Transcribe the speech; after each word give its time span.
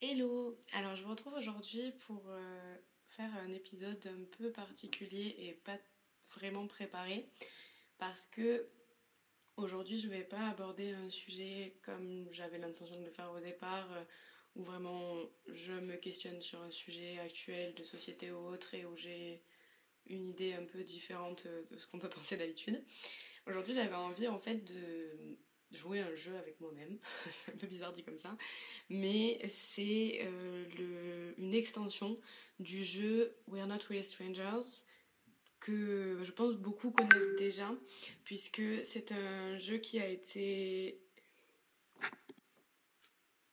Hello. 0.00 0.56
Alors 0.72 0.94
je 0.94 1.02
vous 1.02 1.10
retrouve 1.10 1.34
aujourd'hui 1.34 1.90
pour 2.06 2.22
euh, 2.28 2.76
faire 3.08 3.34
un 3.44 3.50
épisode 3.50 4.06
un 4.06 4.24
peu 4.38 4.52
particulier 4.52 5.34
et 5.40 5.54
pas 5.64 5.76
vraiment 6.36 6.68
préparé 6.68 7.28
parce 7.98 8.28
que 8.28 8.68
aujourd'hui 9.56 9.98
je 9.98 10.06
vais 10.06 10.22
pas 10.22 10.46
aborder 10.46 10.92
un 10.92 11.10
sujet 11.10 11.74
comme 11.82 12.28
j'avais 12.30 12.58
l'intention 12.58 13.00
de 13.00 13.06
le 13.06 13.10
faire 13.10 13.32
au 13.32 13.40
départ 13.40 13.90
euh, 13.92 14.04
où 14.54 14.62
vraiment 14.62 15.16
je 15.52 15.72
me 15.72 15.96
questionne 15.96 16.40
sur 16.40 16.62
un 16.62 16.70
sujet 16.70 17.18
actuel 17.18 17.74
de 17.74 17.82
société 17.82 18.30
ou 18.30 18.36
autre 18.36 18.72
et 18.74 18.84
où 18.84 18.96
j'ai 18.96 19.42
une 20.06 20.26
idée 20.26 20.54
un 20.54 20.64
peu 20.64 20.82
différente 20.82 21.46
de 21.70 21.76
ce 21.76 21.86
qu'on 21.86 21.98
peut 21.98 22.08
penser 22.08 22.36
d'habitude. 22.36 22.82
Aujourd'hui 23.46 23.74
j'avais 23.74 23.94
envie 23.94 24.28
en 24.28 24.38
fait 24.38 24.56
de 24.64 25.36
jouer 25.72 26.00
un 26.00 26.14
jeu 26.14 26.36
avec 26.36 26.60
moi-même, 26.60 26.98
c'est 27.30 27.52
un 27.52 27.56
peu 27.56 27.66
bizarre 27.66 27.92
dit 27.92 28.02
comme 28.02 28.18
ça, 28.18 28.36
mais 28.88 29.40
c'est 29.48 30.20
euh, 30.22 31.32
une 31.38 31.54
extension 31.54 32.18
du 32.60 32.84
jeu 32.84 33.34
We're 33.48 33.66
Not 33.66 33.78
Really 33.88 34.04
Strangers 34.04 34.82
que 35.60 36.18
je 36.22 36.32
pense 36.32 36.56
beaucoup 36.56 36.90
connaissent 36.90 37.36
déjà, 37.38 37.70
puisque 38.24 38.62
c'est 38.84 39.12
un 39.12 39.58
jeu 39.58 39.78
qui 39.78 40.00
a 40.00 40.08
été 40.08 40.98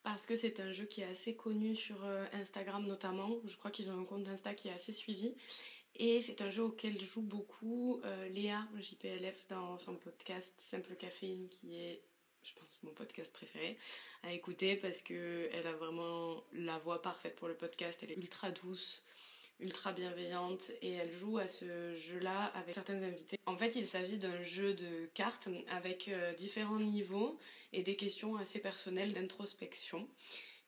parce 0.01 0.25
que 0.25 0.35
c'est 0.35 0.59
un 0.59 0.73
jeu 0.73 0.85
qui 0.85 1.01
est 1.01 1.05
assez 1.05 1.35
connu 1.35 1.75
sur 1.75 2.03
euh, 2.03 2.25
Instagram 2.33 2.85
notamment. 2.87 3.29
Je 3.45 3.55
crois 3.57 3.69
qu'ils 3.69 3.91
ont 3.91 3.99
un 3.99 4.05
compte 4.05 4.27
Insta 4.27 4.55
qui 4.55 4.69
est 4.69 4.73
assez 4.73 4.91
suivi. 4.91 5.35
Et 6.01 6.21
c'est 6.21 6.41
un 6.41 6.49
jeu 6.49 6.63
auquel 6.63 6.97
joue 7.03 7.21
beaucoup 7.21 7.99
euh, 8.05 8.29
Léa 8.29 8.65
JPLF 8.77 9.45
dans 9.49 9.77
son 9.77 9.95
podcast 9.95 10.53
Simple 10.57 10.95
Caféine 10.95 11.49
qui 11.49 11.75
est 11.75 12.01
je 12.41 12.53
pense 12.53 12.79
mon 12.83 12.91
podcast 12.91 13.33
préféré 13.33 13.77
à 14.23 14.31
écouter 14.31 14.77
parce 14.77 15.01
que 15.01 15.49
elle 15.51 15.67
a 15.67 15.73
vraiment 15.73 16.41
la 16.53 16.77
voix 16.79 17.01
parfaite 17.01 17.35
pour 17.35 17.49
le 17.49 17.53
podcast, 17.53 17.99
elle 18.01 18.13
est 18.13 18.15
ultra 18.15 18.49
douce, 18.49 19.03
ultra 19.59 19.91
bienveillante 19.91 20.71
et 20.81 20.93
elle 20.93 21.11
joue 21.11 21.37
à 21.37 21.49
ce 21.49 21.93
jeu-là 21.95 22.45
avec 22.55 22.75
certaines 22.75 23.03
invités. 23.03 23.37
En 23.45 23.57
fait, 23.57 23.75
il 23.75 23.85
s'agit 23.85 24.17
d'un 24.17 24.41
jeu 24.41 24.73
de 24.73 25.09
cartes 25.13 25.49
avec 25.69 26.07
euh, 26.07 26.33
différents 26.35 26.79
niveaux 26.79 27.37
et 27.73 27.83
des 27.83 27.97
questions 27.97 28.37
assez 28.37 28.59
personnelles 28.59 29.11
d'introspection. 29.11 30.07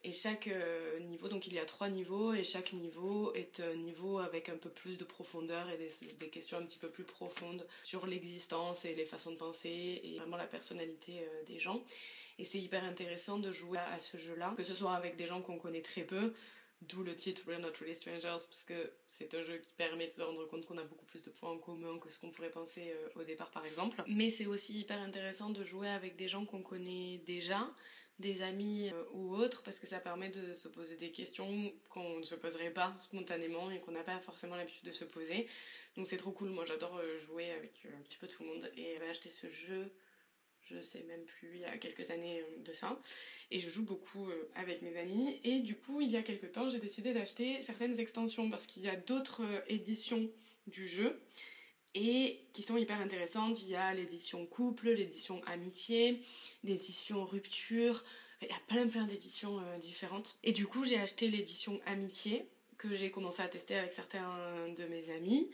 Et 0.04 0.12
chaque 0.12 0.48
euh, 0.48 0.98
niveau, 1.00 1.28
donc 1.28 1.46
il 1.46 1.54
y 1.54 1.58
a 1.60 1.64
trois 1.64 1.88
niveaux, 1.88 2.34
et 2.34 2.42
chaque 2.42 2.72
niveau 2.72 3.32
est 3.34 3.60
un 3.60 3.74
niveau 3.74 4.18
avec 4.18 4.48
un 4.48 4.56
peu 4.56 4.68
plus 4.68 4.98
de 4.98 5.04
profondeur 5.04 5.68
et 5.70 5.78
des, 6.18 6.28
questions 6.28 6.58
un 6.58 6.64
petit 6.64 6.78
peu 6.78 6.88
plus 6.88 7.04
profondes 7.04 7.66
sur 7.84 8.06
l'existence 8.06 8.84
et 8.84 8.94
les 8.94 9.04
façons 9.04 9.30
de 9.30 9.36
penser 9.36 10.00
et 10.02 10.18
vraiment 10.18 10.36
la 10.36 10.46
personnalité 10.46 11.20
euh, 11.20 11.44
des 11.46 11.60
gens. 11.60 11.84
Et 12.38 12.44
c'est 12.44 12.58
hyper 12.58 12.82
intéressant 12.82 13.38
de 13.38 13.52
jouer 13.52 13.78
à 13.78 14.00
ce 14.00 14.16
jeu-là, 14.16 14.54
que 14.56 14.64
ce 14.64 14.74
soit 14.74 14.94
avec 14.94 15.16
des 15.16 15.26
gens 15.26 15.40
qu'on 15.40 15.58
connaît 15.58 15.82
très 15.82 16.02
peu, 16.02 16.32
D'où 16.88 17.04
le 17.04 17.14
titre 17.14 17.42
We're 17.46 17.60
Not 17.60 17.72
Really 17.80 17.94
Strangers, 17.94 18.44
parce 18.48 18.64
que 18.66 18.92
c'est 19.10 19.32
un 19.34 19.44
jeu 19.44 19.58
qui 19.58 19.72
permet 19.76 20.08
de 20.08 20.12
se 20.12 20.22
rendre 20.22 20.44
compte 20.48 20.66
qu'on 20.66 20.78
a 20.78 20.82
beaucoup 20.82 21.04
plus 21.04 21.22
de 21.22 21.30
points 21.30 21.50
en 21.50 21.58
commun 21.58 21.98
que 21.98 22.10
ce 22.10 22.18
qu'on 22.18 22.30
pourrait 22.30 22.50
penser 22.50 22.92
euh, 22.92 23.20
au 23.20 23.24
départ, 23.24 23.50
par 23.50 23.64
exemple. 23.64 24.02
Mais 24.08 24.30
c'est 24.30 24.46
aussi 24.46 24.80
hyper 24.80 25.00
intéressant 25.00 25.50
de 25.50 25.62
jouer 25.64 25.88
avec 25.88 26.16
des 26.16 26.28
gens 26.28 26.44
qu'on 26.44 26.62
connaît 26.62 27.18
déjà, 27.26 27.70
des 28.22 28.40
amis 28.40 28.88
euh, 28.88 29.04
ou 29.12 29.34
autres, 29.34 29.62
parce 29.62 29.78
que 29.78 29.86
ça 29.86 30.00
permet 30.00 30.30
de 30.30 30.54
se 30.54 30.68
poser 30.68 30.96
des 30.96 31.10
questions 31.10 31.72
qu'on 31.90 32.20
ne 32.20 32.24
se 32.24 32.34
poserait 32.34 32.70
pas 32.70 32.96
spontanément 32.98 33.70
et 33.70 33.80
qu'on 33.80 33.92
n'a 33.92 34.02
pas 34.02 34.18
forcément 34.20 34.56
l'habitude 34.56 34.86
de 34.86 34.92
se 34.92 35.04
poser. 35.04 35.46
Donc 35.96 36.06
c'est 36.06 36.16
trop 36.16 36.32
cool. 36.32 36.48
Moi, 36.48 36.64
j'adore 36.64 36.96
euh, 36.96 37.20
jouer 37.26 37.50
avec 37.50 37.86
un 37.94 38.02
petit 38.02 38.16
peu 38.16 38.26
tout 38.26 38.42
le 38.42 38.48
monde 38.48 38.70
et 38.78 38.96
acheter 39.10 39.28
ce 39.28 39.50
jeu 39.50 39.92
je 40.72 40.80
sais 40.80 41.02
même 41.08 41.24
plus, 41.24 41.50
il 41.54 41.60
y 41.60 41.64
a 41.64 41.76
quelques 41.76 42.10
années 42.10 42.40
euh, 42.40 42.62
de 42.64 42.72
ça. 42.72 42.98
Et 43.50 43.58
je 43.58 43.68
joue 43.68 43.84
beaucoup 43.84 44.28
euh, 44.28 44.50
avec 44.54 44.82
mes 44.82 44.96
amis. 44.96 45.40
Et 45.44 45.60
du 45.60 45.76
coup, 45.76 46.00
il 46.00 46.10
y 46.10 46.16
a 46.16 46.22
quelques 46.22 46.52
temps, 46.52 46.70
j'ai 46.70 46.78
décidé 46.78 47.12
d'acheter 47.12 47.60
certaines 47.62 47.98
extensions 47.98 48.50
parce 48.50 48.66
qu'il 48.66 48.82
y 48.82 48.88
a 48.88 48.96
d'autres 48.96 49.42
euh, 49.42 49.60
éditions 49.68 50.30
du 50.66 50.86
jeu 50.86 51.20
et 51.94 52.40
qui 52.52 52.62
sont 52.62 52.76
hyper 52.76 53.00
intéressantes. 53.00 53.62
Il 53.62 53.70
y 53.70 53.76
a 53.76 53.92
l'édition 53.94 54.46
couple, 54.46 54.90
l'édition 54.90 55.42
amitié, 55.46 56.20
l'édition 56.64 57.24
rupture. 57.24 58.04
Il 58.40 58.48
y 58.48 58.52
a 58.52 58.60
plein 58.66 58.88
plein 58.88 59.06
d'éditions 59.06 59.60
différentes. 59.80 60.36
Et 60.42 60.52
du 60.52 60.66
coup, 60.66 60.84
j'ai 60.84 60.98
acheté 60.98 61.28
l'édition 61.28 61.80
amitié 61.86 62.44
que 62.76 62.92
j'ai 62.92 63.10
commencé 63.10 63.40
à 63.40 63.48
tester 63.48 63.76
avec 63.76 63.92
certains 63.92 64.68
de 64.76 64.84
mes 64.86 65.08
amis. 65.12 65.48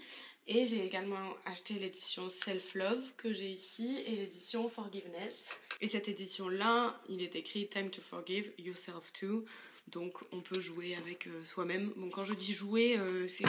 Et 0.50 0.64
j'ai 0.64 0.82
également 0.82 1.36
acheté 1.44 1.74
l'édition 1.74 2.30
Self 2.30 2.74
Love 2.74 3.12
que 3.18 3.30
j'ai 3.34 3.50
ici 3.50 3.98
et 4.06 4.16
l'édition 4.16 4.70
Forgiveness. 4.70 5.44
Et 5.82 5.88
cette 5.88 6.08
édition-là, 6.08 6.98
il 7.10 7.22
est 7.22 7.36
écrit 7.36 7.68
Time 7.68 7.90
to 7.90 8.00
Forgive 8.00 8.50
Yourself 8.58 9.12
Too. 9.12 9.44
Donc 9.88 10.14
on 10.32 10.40
peut 10.40 10.60
jouer 10.60 10.94
avec 10.94 11.26
euh, 11.26 11.44
soi-même. 11.44 11.92
Bon, 11.96 12.08
quand 12.08 12.24
je 12.24 12.32
dis 12.32 12.54
jouer, 12.54 12.96
euh, 12.96 13.28
c'est 13.28 13.44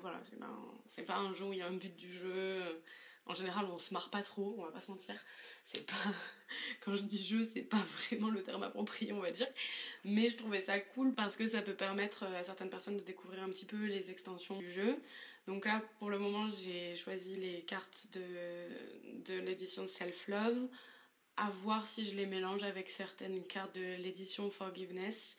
voilà, 0.00 0.20
c'est 0.86 1.02
pas, 1.02 1.16
un 1.16 1.34
jeu 1.34 1.44
où 1.44 1.52
il 1.52 1.58
y 1.58 1.62
a 1.62 1.66
un 1.66 1.72
but 1.72 1.94
du 1.96 2.12
jeu. 2.12 2.82
En 3.26 3.34
général, 3.34 3.66
on 3.66 3.78
se 3.78 3.94
marre 3.94 4.10
pas 4.10 4.22
trop, 4.22 4.56
on 4.58 4.64
va 4.64 4.72
pas 4.72 4.80
se 4.80 4.90
mentir. 4.90 5.14
C'est 5.64 5.86
pas. 5.86 5.94
Quand 6.84 6.94
je 6.94 7.02
dis 7.02 7.22
jeu, 7.22 7.44
c'est 7.44 7.62
pas 7.62 7.82
vraiment 7.96 8.30
le 8.30 8.42
terme 8.42 8.62
approprié, 8.64 9.12
on 9.12 9.20
va 9.20 9.30
dire. 9.30 9.46
Mais 10.04 10.28
je 10.28 10.36
trouvais 10.36 10.62
ça 10.62 10.80
cool 10.80 11.14
parce 11.14 11.36
que 11.36 11.46
ça 11.46 11.62
peut 11.62 11.74
permettre 11.74 12.24
à 12.24 12.44
certaines 12.44 12.70
personnes 12.70 12.96
de 12.96 13.02
découvrir 13.02 13.42
un 13.42 13.48
petit 13.48 13.64
peu 13.64 13.86
les 13.86 14.10
extensions 14.10 14.58
du 14.58 14.70
jeu. 14.72 14.98
Donc 15.46 15.66
là, 15.66 15.82
pour 15.98 16.10
le 16.10 16.18
moment, 16.18 16.50
j'ai 16.50 16.96
choisi 16.96 17.36
les 17.36 17.62
cartes 17.62 18.08
de, 18.12 19.32
de 19.32 19.38
l'édition 19.40 19.86
Self 19.86 20.28
Love. 20.28 20.68
À 21.36 21.48
voir 21.50 21.86
si 21.86 22.04
je 22.04 22.14
les 22.14 22.26
mélange 22.26 22.62
avec 22.62 22.90
certaines 22.90 23.42
cartes 23.46 23.74
de 23.74 23.96
l'édition 24.02 24.50
Forgiveness 24.50 25.36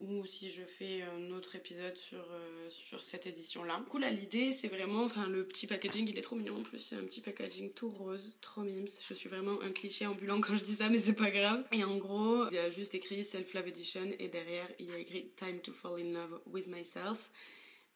ou 0.00 0.24
si 0.26 0.50
je 0.50 0.62
fais 0.62 1.02
un 1.02 1.30
autre 1.30 1.56
épisode 1.56 1.96
sur, 1.96 2.18
euh, 2.30 2.70
sur 2.70 3.04
cette 3.04 3.26
édition 3.26 3.64
là. 3.64 3.78
Du 3.78 3.84
coup 3.84 3.98
là 3.98 4.10
l'idée 4.10 4.52
c'est 4.52 4.68
vraiment, 4.68 5.02
enfin 5.02 5.28
le 5.28 5.46
petit 5.46 5.66
packaging 5.66 6.08
il 6.08 6.18
est 6.18 6.22
trop 6.22 6.36
mignon 6.36 6.58
en 6.58 6.62
plus, 6.62 6.78
c'est 6.78 6.96
un 6.96 7.04
petit 7.04 7.20
packaging 7.20 7.72
tout 7.72 7.90
rose, 7.90 8.36
trop 8.40 8.62
mimes, 8.62 8.86
je 8.86 9.14
suis 9.14 9.28
vraiment 9.28 9.60
un 9.62 9.72
cliché 9.72 10.06
ambulant 10.06 10.40
quand 10.40 10.56
je 10.56 10.64
dis 10.64 10.76
ça 10.76 10.88
mais 10.88 10.98
c'est 10.98 11.14
pas 11.14 11.30
grave. 11.30 11.64
Et 11.72 11.84
en 11.84 11.96
gros 11.98 12.46
il 12.48 12.54
y 12.54 12.58
a 12.58 12.70
juste 12.70 12.94
écrit 12.94 13.24
Self 13.24 13.52
Love 13.54 13.68
Edition 13.68 14.12
et 14.18 14.28
derrière 14.28 14.68
il 14.78 14.86
y 14.86 14.92
a 14.92 14.98
écrit 14.98 15.30
Time 15.36 15.60
to 15.60 15.72
Fall 15.72 16.00
in 16.00 16.12
Love 16.12 16.40
with 16.46 16.68
Myself. 16.68 17.30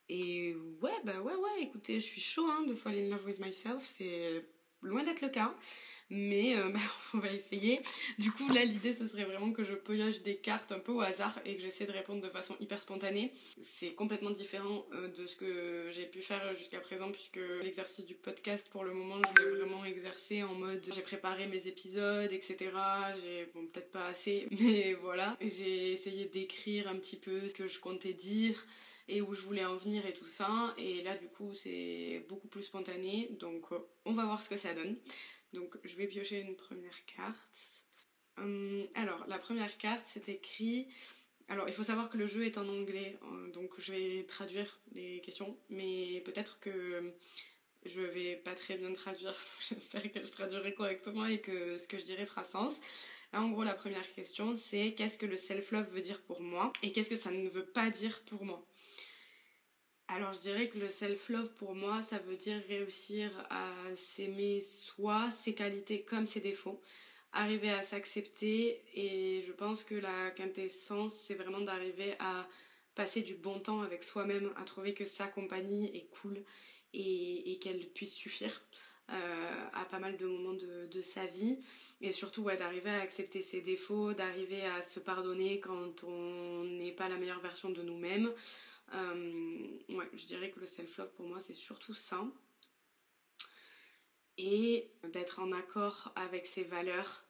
Et 0.09 0.55
ouais 0.83 0.91
bah 1.05 1.21
ouais 1.21 1.35
ouais 1.35 1.63
écoutez 1.63 2.01
je 2.01 2.07
suis 2.07 2.21
chaud 2.21 2.47
hein, 2.51 2.67
de 2.67 2.75
Fall 2.75 2.95
in 2.95 3.09
Love 3.09 3.25
with 3.25 3.39
Myself, 3.39 3.85
c'est 3.85 4.45
loin 4.83 5.05
d'être 5.05 5.21
le 5.21 5.29
cas, 5.29 5.55
mais 6.11 6.57
euh, 6.57 6.69
bah, 6.73 6.81
on 7.15 7.19
va 7.19 7.33
essayer. 7.33 7.81
Du 8.19 8.31
coup, 8.31 8.49
là, 8.53 8.65
l'idée, 8.65 8.93
ce 8.93 9.09
serait 9.09 9.25
vraiment 9.25 9.53
que 9.53 9.65
je 9.65 9.75
pioche 9.75 10.23
des 10.23 10.37
cartes 10.37 10.73
un 10.73 10.79
peu 10.79 10.93
au 10.93 11.01
hasard 11.01 11.39
et 11.45 11.57
que 11.57 11.63
j'essaie 11.63 11.87
de 11.87 11.93
répondre 11.93 12.21
de 12.21 12.29
façon 12.29 12.55
hyper 12.61 12.79
spontanée. 12.81 13.33
C'est 13.63 13.95
complètement 13.95 14.31
différent 14.31 14.85
euh, 14.93 15.09
de 15.09 15.27
ce 15.27 15.37
que 15.37 15.89
j'ai 15.91 16.07
pu 16.07 16.21
faire 16.23 16.57
jusqu'à 16.57 16.81
présent, 16.81 17.11
puisque 17.11 17.41
l'exercice 17.63 18.05
du 18.05 18.15
podcast, 18.15 18.69
pour 18.71 18.85
le 18.85 18.93
moment, 18.93 19.21
je 19.37 19.43
l'ai 19.43 19.51
vraiment 19.51 19.85
exercé 19.85 20.43
en 20.43 20.55
mode 20.55 20.81
j'ai 20.93 21.03
préparé 21.03 21.47
mes 21.47 21.67
épisodes, 21.67 22.33
etc. 22.33 22.71
J'ai, 23.23 23.49
bon, 23.55 23.67
peut-être 23.67 23.91
pas 23.91 24.07
assez, 24.07 24.47
mais 24.61 24.95
voilà. 24.95 25.37
J'ai 25.41 25.93
essayé 25.93 26.27
d'écrire 26.27 26.89
un 26.89 26.97
petit 26.97 27.17
peu 27.17 27.49
ce 27.49 27.55
que 27.55 27.69
je 27.69 27.81
comptais 27.81 28.13
dire 28.13 28.65
et 29.09 29.21
où 29.23 29.33
je 29.35 29.41
voulais 29.43 29.65
en 29.65 29.77
venir 29.77 30.07
et 30.07 30.13
tout 30.13 30.27
ça. 30.27 30.75
Et 30.79 31.03
là, 31.03 31.17
du 31.17 31.29
coup, 31.29 31.53
c'est 31.55 32.25
beaucoup 32.29 32.49
plus 32.49 32.63
spontané. 32.63 33.29
Donc, 33.39 33.73
euh, 33.73 33.79
on 34.05 34.15
va 34.15 34.25
voir 34.25 34.43
ce 34.43 34.49
que 34.49 34.57
ça 34.57 34.75
donne. 34.75 34.97
Donc, 35.53 35.77
je 35.85 35.97
vais 35.97 36.07
piocher 36.07 36.41
une 36.41 36.57
première 36.57 37.05
carte. 37.07 37.39
Hum, 38.39 38.87
alors, 38.95 39.27
la 39.29 39.39
première 39.39 39.77
carte, 39.79 40.05
c'est 40.07 40.29
écrit. 40.29 40.89
Alors, 41.49 41.69
il 41.69 41.75
faut 41.75 41.85
savoir 41.85 42.09
que 42.09 42.17
le 42.17 42.27
jeu 42.27 42.47
est 42.47 42.57
en 42.57 42.69
anglais, 42.69 43.19
euh, 43.25 43.51
donc 43.51 43.73
je 43.79 43.93
vais 43.93 44.25
traduire 44.25 44.81
les 44.93 45.21
questions, 45.21 45.59
mais 45.69 46.23
peut-être 46.25 46.61
que 46.61 47.13
je 47.85 48.01
vais 48.01 48.37
pas 48.37 48.55
très 48.55 48.77
bien 48.77 48.93
traduire. 48.93 49.35
J'espère 49.69 50.11
que 50.11 50.25
je 50.25 50.31
traduirai 50.31 50.75
correctement 50.75 51.27
et 51.27 51.41
que 51.41 51.77
ce 51.77 51.87
que 51.89 51.99
je 51.99 52.05
dirai 52.05 52.27
fera 52.27 52.45
sens. 52.45 52.81
Là, 53.33 53.43
en 53.43 53.51
gros, 53.51 53.65
la 53.65 53.75
première 53.75 54.11
question, 54.15 54.55
c'est 54.55 54.95
qu'est-ce 54.95 55.19
que 55.19 55.27
le 55.27 55.37
self-love 55.37 55.91
veut 55.91 56.01
dire 56.01 56.23
pour 56.23 56.43
moi 56.43 56.73
et 56.83 56.93
qu'est-ce 56.93 57.11
que 57.11 57.17
ça 57.17 57.31
ne 57.31 57.49
veut 57.49 57.67
pas 57.67 57.91
dire 57.91 58.23
pour 58.27 58.45
moi? 58.45 58.67
Alors 60.15 60.35
je 60.35 60.41
dirais 60.41 60.69
que 60.69 60.79
le 60.79 60.91
self-love 60.91 61.49
pour 61.55 61.75
moi, 61.75 62.03
ça 62.03 62.19
veut 62.19 62.37
dire 62.37 62.61
réussir 62.69 63.31
à 63.49 63.73
s'aimer 63.97 64.61
soi, 64.61 65.31
ses 65.31 65.55
qualités 65.55 66.03
comme 66.03 66.27
ses 66.27 66.41
défauts, 66.41 66.79
arriver 67.33 67.71
à 67.71 67.83
s'accepter 67.83 68.83
et 68.95 69.43
je 69.47 69.53
pense 69.53 69.85
que 69.85 69.95
la 69.95 70.31
quintessence, 70.33 71.15
c'est 71.15 71.35
vraiment 71.35 71.63
d'arriver 71.63 72.15
à 72.19 72.47
passer 72.95 73.23
du 73.23 73.33
bon 73.33 73.59
temps 73.59 73.81
avec 73.81 74.05
soi-même, 74.05 74.53
à 74.57 74.65
trouver 74.65 74.93
que 74.93 75.07
sa 75.07 75.29
compagnie 75.29 75.87
est 75.97 76.09
cool 76.21 76.43
et, 76.93 77.59
qu'elle 77.63 77.87
puisse 77.89 78.13
suffire. 78.13 78.61
Euh, 79.11 79.65
à 79.75 79.85
pas 79.85 79.99
mal 79.99 80.17
de 80.17 80.27
moments 80.27 80.55
de, 80.55 81.03
sa 81.03 81.27
vie 81.27 81.59
et 82.01 82.13
surtout 82.13 82.45
d'arriver 82.45 82.89
à 82.91 83.01
accepter 83.01 83.43
ses 83.43 83.61
défauts, 83.61 84.13
d'arriver 84.13 84.63
à 84.65 84.81
se 84.81 85.01
pardonner 85.01 85.59
quand 85.59 86.05
on 86.05 86.65
n'est 86.65 86.93
pas 86.93 87.09
la 87.09 87.17
meilleure 87.17 87.41
version 87.41 87.71
de 87.71 87.83
nous-mêmes, 87.83 88.33
ouais, 88.93 90.11
je 90.15 90.27
dirais 90.27 90.51
que 90.51 90.61
le 90.61 90.67
self-love 90.67 91.13
pour 91.15 91.27
moi 91.27 91.41
c'est 91.41 91.53
surtout 91.55 91.95
ça. 91.95 92.25
et 94.39 94.91
d'être 95.13 95.41
en 95.41 95.53
accord 95.53 96.13
avec 96.17 96.47
ses 96.47 96.65
valeurs, 96.65 97.27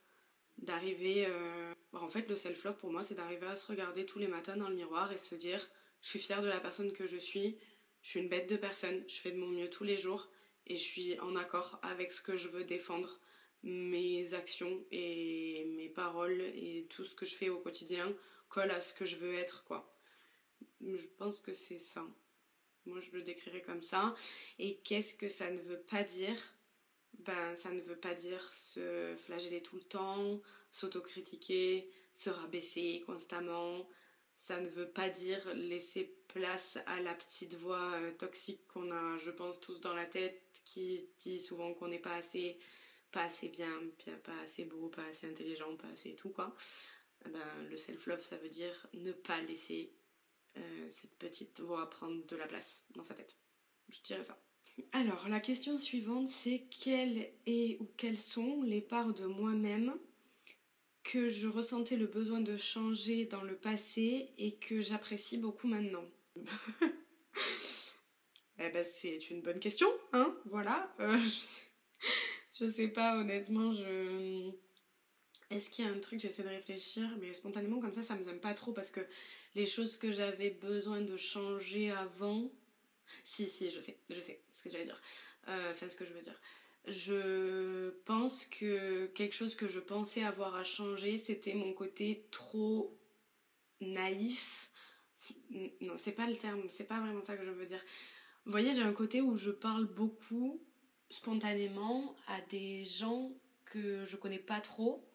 d'arriver... 0.58 1.26
Euh, 1.26 1.74
en 1.92 2.08
fait, 2.08 2.28
le 2.28 2.36
self-love 2.36 2.76
pour 2.76 2.90
moi, 2.90 3.02
c'est 3.02 3.14
d'arriver 3.14 3.46
à 3.46 3.56
se 3.56 3.66
regarder 3.66 4.06
tous 4.06 4.18
les 4.18 4.26
matins 4.28 4.56
dans 4.56 4.68
le 4.68 4.74
miroir 4.74 5.12
et 5.12 5.18
se 5.18 5.34
dire, 5.34 5.60
je 6.00 6.08
suis 6.08 6.18
fière 6.18 6.42
de 6.42 6.48
la 6.48 6.60
personne 6.60 6.92
que 6.92 7.06
je 7.06 7.18
suis, 7.18 7.58
je 8.02 8.10
suis 8.10 8.20
une 8.20 8.28
bête 8.28 8.48
de 8.48 8.56
personne, 8.56 9.04
je 9.08 9.16
fais 9.16 9.30
de 9.30 9.36
mon 9.36 9.48
mieux 9.48 9.68
tous 9.68 9.84
les 9.84 9.96
jours 9.96 10.28
et 10.66 10.76
je 10.76 10.80
suis 10.80 11.18
en 11.20 11.36
accord 11.36 11.78
avec 11.82 12.12
ce 12.12 12.22
que 12.22 12.36
je 12.36 12.48
veux 12.48 12.64
défendre, 12.64 13.20
mes 13.62 14.34
actions 14.34 14.84
et 14.90 15.66
mes 15.76 15.88
paroles 15.88 16.40
et 16.40 16.86
tout 16.90 17.04
ce 17.04 17.14
que 17.14 17.26
je 17.26 17.34
fais 17.34 17.48
au 17.48 17.58
quotidien 17.58 18.12
colle 18.48 18.70
à 18.70 18.80
ce 18.80 18.92
que 18.92 19.04
je 19.04 19.16
veux 19.16 19.34
être, 19.34 19.64
quoi. 19.64 19.91
Je 20.80 21.06
pense 21.18 21.40
que 21.40 21.54
c'est 21.54 21.78
ça. 21.78 22.04
Moi, 22.86 23.00
je 23.00 23.10
le 23.12 23.22
décrirais 23.22 23.62
comme 23.62 23.82
ça. 23.82 24.14
Et 24.58 24.78
qu'est-ce 24.78 25.14
que 25.14 25.28
ça 25.28 25.50
ne 25.50 25.60
veut 25.60 25.80
pas 25.80 26.02
dire? 26.02 26.36
Ben, 27.18 27.54
ça 27.54 27.70
ne 27.70 27.80
veut 27.80 27.98
pas 27.98 28.14
dire 28.14 28.42
se 28.52 29.14
flageller 29.26 29.62
tout 29.62 29.76
le 29.76 29.82
temps, 29.82 30.40
s'autocritiquer, 30.72 31.88
se 32.14 32.30
rabaisser 32.30 33.02
constamment. 33.06 33.88
Ça 34.34 34.60
ne 34.60 34.68
veut 34.68 34.88
pas 34.88 35.08
dire 35.08 35.54
laisser 35.54 36.16
place 36.28 36.78
à 36.86 37.00
la 37.00 37.14
petite 37.14 37.54
voix 37.54 37.92
euh, 37.94 38.12
toxique 38.12 38.66
qu'on 38.66 38.90
a, 38.90 39.18
je 39.18 39.30
pense, 39.30 39.60
tous 39.60 39.78
dans 39.80 39.94
la 39.94 40.06
tête, 40.06 40.42
qui 40.64 41.06
dit 41.20 41.38
souvent 41.38 41.74
qu'on 41.74 41.88
n'est 41.88 41.98
pas 41.98 42.14
assez, 42.14 42.58
pas 43.12 43.24
assez 43.24 43.48
bien, 43.48 43.70
pas 44.24 44.40
assez 44.42 44.64
beau, 44.64 44.88
pas 44.88 45.04
assez 45.04 45.28
intelligent, 45.28 45.76
pas 45.76 45.88
assez 45.88 46.14
tout, 46.14 46.30
quoi. 46.30 46.56
Ben, 47.26 47.68
le 47.70 47.76
self-love, 47.76 48.22
ça 48.22 48.36
veut 48.36 48.48
dire 48.48 48.86
ne 48.94 49.12
pas 49.12 49.40
laisser 49.42 49.92
euh, 50.56 50.88
cette 50.90 51.16
petite 51.18 51.60
voix 51.60 51.88
prendre 51.88 52.24
de 52.26 52.36
la 52.36 52.46
place 52.46 52.82
dans 52.94 53.04
sa 53.04 53.14
tête. 53.14 53.36
Je 53.88 54.00
dirais 54.02 54.24
ça. 54.24 54.38
Alors, 54.92 55.28
la 55.28 55.40
question 55.40 55.76
suivante, 55.78 56.28
c'est 56.28 56.66
quelles 56.70 57.30
est 57.46 57.78
ou 57.80 57.90
quelles 57.96 58.18
sont 58.18 58.62
les 58.62 58.80
parts 58.80 59.12
de 59.12 59.26
moi-même 59.26 59.98
que 61.02 61.28
je 61.28 61.48
ressentais 61.48 61.96
le 61.96 62.06
besoin 62.06 62.40
de 62.40 62.56
changer 62.56 63.26
dans 63.26 63.42
le 63.42 63.56
passé 63.56 64.32
et 64.38 64.56
que 64.56 64.80
j'apprécie 64.80 65.38
beaucoup 65.38 65.68
maintenant? 65.68 66.04
Eh 68.64 68.68
ben, 68.68 68.84
c'est 68.84 69.30
une 69.30 69.42
bonne 69.42 69.58
question, 69.58 69.88
hein, 70.12 70.36
voilà. 70.44 70.94
Euh, 71.00 71.16
je, 72.52 72.68
sais, 72.70 72.88
pas, 72.88 73.18
honnêtement, 73.18 73.72
je... 73.72 74.52
Est-ce 75.52 75.70
qu'il 75.70 75.84
y 75.84 75.88
a 75.88 75.90
un 75.90 75.98
truc, 75.98 76.20
j'essaie 76.20 76.42
de 76.42 76.48
réfléchir, 76.48 77.08
mais 77.20 77.34
spontanément 77.34 77.80
comme 77.80 77.92
ça, 77.92 78.02
ça 78.02 78.16
me 78.16 78.22
vient 78.22 78.36
pas 78.38 78.54
trop 78.54 78.72
parce 78.72 78.90
que 78.90 79.00
les 79.54 79.66
choses 79.66 79.96
que 79.96 80.10
j'avais 80.10 80.50
besoin 80.50 81.00
de 81.00 81.16
changer 81.16 81.90
avant. 81.90 82.50
Si, 83.24 83.48
si, 83.48 83.70
je 83.70 83.78
sais, 83.78 83.98
je 84.10 84.20
sais 84.20 84.40
ce 84.52 84.62
que 84.62 84.70
j'allais 84.70 84.86
dire. 84.86 85.00
Euh, 85.48 85.72
enfin, 85.72 85.88
ce 85.88 85.96
que 85.96 86.06
je 86.06 86.12
veux 86.12 86.22
dire. 86.22 86.40
Je 86.86 87.90
pense 88.04 88.46
que 88.46 89.06
quelque 89.08 89.34
chose 89.34 89.54
que 89.54 89.68
je 89.68 89.78
pensais 89.78 90.24
avoir 90.24 90.56
à 90.56 90.64
changer, 90.64 91.18
c'était 91.18 91.54
mon 91.54 91.72
côté 91.74 92.26
trop 92.30 92.98
naïf. 93.80 94.70
Non, 95.80 95.94
c'est 95.96 96.12
pas 96.12 96.26
le 96.26 96.36
terme, 96.36 96.62
c'est 96.70 96.88
pas 96.88 97.00
vraiment 97.00 97.22
ça 97.22 97.36
que 97.36 97.44
je 97.44 97.50
veux 97.50 97.66
dire. 97.66 97.84
Vous 98.44 98.50
voyez, 98.50 98.72
j'ai 98.72 98.82
un 98.82 98.92
côté 98.92 99.20
où 99.20 99.36
je 99.36 99.50
parle 99.50 99.84
beaucoup 99.84 100.60
spontanément 101.10 102.16
à 102.26 102.40
des 102.40 102.84
gens 102.84 103.30
que 103.64 104.06
je 104.06 104.16
connais 104.16 104.38
pas 104.38 104.60
trop. 104.60 105.06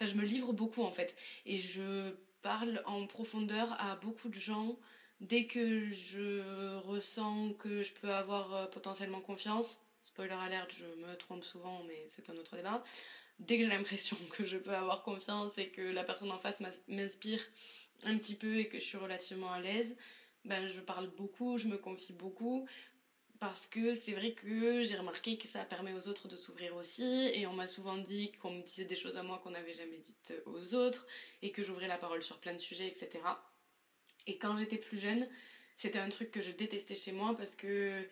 Je 0.00 0.14
me 0.14 0.24
livre 0.24 0.52
beaucoup 0.52 0.82
en 0.82 0.90
fait. 0.90 1.14
Et 1.46 1.58
je 1.58 2.12
parle 2.42 2.82
en 2.84 3.06
profondeur 3.06 3.74
à 3.80 3.96
beaucoup 3.96 4.28
de 4.28 4.38
gens 4.38 4.78
dès 5.20 5.46
que 5.46 5.90
je 5.90 6.76
ressens 6.78 7.54
que 7.54 7.82
je 7.82 7.92
peux 7.92 8.12
avoir 8.12 8.52
euh, 8.52 8.66
potentiellement 8.66 9.20
confiance. 9.20 9.80
Spoiler 10.04 10.34
alert, 10.34 10.68
je 10.72 10.84
me 11.00 11.16
trompe 11.16 11.44
souvent, 11.44 11.82
mais 11.86 12.06
c'est 12.08 12.30
un 12.30 12.36
autre 12.36 12.56
débat. 12.56 12.84
Dès 13.38 13.56
que 13.58 13.64
j'ai 13.64 13.70
l'impression 13.70 14.16
que 14.36 14.44
je 14.44 14.58
peux 14.58 14.74
avoir 14.74 15.02
confiance 15.02 15.58
et 15.58 15.68
que 15.68 15.80
la 15.80 16.04
personne 16.04 16.30
en 16.30 16.38
face 16.38 16.62
m'inspire 16.88 17.40
un 18.04 18.18
petit 18.18 18.34
peu 18.34 18.56
et 18.58 18.68
que 18.68 18.78
je 18.78 18.84
suis 18.84 18.98
relativement 18.98 19.52
à 19.52 19.60
l'aise, 19.60 19.96
ben 20.44 20.68
je 20.68 20.80
parle 20.80 21.08
beaucoup, 21.08 21.58
je 21.58 21.66
me 21.66 21.78
confie 21.78 22.12
beaucoup 22.12 22.66
parce 23.40 23.66
que 23.66 23.94
c'est 23.94 24.12
vrai 24.12 24.32
que 24.32 24.82
j'ai 24.82 24.96
remarqué 24.96 25.36
que 25.38 25.48
ça 25.48 25.64
permet 25.64 25.92
aux 25.92 26.08
autres 26.08 26.28
de 26.28 26.36
s'ouvrir 26.36 26.74
aussi 26.76 27.30
et 27.34 27.46
on 27.46 27.52
m'a 27.52 27.66
souvent 27.66 27.96
dit 27.96 28.32
qu'on 28.32 28.50
me 28.50 28.62
disait 28.62 28.84
des 28.84 28.96
choses 28.96 29.16
à 29.16 29.22
moi 29.22 29.40
qu'on 29.42 29.50
n'avait 29.50 29.74
jamais 29.74 29.98
dites 29.98 30.32
aux 30.46 30.74
autres 30.74 31.06
et 31.42 31.52
que 31.52 31.62
j'ouvrais 31.62 31.88
la 31.88 31.98
parole 31.98 32.22
sur 32.22 32.38
plein 32.38 32.54
de 32.54 32.58
sujets 32.58 32.86
etc 32.86 33.10
et 34.26 34.38
quand 34.38 34.56
j'étais 34.56 34.78
plus 34.78 34.98
jeune 34.98 35.28
c'était 35.76 35.98
un 35.98 36.08
truc 36.08 36.30
que 36.30 36.40
je 36.40 36.50
détestais 36.50 36.94
chez 36.94 37.12
moi 37.12 37.36
parce 37.36 37.54
que 37.54 38.08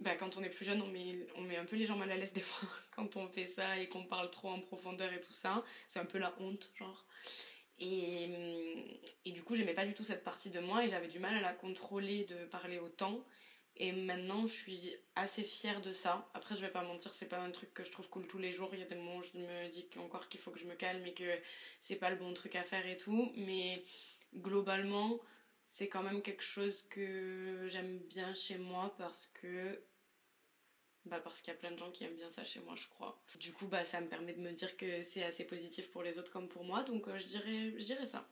bah, 0.00 0.14
quand 0.14 0.36
on 0.36 0.42
est 0.42 0.50
plus 0.50 0.64
jeune 0.64 0.82
on 0.82 0.88
met, 0.88 1.26
on 1.36 1.42
met 1.42 1.56
un 1.56 1.64
peu 1.64 1.76
les 1.76 1.86
gens 1.86 1.96
mal 1.96 2.10
à 2.10 2.16
l'aise 2.16 2.32
des 2.34 2.40
fois 2.40 2.68
quand 2.94 3.16
on 3.16 3.28
fait 3.28 3.46
ça 3.46 3.78
et 3.78 3.88
qu'on 3.88 4.04
parle 4.04 4.30
trop 4.30 4.48
en 4.48 4.60
profondeur 4.60 5.12
et 5.12 5.20
tout 5.20 5.32
ça. 5.32 5.64
C'est 5.88 5.98
un 5.98 6.04
peu 6.04 6.18
la 6.18 6.34
honte 6.40 6.70
genre. 6.74 7.06
Et, 7.78 8.28
et 9.24 9.32
du 9.32 9.42
coup 9.42 9.54
j'aimais 9.54 9.74
pas 9.74 9.86
du 9.86 9.94
tout 9.94 10.04
cette 10.04 10.24
partie 10.24 10.50
de 10.50 10.60
moi 10.60 10.84
et 10.84 10.88
j'avais 10.88 11.08
du 11.08 11.18
mal 11.18 11.36
à 11.36 11.40
la 11.40 11.52
contrôler 11.52 12.24
de 12.24 12.46
parler 12.46 12.78
autant 12.78 13.24
et 13.78 13.92
maintenant, 13.92 14.46
je 14.46 14.52
suis 14.52 14.96
assez 15.16 15.42
fière 15.42 15.82
de 15.82 15.92
ça. 15.92 16.28
Après, 16.34 16.56
je 16.56 16.62
vais 16.62 16.70
pas 16.70 16.82
mentir, 16.82 17.12
c'est 17.14 17.28
pas 17.28 17.40
un 17.40 17.50
truc 17.50 17.74
que 17.74 17.84
je 17.84 17.90
trouve 17.90 18.08
cool 18.08 18.26
tous 18.26 18.38
les 18.38 18.52
jours. 18.52 18.70
Il 18.72 18.80
y 18.80 18.82
a 18.82 18.86
des 18.86 18.94
moments 18.94 19.16
où 19.16 19.22
je 19.22 19.38
me 19.38 19.68
dis 19.68 19.86
encore 19.98 20.28
qu'il 20.28 20.40
faut 20.40 20.50
que 20.50 20.58
je 20.58 20.64
me 20.64 20.74
calme 20.74 21.04
et 21.06 21.12
que 21.12 21.38
c'est 21.82 21.96
pas 21.96 22.08
le 22.10 22.16
bon 22.16 22.32
truc 22.32 22.56
à 22.56 22.64
faire 22.64 22.86
et 22.86 22.96
tout. 22.96 23.32
Mais 23.36 23.82
globalement, 24.34 25.20
c'est 25.66 25.88
quand 25.88 26.02
même 26.02 26.22
quelque 26.22 26.42
chose 26.42 26.84
que 26.88 27.66
j'aime 27.68 27.98
bien 27.98 28.32
chez 28.34 28.58
moi 28.58 28.94
parce 28.98 29.26
que. 29.34 29.82
Bah 31.04 31.20
parce 31.20 31.40
qu'il 31.40 31.52
y 31.52 31.56
a 31.56 31.58
plein 31.58 31.70
de 31.70 31.78
gens 31.78 31.92
qui 31.92 32.02
aiment 32.02 32.16
bien 32.16 32.30
ça 32.30 32.42
chez 32.44 32.58
moi, 32.60 32.74
je 32.76 32.88
crois. 32.88 33.22
Du 33.38 33.52
coup, 33.52 33.66
bah 33.66 33.84
ça 33.84 34.00
me 34.00 34.08
permet 34.08 34.32
de 34.32 34.40
me 34.40 34.52
dire 34.52 34.76
que 34.76 35.02
c'est 35.02 35.22
assez 35.22 35.44
positif 35.44 35.90
pour 35.92 36.02
les 36.02 36.18
autres 36.18 36.32
comme 36.32 36.48
pour 36.48 36.64
moi. 36.64 36.82
Donc, 36.82 37.06
euh, 37.08 37.18
je, 37.18 37.26
dirais, 37.26 37.74
je 37.78 37.84
dirais 37.84 38.06
ça. 38.06 38.26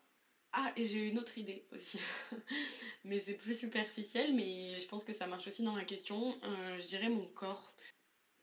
Ah, 0.56 0.72
et 0.76 0.84
j'ai 0.84 1.08
une 1.08 1.18
autre 1.18 1.36
idée 1.36 1.64
aussi. 1.72 1.98
mais 3.04 3.18
c'est 3.18 3.34
plus 3.34 3.58
superficiel, 3.58 4.32
mais 4.34 4.78
je 4.78 4.86
pense 4.86 5.02
que 5.02 5.12
ça 5.12 5.26
marche 5.26 5.48
aussi 5.48 5.64
dans 5.64 5.74
la 5.74 5.84
question. 5.84 6.38
Euh, 6.44 6.78
je 6.78 6.86
dirais 6.86 7.08
mon 7.08 7.26
corps. 7.26 7.74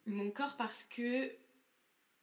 Mon 0.05 0.29
corps 0.29 0.57
parce 0.57 0.83
que 0.83 1.31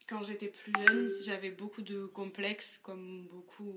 quand 0.06 0.23
j'étais 0.23 0.49
plus 0.49 0.73
jeune, 0.87 1.11
j'avais 1.25 1.50
beaucoup 1.50 1.81
de 1.81 2.05
complexes, 2.05 2.79
comme 2.82 3.29
beaucoup 3.29 3.73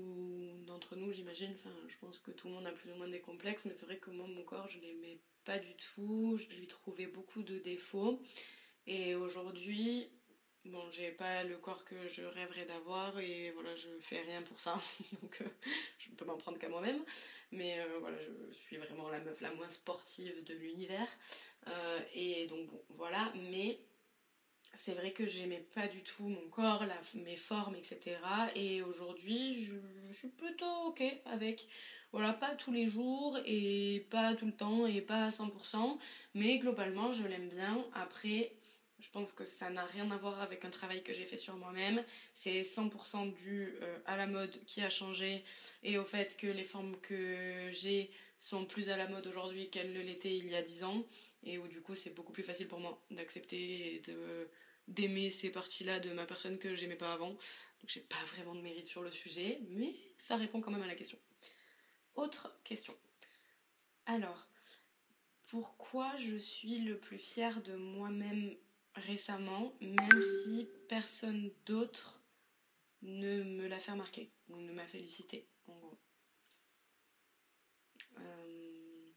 d'entre 0.66 0.96
nous, 0.96 1.12
j'imagine. 1.12 1.54
Enfin, 1.54 1.74
je 1.88 1.96
pense 1.98 2.18
que 2.18 2.30
tout 2.30 2.48
le 2.48 2.54
monde 2.54 2.66
a 2.66 2.72
plus 2.72 2.90
ou 2.92 2.96
moins 2.96 3.08
des 3.08 3.20
complexes, 3.20 3.64
mais 3.64 3.72
c'est 3.74 3.86
vrai 3.86 3.96
que 3.96 4.10
moi, 4.10 4.26
mon 4.26 4.42
corps, 4.42 4.68
je 4.68 4.80
l'aimais 4.80 5.18
pas 5.46 5.58
du 5.58 5.74
tout. 5.76 6.38
Je 6.38 6.54
lui 6.54 6.66
trouvais 6.66 7.06
beaucoup 7.06 7.42
de 7.42 7.58
défauts. 7.58 8.20
Et 8.86 9.14
aujourd'hui, 9.14 10.08
Bon, 10.64 10.82
j'ai 10.92 11.10
pas 11.10 11.42
le 11.42 11.56
corps 11.56 11.84
que 11.84 11.96
je 12.08 12.22
rêverais 12.22 12.64
d'avoir 12.66 13.18
et 13.18 13.50
voilà, 13.50 13.74
je 13.74 13.88
fais 14.00 14.20
rien 14.20 14.42
pour 14.42 14.60
ça. 14.60 14.80
Donc, 15.22 15.38
euh, 15.40 15.48
je 15.98 16.10
peux 16.10 16.24
m'en 16.24 16.36
prendre 16.36 16.58
qu'à 16.58 16.68
moi-même. 16.68 17.02
Mais 17.50 17.80
euh, 17.80 17.98
voilà, 17.98 18.16
je 18.22 18.54
suis 18.54 18.76
vraiment 18.76 19.08
la 19.08 19.18
meuf 19.18 19.40
la 19.40 19.52
moins 19.54 19.70
sportive 19.70 20.44
de 20.44 20.54
l'univers. 20.54 21.08
Euh, 21.66 21.98
et 22.14 22.46
donc, 22.46 22.68
bon, 22.68 22.80
voilà. 22.90 23.32
Mais 23.50 23.80
c'est 24.74 24.94
vrai 24.94 25.12
que 25.12 25.26
j'aimais 25.26 25.66
pas 25.74 25.88
du 25.88 26.02
tout 26.04 26.28
mon 26.28 26.48
corps, 26.48 26.84
mes 27.14 27.36
formes, 27.36 27.74
etc. 27.74 28.18
Et 28.54 28.82
aujourd'hui, 28.82 29.54
je, 29.64 29.74
je, 30.08 30.12
suis 30.12 30.28
plutôt 30.28 30.86
ok 30.86 31.02
avec. 31.26 31.66
Voilà, 32.12 32.34
pas 32.34 32.54
tous 32.54 32.72
les 32.72 32.86
jours 32.86 33.38
et 33.46 34.06
pas 34.10 34.36
tout 34.36 34.46
le 34.46 34.52
temps 34.52 34.86
et 34.86 35.00
pas 35.00 35.24
à 35.24 35.28
100%. 35.30 35.98
Mais 36.34 36.58
globalement, 36.58 37.10
je 37.12 37.26
l'aime 37.26 37.48
bien. 37.48 37.84
Après 37.94 38.52
je 39.02 39.10
pense 39.10 39.32
que 39.32 39.44
ça 39.44 39.68
n'a 39.68 39.84
rien 39.84 40.10
à 40.12 40.16
voir 40.16 40.40
avec 40.40 40.64
un 40.64 40.70
travail 40.70 41.02
que 41.02 41.12
j'ai 41.12 41.26
fait 41.26 41.36
sur 41.36 41.56
moi-même. 41.56 42.04
C'est 42.34 42.62
100% 42.62 43.34
dû 43.34 43.74
euh, 43.82 43.98
à 44.06 44.16
la 44.16 44.26
mode 44.26 44.56
qui 44.64 44.80
a 44.80 44.88
changé 44.88 45.44
et 45.82 45.98
au 45.98 46.04
fait 46.04 46.36
que 46.36 46.46
les 46.46 46.64
formes 46.64 46.96
que 47.00 47.70
j'ai 47.72 48.10
sont 48.38 48.64
plus 48.64 48.90
à 48.90 48.96
la 48.96 49.08
mode 49.08 49.26
aujourd'hui 49.26 49.70
qu'elles 49.70 49.92
le 49.92 50.02
l'étaient 50.02 50.36
il 50.36 50.48
y 50.48 50.54
a 50.54 50.62
10 50.62 50.84
ans. 50.84 51.04
Et 51.44 51.58
où 51.58 51.66
du 51.66 51.80
coup 51.80 51.96
c'est 51.96 52.14
beaucoup 52.14 52.32
plus 52.32 52.44
facile 52.44 52.68
pour 52.68 52.78
moi 52.78 53.02
d'accepter 53.10 53.96
et 53.96 53.98
de 54.00 54.48
d'aimer 54.88 55.30
ces 55.30 55.50
parties-là 55.50 56.00
de 56.00 56.10
ma 56.10 56.26
personne 56.26 56.58
que 56.58 56.74
j'aimais 56.74 56.96
pas 56.96 57.12
avant. 57.12 57.30
Donc 57.30 57.88
j'ai 57.88 58.00
pas 58.00 58.22
vraiment 58.34 58.54
de 58.54 58.60
mérite 58.60 58.86
sur 58.86 59.02
le 59.02 59.10
sujet, 59.10 59.60
mais 59.70 59.94
ça 60.18 60.36
répond 60.36 60.60
quand 60.60 60.70
même 60.70 60.82
à 60.82 60.86
la 60.86 60.94
question. 60.94 61.18
Autre 62.14 62.52
question. 62.64 62.94
Alors, 64.06 64.48
pourquoi 65.48 66.16
je 66.16 66.36
suis 66.36 66.78
le 66.78 66.98
plus 66.98 67.18
fière 67.18 67.62
de 67.62 67.74
moi-même 67.76 68.56
récemment, 68.94 69.74
même 69.80 70.22
si 70.22 70.68
personne 70.88 71.50
d'autre 71.66 72.22
ne 73.02 73.42
me 73.42 73.66
l'a 73.66 73.80
fait 73.80 73.92
remarquer 73.92 74.32
ou 74.48 74.56
ne 74.56 74.72
m'a 74.72 74.86
félicité, 74.86 75.48
en 75.66 75.74
gros. 75.74 75.98
Euh, 78.18 79.12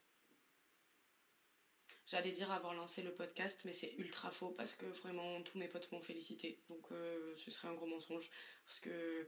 j'allais 2.07 2.31
dire 2.31 2.51
avoir 2.51 2.73
lancé 2.73 3.01
le 3.01 3.13
podcast, 3.13 3.61
mais 3.65 3.73
c'est 3.73 3.93
ultra 3.97 4.31
faux 4.31 4.51
parce 4.51 4.75
que 4.75 4.85
vraiment 4.85 5.41
tous 5.43 5.57
mes 5.57 5.67
potes 5.67 5.91
m'ont 5.91 6.01
félicité. 6.01 6.63
Donc 6.69 6.91
euh, 6.91 7.35
ce 7.37 7.51
serait 7.51 7.67
un 7.67 7.73
gros 7.73 7.87
mensonge. 7.87 8.29
Parce 8.65 8.79
que 8.79 9.27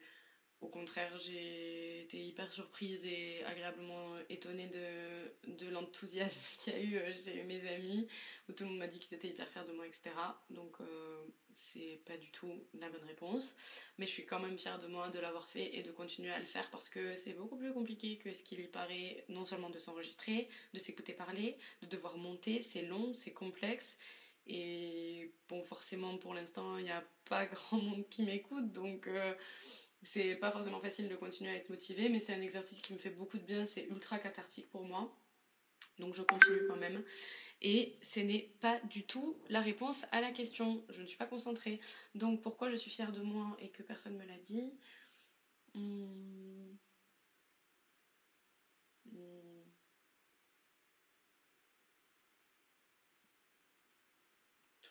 au 0.61 0.67
contraire, 0.67 1.17
j'ai 1.19 2.01
été 2.01 2.17
hyper 2.19 2.51
surprise 2.51 3.05
et 3.05 3.43
agréablement 3.45 4.17
étonnée 4.29 4.67
de, 4.67 5.51
de 5.51 5.69
l'enthousiasme 5.69 6.39
qu'il 6.57 6.73
y 6.73 6.97
a 6.97 7.09
eu 7.09 7.13
chez 7.13 7.43
mes 7.43 7.67
amis, 7.69 8.07
où 8.49 8.53
tout 8.53 8.63
le 8.63 8.71
monde 8.71 8.79
m'a 8.79 8.87
dit 8.87 8.99
qu'ils 8.99 9.15
étaient 9.15 9.29
hyper 9.29 9.47
fiers 9.49 9.65
de 9.67 9.73
moi, 9.73 9.85
etc. 9.85 10.11
Donc 10.49 10.81
euh, 10.81 11.27
c'est 11.53 12.01
pas 12.05 12.17
du 12.17 12.31
tout 12.31 12.51
la 12.79 12.89
bonne 12.89 13.03
réponse. 13.03 13.55
Mais 13.97 14.07
je 14.07 14.11
suis 14.11 14.25
quand 14.25 14.39
même 14.39 14.57
fière 14.57 14.79
de 14.79 14.87
moi 14.87 15.09
de 15.09 15.19
l'avoir 15.19 15.47
fait 15.47 15.75
et 15.77 15.83
de 15.83 15.91
continuer 15.91 16.31
à 16.31 16.39
le 16.39 16.45
faire 16.45 16.69
parce 16.71 16.89
que 16.89 17.17
c'est 17.17 17.33
beaucoup 17.33 17.57
plus 17.57 17.73
compliqué 17.73 18.17
que 18.17 18.33
ce 18.33 18.41
qu'il 18.41 18.59
y 18.59 18.67
paraît, 18.67 19.25
non 19.29 19.45
seulement 19.45 19.69
de 19.69 19.79
s'enregistrer, 19.79 20.49
de 20.73 20.79
s'écouter 20.79 21.13
parler, 21.13 21.57
de 21.81 21.87
devoir 21.87 22.17
monter, 22.17 22.61
c'est 22.61 22.83
long, 22.83 23.13
c'est 23.13 23.33
complexe. 23.33 23.97
Et 24.47 25.33
bon, 25.49 25.61
forcément, 25.61 26.17
pour 26.17 26.33
l'instant, 26.33 26.77
il 26.77 26.85
n'y 26.85 26.91
a 26.91 27.03
pas 27.25 27.45
grand 27.47 27.77
monde 27.77 28.07
qui 28.09 28.23
m'écoute, 28.23 28.71
donc 28.71 29.07
euh, 29.07 29.35
c'est 30.07 30.35
pas 30.35 30.51
forcément 30.51 30.79
facile 30.79 31.09
de 31.09 31.15
continuer 31.15 31.51
à 31.51 31.55
être 31.55 31.69
motivée, 31.69 32.07
mais 32.09 32.19
c'est 32.21 32.33
un 32.33 32.41
exercice 32.41 32.79
qui 32.79 32.93
me 32.93 32.97
fait 32.97 33.09
beaucoup 33.09 33.37
de 33.37 33.43
bien, 33.43 33.65
c'est 33.65 33.85
ultra 33.87 34.19
cathartique 34.19 34.69
pour 34.69 34.83
moi. 34.85 35.13
Donc 35.99 36.13
je 36.13 36.23
continue 36.23 36.65
quand 36.67 36.77
même. 36.77 37.03
Et 37.61 37.97
ce 38.01 38.19
n'est 38.21 38.51
pas 38.61 38.79
du 38.81 39.03
tout 39.05 39.37
la 39.49 39.61
réponse 39.61 40.03
à 40.11 40.21
la 40.21 40.31
question. 40.31 40.85
Je 40.89 41.01
ne 41.01 41.07
suis 41.07 41.17
pas 41.17 41.25
concentrée. 41.25 41.81
Donc 42.15 42.41
pourquoi 42.41 42.71
je 42.71 42.77
suis 42.77 42.91
fière 42.91 43.11
de 43.11 43.21
moi 43.21 43.57
et 43.59 43.69
que 43.69 43.83
personne 43.83 44.13
ne 44.13 44.19
me 44.19 44.27
l'a 44.27 44.37
dit? 44.47 44.71
Hmm. 45.73 46.77
Hmm. 49.05 49.63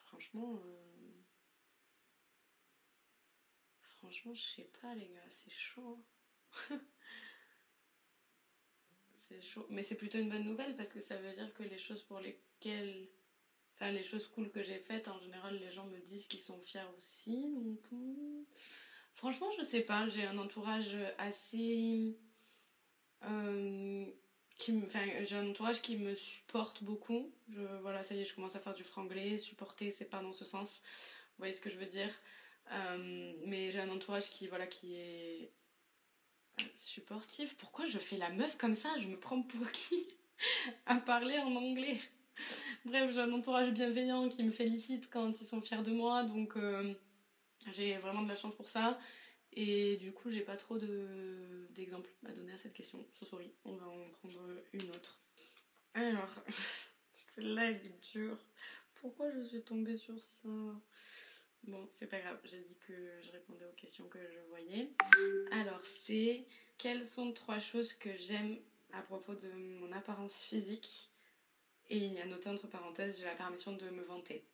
Franchement, 0.04 0.60
euh, 0.64 0.85
franchement, 4.06 4.34
je 4.34 4.42
sais 4.42 4.70
pas 4.80 4.94
les 4.94 5.08
gars, 5.08 5.28
c'est 5.30 5.52
chaud. 5.52 5.98
c'est 9.14 9.42
chaud. 9.42 9.66
Mais 9.68 9.82
c'est 9.82 9.96
plutôt 9.96 10.18
une 10.18 10.28
bonne 10.28 10.44
nouvelle 10.44 10.76
parce 10.76 10.92
que 10.92 11.00
ça 11.00 11.16
veut 11.16 11.32
dire 11.32 11.52
que 11.54 11.64
les 11.64 11.78
choses 11.78 12.02
pour 12.04 12.20
lesquelles. 12.20 13.08
Enfin, 13.74 13.90
les 13.90 14.04
choses 14.04 14.26
cool 14.28 14.50
que 14.50 14.62
j'ai 14.62 14.78
faites, 14.78 15.06
en 15.08 15.18
général, 15.20 15.58
les 15.58 15.70
gens 15.70 15.84
me 15.86 15.98
disent 16.00 16.28
qu'ils 16.28 16.40
sont 16.40 16.58
fiers 16.60 16.80
aussi. 16.96 17.52
Donc. 17.56 17.80
Hmm. 17.90 18.44
Franchement, 19.14 19.50
je 19.58 19.64
sais 19.64 19.82
pas. 19.82 20.08
J'ai 20.08 20.24
un 20.24 20.38
entourage 20.38 20.96
assez. 21.18 22.16
Euh, 23.24 24.06
qui 24.56 24.72
enfin, 24.86 25.04
j'ai 25.24 25.36
un 25.36 25.50
entourage 25.50 25.82
qui 25.82 25.96
me 25.96 26.14
supporte 26.14 26.84
beaucoup. 26.84 27.34
Voilà, 27.48 28.04
ça 28.04 28.14
y 28.14 28.20
est, 28.20 28.24
je 28.24 28.34
commence 28.34 28.54
à 28.54 28.60
faire 28.60 28.74
du 28.74 28.84
franglais. 28.84 29.38
Supporter, 29.38 29.90
c'est 29.90 30.04
pas 30.08 30.22
dans 30.22 30.32
ce 30.32 30.44
sens. 30.44 30.82
Vous 30.84 31.42
voyez 31.42 31.54
ce 31.54 31.60
que 31.60 31.70
je 31.70 31.76
veux 31.76 31.86
dire? 31.86 32.14
Mais 33.46 33.70
j'ai 33.70 33.80
un 33.80 33.90
entourage 33.90 34.30
qui, 34.30 34.48
voilà, 34.48 34.66
qui 34.66 34.96
est 34.96 35.52
supportif. 36.78 37.56
Pourquoi 37.56 37.86
je 37.86 37.98
fais 37.98 38.16
la 38.16 38.30
meuf 38.30 38.56
comme 38.56 38.74
ça? 38.74 38.96
Je 38.98 39.08
me 39.08 39.18
prends 39.18 39.42
pour 39.42 39.70
qui? 39.72 40.06
À 40.86 40.96
parler 40.96 41.38
en 41.38 41.54
anglais. 41.56 41.98
Bref, 42.84 43.10
j'ai 43.14 43.20
un 43.20 43.32
entourage 43.32 43.72
bienveillant 43.72 44.28
qui 44.28 44.42
me 44.42 44.50
félicite 44.50 45.08
quand 45.10 45.40
ils 45.40 45.46
sont 45.46 45.62
fiers 45.62 45.82
de 45.82 45.90
moi, 45.90 46.24
donc 46.24 46.56
euh, 46.56 46.92
j'ai 47.72 47.96
vraiment 47.98 48.22
de 48.22 48.28
la 48.28 48.34
chance 48.34 48.54
pour 48.54 48.68
ça. 48.68 48.98
Et 49.52 49.96
du 49.96 50.12
coup, 50.12 50.30
j'ai 50.30 50.42
pas 50.42 50.56
trop 50.56 50.78
d'exemples 50.78 52.10
à 52.26 52.32
donner 52.32 52.52
à 52.52 52.58
cette 52.58 52.74
question. 52.74 53.02
So 53.12 53.24
sorry, 53.24 53.50
on 53.64 53.74
va 53.76 53.86
en 53.86 54.10
prendre 54.10 54.38
une 54.74 54.90
autre. 54.90 55.22
Alors, 55.94 56.28
celle-là 57.34 57.70
est. 57.70 57.82
Pourquoi 58.96 59.30
je 59.30 59.42
suis 59.42 59.62
tombée 59.62 59.96
sur 59.96 60.22
ça? 60.22 60.48
Bon, 61.64 61.86
c'est 61.90 62.06
pas 62.06 62.20
grave, 62.20 62.38
j'ai 62.44 62.60
dit 62.60 62.76
que 62.86 62.92
je 63.22 63.32
répondais 63.32 63.64
aux 63.64 63.74
questions 63.74 64.06
que 64.08 64.18
je 64.18 64.38
voyais. 64.48 64.92
Alors, 65.50 65.82
c'est 65.82 66.46
quelles 66.78 67.04
sont 67.04 67.32
trois 67.32 67.58
choses 67.58 67.92
que 67.94 68.16
j'aime 68.16 68.58
à 68.92 69.02
propos 69.02 69.34
de 69.34 69.50
mon 69.50 69.90
apparence 69.92 70.40
physique? 70.42 71.10
Et 71.88 71.98
il 71.98 72.12
y 72.12 72.20
a 72.20 72.26
noté 72.26 72.48
entre 72.48 72.66
parenthèses, 72.68 73.18
j'ai 73.18 73.24
la 73.24 73.34
permission 73.34 73.72
de 73.72 73.88
me 73.90 74.02
vanter. 74.02 74.44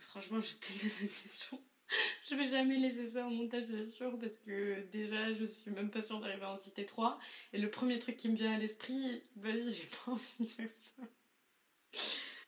Franchement, 0.00 0.40
je 0.40 0.54
déteste 0.54 0.98
cette 0.98 1.22
question. 1.22 1.62
je 2.24 2.34
vais 2.34 2.46
jamais 2.46 2.78
laisser 2.78 3.08
ça 3.08 3.26
au 3.26 3.30
montage, 3.30 3.64
c'est 3.64 3.84
sûr, 3.84 4.18
parce 4.18 4.38
que 4.38 4.82
déjà, 4.92 5.32
je 5.32 5.44
suis 5.44 5.70
même 5.70 5.90
pas 5.90 6.02
sûre 6.02 6.20
d'arriver 6.20 6.44
à 6.44 6.52
en 6.52 6.58
citer 6.58 6.86
trois. 6.86 7.18
Et 7.52 7.58
le 7.58 7.70
premier 7.70 7.98
truc 7.98 8.16
qui 8.16 8.28
me 8.28 8.36
vient 8.36 8.54
à 8.54 8.58
l'esprit, 8.58 9.22
vas-y, 9.36 9.70
j'ai 9.70 9.86
pas 9.86 10.12
envie 10.12 10.36
de 10.40 10.44
dire 10.44 10.70
ça. 10.96 11.02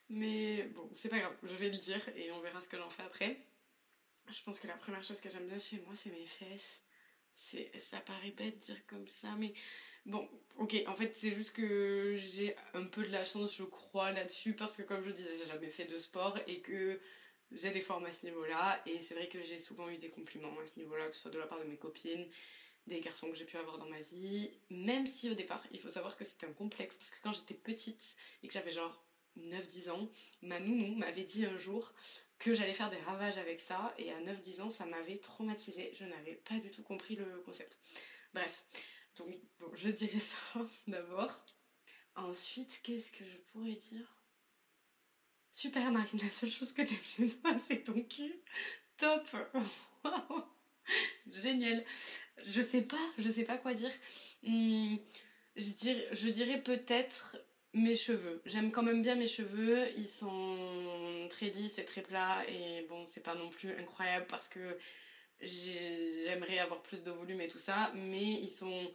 Mais 0.09 0.63
bon, 0.75 0.89
c'est 0.95 1.09
pas 1.09 1.19
grave, 1.19 1.35
je 1.43 1.55
vais 1.55 1.71
le 1.71 1.79
dire 1.79 2.01
et 2.17 2.31
on 2.31 2.41
verra 2.41 2.61
ce 2.61 2.69
que 2.69 2.77
j'en 2.77 2.91
fais 2.91 3.03
après. 3.03 3.37
Je 4.29 4.43
pense 4.43 4.61
que 4.61 4.67
la 4.67 4.77
première 4.77 5.03
chose 5.03 5.21
que 5.21 5.31
j'aime 5.31 5.47
bien 5.47 5.59
chez 5.59 5.79
moi, 5.87 5.95
c'est 5.95 6.11
mes 6.11 6.27
fesses. 6.27 6.81
C'est, 7.35 7.71
ça 7.81 8.01
paraît 8.01 8.31
bête 8.31 8.59
de 8.59 8.65
dire 8.65 8.87
comme 8.87 9.07
ça, 9.07 9.29
mais 9.39 9.53
bon, 10.07 10.27
ok, 10.57 10.75
en 10.87 10.97
fait, 10.97 11.13
c'est 11.17 11.33
juste 11.33 11.53
que 11.53 12.17
j'ai 12.19 12.57
un 12.73 12.85
peu 12.87 13.05
de 13.05 13.13
la 13.13 13.25
chance, 13.25 13.55
je 13.55 13.65
crois, 13.65 14.11
là-dessus, 14.11 14.55
parce 14.55 14.77
que 14.77 14.83
comme 14.83 15.05
je 15.05 15.11
disais, 15.11 15.37
j'ai 15.39 15.47
jamais 15.47 15.69
fait 15.69 15.85
de 15.85 15.99
sport 15.99 16.39
et 16.47 16.61
que 16.61 16.99
j'ai 17.53 17.71
des 17.71 17.83
formes 17.83 18.07
à 18.07 18.13
ce 18.13 18.25
niveau-là. 18.25 18.83
Et 18.87 19.03
c'est 19.03 19.15
vrai 19.15 19.29
que 19.29 19.43
j'ai 19.43 19.61
souvent 19.61 19.89
eu 19.91 19.99
des 19.99 20.09
compliments 20.09 20.59
à 20.61 20.67
ce 20.67 20.79
niveau-là, 20.79 21.09
que 21.09 21.15
ce 21.15 21.23
soit 21.23 21.31
de 21.31 21.39
la 21.39 21.47
part 21.47 21.59
de 21.61 21.65
mes 21.65 21.77
copines, 21.77 22.27
des 22.87 23.01
garçons 23.01 23.31
que 23.31 23.37
j'ai 23.37 23.45
pu 23.45 23.59
avoir 23.59 23.79
dans 23.79 23.89
ma 23.89 24.01
vie. 24.01 24.51
Même 24.71 25.07
si 25.07 25.31
au 25.31 25.35
départ, 25.35 25.65
il 25.73 25.81
faut 25.81 25.91
savoir 25.91 26.17
que 26.17 26.25
c'était 26.25 26.47
un 26.47 26.53
complexe, 26.53 26.97
parce 26.97 27.11
que 27.11 27.21
quand 27.23 27.33
j'étais 27.33 27.55
petite 27.55 28.17
et 28.43 28.49
que 28.49 28.55
j'avais 28.55 28.73
genre 28.73 29.06
9-10 29.39 29.91
ans, 29.91 30.11
ma 30.43 30.61
nounou 30.61 30.95
m'avait 30.95 31.25
dit 31.25 31.45
un 31.45 31.57
jour 31.57 31.93
que 32.39 32.55
j'allais 32.55 32.75
faire 32.75 32.91
des 32.91 32.99
ravages 32.99 33.39
avec 33.39 33.61
ça, 33.61 33.95
et 33.99 34.13
à 34.13 34.21
9-10 34.21 34.63
ans, 34.63 34.71
ça 34.71 34.85
m'avait 34.85 35.19
traumatisée. 35.19 35.93
Je 35.99 36.05
n'avais 36.05 36.35
pas 36.35 36.59
du 36.59 36.71
tout 36.71 36.83
compris 36.83 37.17
le 37.17 37.25
concept. 37.45 37.77
Bref, 38.35 38.65
donc 39.17 39.35
bon, 39.59 39.71
je 39.75 39.89
dirais 39.89 40.21
ça 40.21 40.61
d'abord. 40.87 41.45
Ensuite, 42.15 42.81
qu'est-ce 42.83 43.13
que 43.13 43.25
je 43.25 43.37
pourrais 43.53 43.75
dire? 43.75 44.17
Super 45.53 45.91
Marine, 45.91 46.21
la 46.23 46.31
seule 46.31 46.51
chose 46.51 46.73
que 46.73 46.83
t'aimes 46.83 46.99
chez 47.03 47.31
toi, 47.31 47.57
c'est 47.67 47.85
ton 47.85 48.03
cul. 48.03 48.43
Top 48.97 49.27
Génial 51.31 51.85
Je 52.47 52.63
sais 52.63 52.83
pas, 52.83 53.13
je 53.19 53.31
sais 53.31 53.45
pas 53.45 53.59
quoi 53.59 53.75
dire. 53.75 53.91
Hmm, 54.43 54.97
je 55.57 56.29
dirais 56.29 56.63
peut-être 56.63 57.39
mes 57.77 57.95
cheveux. 57.95 58.41
J'aime 58.47 58.73
quand 58.73 58.83
même 58.83 59.03
bien 59.03 59.15
mes 59.15 59.29
cheveux. 59.29 59.87
Ils 59.97 60.09
sont 60.09 61.29
très 61.31 61.51
lisses 61.51 61.79
et 61.79 61.85
très 61.85 62.03
plats. 62.03 62.45
Et 62.49 62.87
bon, 62.89 63.07
c'est 63.07 63.23
pas 63.23 63.35
non 63.35 63.51
plus 63.51 63.71
incroyable 63.71 64.27
parce 64.29 64.49
que 64.49 64.79
j'aimerais 65.41 66.59
avoir 66.59 66.83
plus 66.83 67.03
de 67.05 67.11
volume 67.11 67.41
et 67.41 67.49
tout 67.49 67.59
ça. 67.59 67.93
Mais 67.95 68.25
ils 68.25 68.51
sont 68.51 68.91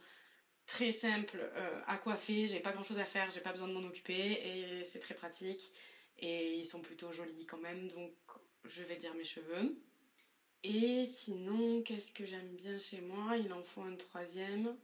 très 0.66 0.92
simples 0.92 1.38
euh, 1.40 1.80
à 1.86 1.96
coiffer. 1.96 2.46
J'ai 2.46 2.60
pas 2.60 2.72
grand 2.72 2.84
chose 2.84 2.98
à 2.98 3.04
faire. 3.04 3.30
J'ai 3.30 3.40
pas 3.40 3.52
besoin 3.52 3.68
de 3.68 3.74
m'en 3.74 3.86
occuper. 3.86 4.32
Et 4.32 4.84
c'est 4.84 5.00
très 5.00 5.14
pratique. 5.14 5.72
Et 6.18 6.56
ils 6.56 6.66
sont 6.66 6.80
plutôt 6.80 7.12
jolis 7.12 7.46
quand 7.46 7.60
même. 7.60 7.88
Donc 7.88 8.12
je 8.64 8.82
vais 8.82 8.96
dire 8.96 9.14
mes 9.14 9.24
cheveux. 9.24 9.76
Et 10.64 11.06
sinon, 11.06 11.82
qu'est-ce 11.82 12.12
que 12.12 12.24
j'aime 12.24 12.56
bien 12.56 12.78
chez 12.78 13.00
moi? 13.00 13.36
Il 13.36 13.52
en 13.52 13.62
faut 13.62 13.82
un 13.82 13.96
troisième. 13.96 14.76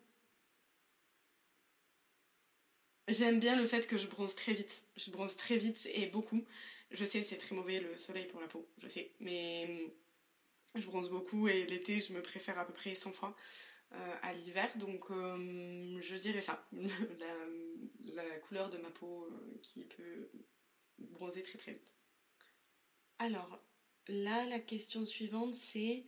J'aime 3.09 3.41
bien 3.41 3.59
le 3.59 3.67
fait 3.67 3.87
que 3.87 3.97
je 3.97 4.07
bronze 4.07 4.35
très 4.35 4.53
vite. 4.53 4.85
Je 4.97 5.11
bronze 5.11 5.35
très 5.35 5.57
vite 5.57 5.88
et 5.95 6.07
beaucoup. 6.07 6.45
Je 6.91 7.05
sais, 7.05 7.23
c'est 7.23 7.38
très 7.38 7.55
mauvais 7.55 7.81
le 7.81 7.97
soleil 7.97 8.27
pour 8.27 8.41
la 8.41 8.49
peau, 8.49 8.69
je 8.83 8.88
sais. 8.88 9.11
Mais 9.21 9.91
je 10.75 10.85
bronze 10.87 11.09
beaucoup 11.09 11.49
et 11.49 11.65
l'été, 11.65 12.00
je 12.00 12.12
me 12.12 12.23
préfère 12.23 12.59
à 12.59 12.67
peu 12.67 12.73
près 12.73 12.95
100 12.95 13.12
fois 13.12 13.35
euh, 13.93 14.15
à 14.23 14.35
l'hiver. 14.35 14.71
Donc, 14.77 15.11
euh, 15.11 15.99
je 16.00 16.17
dirais 16.17 16.43
ça. 16.43 16.67
la, 16.73 18.25
couleur 18.47 18.69
de 18.69 18.77
ma 18.79 18.91
peau 18.91 19.27
euh, 19.31 19.59
qui 19.62 19.85
peut 19.85 20.31
bronzer 20.99 21.43
très 21.43 21.59
très 21.59 21.73
vite. 21.73 21.95
Alors, 23.19 23.59
là, 24.09 24.45
la 24.47 24.59
question 24.59 25.05
suivante, 25.07 25.55
c'est 25.55 26.05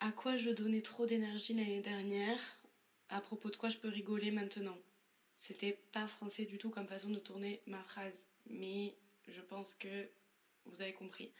à 0.00 0.10
quoi 0.10 0.38
je 0.38 0.50
donnais 0.50 0.82
trop 0.82 1.04
d'énergie 1.04 1.52
l'année 1.52 1.80
dernière? 1.80 2.40
À 3.10 3.20
propos 3.20 3.50
de 3.50 3.56
quoi 3.56 3.68
je 3.68 3.76
peux 3.76 3.88
rigoler 3.88 4.30
maintenant? 4.30 4.78
C'était 5.40 5.78
pas 5.92 6.06
français 6.06 6.44
du 6.44 6.58
tout 6.58 6.70
comme 6.70 6.86
façon 6.86 7.10
de 7.10 7.18
tourner 7.18 7.60
ma 7.66 7.82
phrase, 7.82 8.26
mais 8.48 8.94
je 9.26 9.40
pense 9.40 9.74
que 9.74 10.08
vous 10.66 10.80
avez 10.80 10.92
compris. 10.92 11.32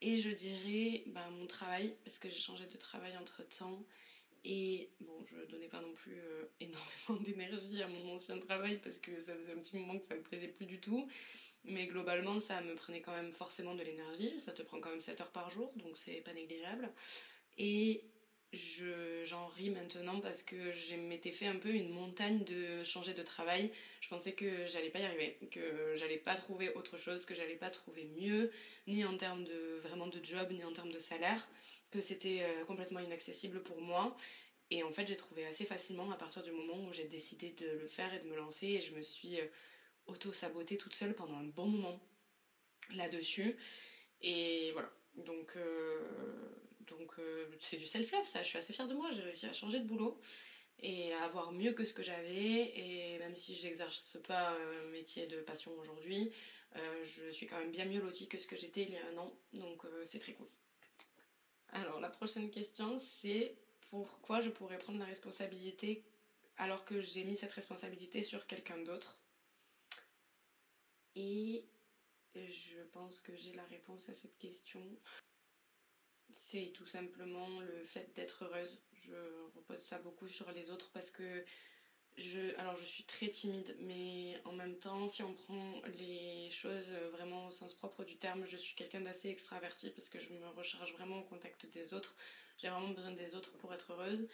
Et 0.00 0.18
je 0.18 0.30
dirais 0.30 1.02
bah, 1.06 1.28
mon 1.30 1.46
travail, 1.46 1.94
parce 2.04 2.18
que 2.18 2.30
j'ai 2.30 2.38
changé 2.38 2.64
de 2.66 2.76
travail 2.76 3.16
entre 3.16 3.42
temps. 3.48 3.84
Et 4.44 4.88
bon, 5.00 5.24
je 5.24 5.50
donnais 5.50 5.66
pas 5.66 5.80
non 5.80 5.92
plus 5.92 6.16
euh, 6.20 6.44
énormément 6.60 7.24
d'énergie 7.24 7.82
à 7.82 7.88
mon 7.88 8.14
ancien 8.14 8.38
travail 8.38 8.78
parce 8.82 8.98
que 8.98 9.20
ça 9.20 9.34
faisait 9.34 9.52
un 9.52 9.58
petit 9.58 9.76
moment 9.76 9.98
que 9.98 10.06
ça 10.06 10.14
me 10.14 10.22
plaisait 10.22 10.48
plus 10.48 10.66
du 10.66 10.78
tout. 10.80 11.08
Mais 11.64 11.86
globalement, 11.86 12.38
ça 12.38 12.60
me 12.60 12.74
prenait 12.74 13.00
quand 13.00 13.12
même 13.12 13.32
forcément 13.32 13.74
de 13.74 13.82
l'énergie. 13.82 14.38
Ça 14.38 14.52
te 14.52 14.62
prend 14.62 14.80
quand 14.80 14.90
même 14.90 15.00
7 15.00 15.20
heures 15.20 15.32
par 15.32 15.50
jour, 15.50 15.72
donc 15.74 15.98
c'est 15.98 16.20
pas 16.20 16.32
négligeable. 16.32 16.88
Et 17.58 18.04
j'en 18.52 19.46
ris 19.48 19.70
maintenant 19.70 20.20
parce 20.20 20.42
que 20.42 20.72
je 20.72 20.94
m'étais 20.96 21.32
fait 21.32 21.46
un 21.46 21.56
peu 21.56 21.70
une 21.70 21.90
montagne 21.90 22.44
de 22.44 22.82
changer 22.84 23.14
de 23.14 23.22
travail. 23.22 23.70
Je 24.00 24.08
pensais 24.08 24.32
que 24.32 24.66
j'allais 24.66 24.90
pas 24.90 25.00
y 25.00 25.04
arriver, 25.04 25.38
que 25.50 25.94
j'allais 25.96 26.16
pas 26.16 26.34
trouver 26.36 26.70
autre 26.74 26.96
chose, 26.98 27.24
que 27.26 27.34
j'allais 27.34 27.56
pas 27.56 27.70
trouver 27.70 28.04
mieux, 28.18 28.50
ni 28.86 29.04
en 29.04 29.16
termes 29.16 29.44
de 29.44 29.80
vraiment 29.82 30.06
de 30.06 30.24
job, 30.24 30.50
ni 30.52 30.64
en 30.64 30.72
termes 30.72 30.92
de 30.92 30.98
salaire, 30.98 31.46
que 31.90 32.00
c'était 32.00 32.42
euh, 32.42 32.64
complètement 32.64 33.00
inaccessible 33.00 33.62
pour 33.62 33.80
moi. 33.80 34.16
Et 34.70 34.82
en 34.82 34.90
fait, 34.92 35.06
j'ai 35.06 35.16
trouvé 35.16 35.46
assez 35.46 35.64
facilement 35.64 36.10
à 36.10 36.16
partir 36.16 36.42
du 36.42 36.50
moment 36.50 36.86
où 36.86 36.92
j'ai 36.92 37.04
décidé 37.04 37.50
de 37.50 37.66
le 37.80 37.86
faire 37.86 38.12
et 38.14 38.18
de 38.20 38.28
me 38.28 38.36
lancer. 38.36 38.66
Et 38.66 38.80
je 38.80 38.94
me 38.94 39.02
suis 39.02 39.40
euh, 39.40 39.46
auto-sabotée 40.06 40.76
toute 40.76 40.94
seule 40.94 41.14
pendant 41.14 41.36
un 41.36 41.44
bon 41.44 41.66
moment 41.66 42.00
là-dessus. 42.94 43.56
Et 44.22 44.72
voilà. 44.72 44.90
Donc 45.16 45.56
Donc, 45.56 45.56
donc 46.90 47.12
c'est 47.60 47.76
du 47.76 47.86
self-love, 47.86 48.24
ça. 48.24 48.42
Je 48.42 48.48
suis 48.48 48.58
assez 48.58 48.72
fière 48.72 48.88
de 48.88 48.94
moi. 48.94 49.10
J'ai 49.12 49.22
réussi 49.22 49.46
à 49.46 49.52
changer 49.52 49.80
de 49.80 49.86
boulot 49.86 50.20
et 50.80 51.12
à 51.14 51.24
avoir 51.24 51.52
mieux 51.52 51.72
que 51.72 51.84
ce 51.84 51.92
que 51.92 52.02
j'avais. 52.02 52.72
Et 52.78 53.18
même 53.18 53.36
si 53.36 53.56
j'exerce 53.56 54.16
pas 54.26 54.50
un 54.50 54.84
métier 54.90 55.26
de 55.26 55.40
passion 55.40 55.72
aujourd'hui, 55.78 56.32
je 56.74 57.30
suis 57.30 57.46
quand 57.46 57.58
même 57.58 57.72
bien 57.72 57.84
mieux 57.84 58.00
lotie 58.00 58.28
que 58.28 58.38
ce 58.38 58.46
que 58.46 58.56
j'étais 58.56 58.82
il 58.82 58.92
y 58.92 58.96
a 58.96 59.06
un 59.08 59.18
an. 59.18 59.32
Donc 59.52 59.82
c'est 60.04 60.20
très 60.20 60.34
cool. 60.34 60.48
Alors 61.70 62.00
la 62.00 62.10
prochaine 62.10 62.50
question, 62.50 62.98
c'est 62.98 63.56
pourquoi 63.90 64.40
je 64.40 64.50
pourrais 64.50 64.78
prendre 64.78 64.98
la 64.98 65.06
responsabilité 65.06 66.04
alors 66.56 66.84
que 66.84 67.00
j'ai 67.00 67.24
mis 67.24 67.36
cette 67.36 67.52
responsabilité 67.52 68.22
sur 68.22 68.46
quelqu'un 68.46 68.78
d'autre? 68.78 69.18
Et 71.16 71.64
je 72.34 72.80
pense 72.92 73.20
que 73.20 73.34
j'ai 73.34 73.52
la 73.52 73.64
réponse 73.64 74.08
à 74.08 74.14
cette 74.14 74.38
question. 74.38 74.80
C'est 76.30 76.72
tout 76.74 76.86
simplement 76.86 77.60
le 77.60 77.84
fait 77.84 78.14
d'être 78.14 78.44
heureuse. 78.44 78.78
Je 79.02 79.14
repose 79.56 79.78
ça 79.78 79.98
beaucoup 79.98 80.28
sur 80.28 80.50
les 80.52 80.70
autres 80.70 80.90
parce 80.92 81.10
que 81.10 81.44
je, 82.16 82.54
alors 82.58 82.76
je 82.76 82.84
suis 82.84 83.04
très 83.04 83.28
timide, 83.28 83.76
mais 83.80 84.40
en 84.44 84.52
même 84.52 84.78
temps, 84.78 85.08
si 85.08 85.22
on 85.22 85.34
prend 85.34 85.80
les 85.98 86.50
choses 86.50 86.88
vraiment 87.12 87.46
au 87.46 87.50
sens 87.50 87.74
propre 87.74 88.04
du 88.04 88.16
terme, 88.16 88.44
je 88.46 88.56
suis 88.56 88.74
quelqu'un 88.74 89.00
d'assez 89.00 89.28
extraverti 89.28 89.90
parce 89.90 90.08
que 90.08 90.18
je 90.18 90.32
me 90.32 90.48
recharge 90.48 90.92
vraiment 90.94 91.20
au 91.20 91.24
contact 91.24 91.66
des 91.66 91.94
autres. 91.94 92.16
J'ai 92.58 92.68
vraiment 92.68 92.88
besoin 92.88 93.12
des 93.12 93.34
autres 93.34 93.56
pour 93.58 93.72
être 93.72 93.92
heureuse. 93.92 94.28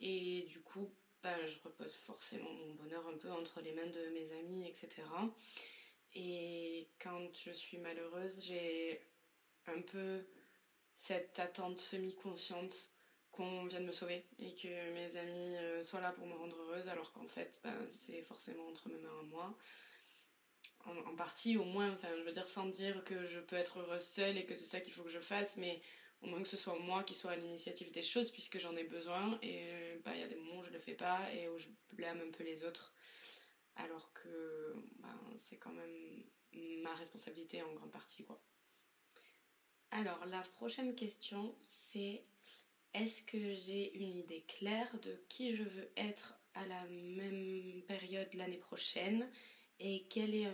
Et 0.00 0.42
du 0.42 0.60
coup, 0.60 0.92
bah, 1.22 1.44
je 1.46 1.58
repose 1.64 1.94
forcément 1.94 2.52
mon 2.52 2.74
bonheur 2.74 3.06
un 3.08 3.16
peu 3.16 3.30
entre 3.30 3.60
les 3.60 3.72
mains 3.72 3.86
de 3.86 4.10
mes 4.10 4.32
amis, 4.32 4.68
etc. 4.68 4.88
Et 6.14 6.88
quand 7.00 7.34
je 7.34 7.50
suis 7.50 7.78
malheureuse, 7.78 8.40
j'ai 8.40 9.00
un 9.66 9.80
peu 9.80 10.24
cette 10.96 11.38
attente 11.38 11.80
semi-consciente 11.80 12.90
qu'on 13.34 13.66
vienne 13.66 13.84
me 13.84 13.92
sauver 13.92 14.24
et 14.38 14.54
que 14.54 14.92
mes 14.92 15.16
amis 15.16 15.56
euh, 15.56 15.82
soient 15.82 16.00
là 16.00 16.12
pour 16.12 16.26
me 16.26 16.34
rendre 16.34 16.56
heureuse, 16.56 16.88
alors 16.88 17.12
qu'en 17.12 17.26
fait, 17.26 17.60
ben, 17.64 17.74
c'est 17.90 18.22
forcément 18.22 18.66
entre 18.68 18.88
mes 18.88 18.98
mains 18.98 19.18
à 19.20 19.22
moi. 19.24 19.56
En, 20.86 21.16
partie, 21.16 21.56
au 21.56 21.64
moins, 21.64 21.90
enfin, 21.94 22.08
je 22.16 22.22
veux 22.22 22.32
dire, 22.32 22.46
sans 22.46 22.66
dire 22.66 23.02
que 23.04 23.26
je 23.26 23.40
peux 23.40 23.56
être 23.56 23.78
heureuse 23.80 24.04
seule 24.04 24.36
et 24.36 24.44
que 24.44 24.54
c'est 24.54 24.66
ça 24.66 24.80
qu'il 24.80 24.92
faut 24.92 25.02
que 25.02 25.10
je 25.10 25.18
fasse, 25.18 25.56
mais 25.56 25.80
au 26.20 26.26
moins 26.26 26.42
que 26.42 26.48
ce 26.48 26.58
soit 26.58 26.78
moi 26.78 27.02
qui 27.04 27.14
soit 27.14 27.32
à 27.32 27.36
l'initiative 27.36 27.90
des 27.90 28.02
choses, 28.02 28.30
puisque 28.30 28.58
j'en 28.58 28.76
ai 28.76 28.84
besoin, 28.84 29.38
et 29.42 29.98
bah, 30.04 30.12
il 30.14 30.20
y 30.20 30.22
a 30.22 30.28
des 30.28 30.36
moments 30.36 30.60
où 30.60 30.64
je 30.64 30.70
le 30.70 30.78
fais 30.78 30.94
pas 30.94 31.32
et 31.32 31.48
où 31.48 31.58
je 31.58 31.68
blâme 31.94 32.20
un 32.20 32.30
peu 32.30 32.44
les 32.44 32.64
autres, 32.64 32.94
alors 33.76 34.12
que 34.12 34.74
ben, 34.98 35.18
c'est 35.38 35.56
quand 35.56 35.72
même 35.72 36.24
ma 36.82 36.94
responsabilité 36.94 37.62
en 37.62 37.72
grande 37.72 37.90
partie, 37.90 38.22
quoi. 38.22 38.40
Alors, 39.96 40.26
la 40.26 40.42
prochaine 40.42 40.96
question, 40.96 41.54
c'est 41.64 42.24
est-ce 42.94 43.22
que 43.22 43.54
j'ai 43.54 43.96
une 43.96 44.16
idée 44.16 44.44
claire 44.48 44.98
de 44.98 45.22
qui 45.28 45.54
je 45.54 45.62
veux 45.62 45.88
être 45.96 46.34
à 46.54 46.66
la 46.66 46.84
même 46.86 47.80
période 47.86 48.26
l'année 48.34 48.58
prochaine 48.58 49.30
et 49.78 50.08
quel 50.10 50.34
est 50.34 50.48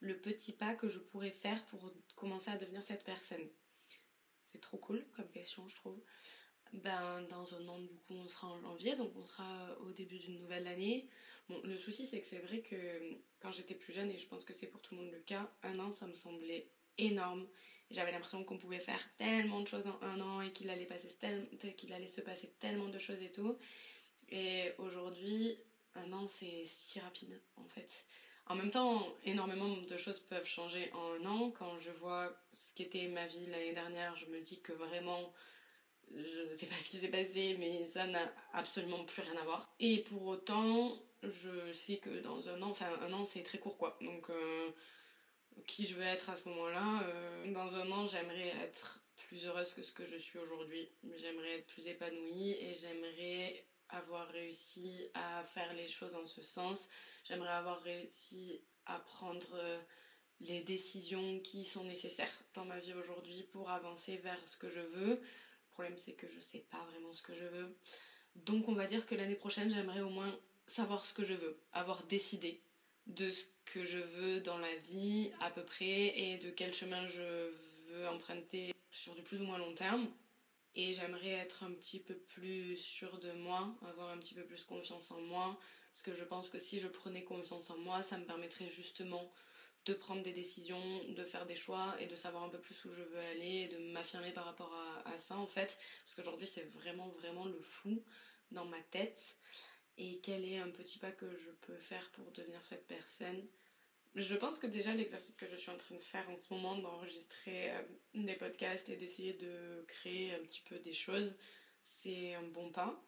le 0.00 0.18
petit 0.22 0.54
pas 0.54 0.74
que 0.74 0.88
je 0.88 0.98
pourrais 0.98 1.30
faire 1.30 1.62
pour 1.66 1.92
commencer 2.16 2.50
à 2.50 2.56
devenir 2.56 2.82
cette 2.82 3.04
personne? 3.04 3.50
C'est 4.44 4.62
trop 4.62 4.78
cool 4.78 5.04
comme 5.14 5.30
question, 5.30 5.68
je 5.68 5.74
trouve. 5.74 6.00
Ben, 6.72 7.20
dans 7.20 7.54
un 7.54 7.68
an, 7.68 7.80
du 7.80 7.98
coup, 7.98 8.14
on 8.14 8.28
sera 8.28 8.46
en 8.46 8.62
janvier, 8.62 8.96
donc 8.96 9.14
on 9.14 9.26
sera 9.26 9.76
au 9.80 9.92
début 9.92 10.20
d'une 10.20 10.38
nouvelle 10.38 10.66
année. 10.66 11.06
Bon, 11.50 11.60
le 11.64 11.76
souci, 11.76 12.06
c'est 12.06 12.18
que 12.18 12.26
c'est 12.26 12.40
vrai 12.40 12.62
que 12.62 13.18
quand 13.40 13.52
j'étais 13.52 13.74
plus 13.74 13.92
jeune, 13.92 14.10
et 14.10 14.16
je 14.16 14.26
pense 14.26 14.42
que 14.42 14.54
c'est 14.54 14.66
pour 14.66 14.80
tout 14.80 14.94
le 14.94 15.02
monde 15.02 15.12
le 15.12 15.20
cas, 15.20 15.50
un 15.64 15.78
an, 15.80 15.90
ça 15.90 16.06
me 16.06 16.14
semblait 16.14 16.72
énorme. 16.96 17.46
J'avais 17.90 18.12
l'impression 18.12 18.44
qu'on 18.44 18.58
pouvait 18.58 18.78
faire 18.78 19.00
tellement 19.18 19.60
de 19.60 19.66
choses 19.66 19.86
en 19.86 20.06
un 20.06 20.20
an 20.20 20.40
et 20.40 20.52
qu'il 20.52 20.70
allait, 20.70 20.86
se 20.86 22.20
passer 22.20 22.50
tellement 22.60 22.88
de 22.88 22.98
choses 22.98 23.20
et 23.20 23.30
tout. 23.30 23.56
Et 24.30 24.72
aujourd'hui, 24.78 25.56
un 25.96 26.12
an, 26.12 26.28
c'est 26.28 26.64
si 26.66 27.00
rapide 27.00 27.40
en 27.56 27.66
fait. 27.68 27.88
En 28.46 28.54
même 28.54 28.70
temps, 28.70 29.06
énormément 29.24 29.76
de 29.76 29.96
choses 29.96 30.20
peuvent 30.20 30.46
changer 30.46 30.90
en 30.92 31.14
un 31.14 31.26
an. 31.26 31.50
Quand 31.50 31.78
je 31.80 31.90
vois 31.90 32.32
ce 32.52 32.74
qu'était 32.74 33.08
ma 33.08 33.26
vie 33.26 33.46
l'année 33.46 33.72
dernière, 33.72 34.16
je 34.16 34.26
me 34.26 34.40
dis 34.40 34.60
que 34.60 34.72
vraiment, 34.72 35.32
je 36.14 36.52
ne 36.52 36.56
sais 36.56 36.66
pas 36.66 36.76
ce 36.76 36.88
qui 36.88 36.98
s'est 36.98 37.08
passé, 37.08 37.56
mais 37.58 37.86
ça 37.88 38.06
n'a 38.06 38.32
absolument 38.52 39.04
plus 39.04 39.22
rien 39.22 39.36
à 39.36 39.44
voir. 39.44 39.72
Et 39.80 39.98
pour 39.98 40.26
autant, 40.26 40.96
je 41.22 41.72
sais 41.72 41.98
que 41.98 42.20
dans 42.20 42.48
un 42.48 42.62
an, 42.62 42.70
enfin 42.70 42.88
un 43.02 43.12
an 43.12 43.26
c'est 43.26 43.42
très 43.42 43.58
court 43.58 43.76
quoi. 43.76 43.96
Donc 44.00 44.30
euh, 44.30 44.70
qui 45.66 45.86
je 45.86 45.96
veux 45.96 46.02
être 46.02 46.30
à 46.30 46.36
ce 46.36 46.48
moment-là. 46.48 47.02
Euh, 47.04 47.52
dans 47.52 47.74
un 47.74 47.90
an, 47.92 48.06
j'aimerais 48.06 48.48
être 48.62 49.00
plus 49.28 49.46
heureuse 49.46 49.72
que 49.74 49.82
ce 49.82 49.92
que 49.92 50.06
je 50.06 50.16
suis 50.16 50.38
aujourd'hui. 50.38 50.88
J'aimerais 51.18 51.58
être 51.58 51.66
plus 51.66 51.86
épanouie 51.86 52.52
et 52.52 52.74
j'aimerais 52.74 53.64
avoir 53.88 54.28
réussi 54.28 55.08
à 55.14 55.44
faire 55.54 55.72
les 55.74 55.88
choses 55.88 56.14
en 56.14 56.26
ce 56.26 56.42
sens. 56.42 56.88
J'aimerais 57.28 57.52
avoir 57.52 57.80
réussi 57.82 58.60
à 58.86 58.98
prendre 58.98 59.54
euh, 59.54 59.80
les 60.40 60.60
décisions 60.62 61.40
qui 61.40 61.64
sont 61.64 61.84
nécessaires 61.84 62.42
dans 62.54 62.64
ma 62.64 62.78
vie 62.78 62.94
aujourd'hui 62.94 63.44
pour 63.52 63.70
avancer 63.70 64.16
vers 64.16 64.40
ce 64.46 64.56
que 64.56 64.70
je 64.70 64.80
veux. 64.80 65.10
Le 65.10 65.72
problème 65.72 65.98
c'est 65.98 66.12
que 66.12 66.26
je 66.28 66.40
sais 66.40 66.64
pas 66.70 66.84
vraiment 66.90 67.12
ce 67.12 67.22
que 67.22 67.34
je 67.34 67.44
veux. 67.44 67.76
Donc 68.36 68.68
on 68.68 68.74
va 68.74 68.86
dire 68.86 69.06
que 69.06 69.14
l'année 69.14 69.34
prochaine 69.34 69.70
j'aimerais 69.70 70.00
au 70.00 70.10
moins 70.10 70.38
savoir 70.66 71.04
ce 71.04 71.12
que 71.12 71.24
je 71.24 71.34
veux, 71.34 71.58
avoir 71.72 72.04
décidé 72.04 72.62
de 73.06 73.30
ce 73.30 73.44
que 73.72 73.84
je 73.84 73.98
veux 73.98 74.40
dans 74.40 74.58
la 74.58 74.74
vie 74.76 75.30
à 75.40 75.50
peu 75.50 75.64
près 75.64 76.18
et 76.18 76.38
de 76.38 76.50
quel 76.50 76.74
chemin 76.74 77.06
je 77.08 77.52
veux 77.88 78.08
emprunter 78.08 78.74
sur 78.90 79.14
du 79.14 79.22
plus 79.22 79.40
ou 79.40 79.44
moins 79.44 79.58
long 79.58 79.74
terme. 79.74 80.08
Et 80.74 80.92
j'aimerais 80.92 81.30
être 81.30 81.64
un 81.64 81.72
petit 81.72 81.98
peu 81.98 82.14
plus 82.14 82.76
sûre 82.76 83.18
de 83.18 83.32
moi, 83.32 83.74
avoir 83.88 84.10
un 84.10 84.18
petit 84.18 84.34
peu 84.34 84.44
plus 84.44 84.62
confiance 84.64 85.10
en 85.10 85.20
moi, 85.22 85.58
parce 85.92 86.02
que 86.02 86.14
je 86.14 86.24
pense 86.24 86.48
que 86.48 86.60
si 86.60 86.78
je 86.78 86.86
prenais 86.86 87.24
confiance 87.24 87.70
en 87.70 87.78
moi, 87.78 88.02
ça 88.02 88.18
me 88.18 88.24
permettrait 88.24 88.70
justement 88.70 89.32
de 89.86 89.94
prendre 89.94 90.22
des 90.22 90.32
décisions, 90.32 91.04
de 91.08 91.24
faire 91.24 91.46
des 91.46 91.56
choix 91.56 91.96
et 92.00 92.06
de 92.06 92.14
savoir 92.14 92.44
un 92.44 92.48
peu 92.48 92.58
plus 92.58 92.84
où 92.84 92.92
je 92.92 93.02
veux 93.02 93.18
aller 93.18 93.62
et 93.62 93.68
de 93.68 93.92
m'affirmer 93.92 94.30
par 94.30 94.44
rapport 94.44 94.72
à, 95.04 95.18
ça 95.18 95.36
en 95.36 95.46
fait. 95.46 95.76
Parce 96.04 96.14
qu'aujourd'hui 96.16 96.46
c'est 96.46 96.68
vraiment 96.70 97.08
vraiment 97.08 97.46
le 97.46 97.60
flou 97.60 98.04
dans 98.50 98.66
ma 98.66 98.80
tête 98.90 99.36
et 99.96 100.20
quel 100.22 100.44
est 100.44 100.58
un 100.58 100.70
petit 100.70 100.98
pas 100.98 101.12
que 101.12 101.26
je 101.38 101.50
peux 101.66 101.78
faire 101.78 102.10
pour 102.12 102.30
devenir 102.32 102.60
cette 102.68 102.86
personne? 102.86 103.46
Je 104.16 104.34
pense 104.34 104.58
que 104.58 104.66
déjà 104.66 104.92
l'exercice 104.92 105.36
que 105.36 105.46
je 105.46 105.56
suis 105.56 105.70
en 105.70 105.76
train 105.76 105.94
de 105.94 106.00
faire 106.00 106.28
en 106.30 106.36
ce 106.36 106.52
moment, 106.52 106.76
d'enregistrer 106.76 107.70
euh, 107.70 107.82
des 108.14 108.34
podcasts 108.34 108.88
et 108.88 108.96
d'essayer 108.96 109.34
de 109.34 109.84
créer 109.86 110.34
un 110.34 110.40
petit 110.40 110.62
peu 110.68 110.78
des 110.80 110.92
choses, 110.92 111.36
c'est 111.84 112.34
un 112.34 112.42
bon 112.42 112.70
pas. 112.70 113.00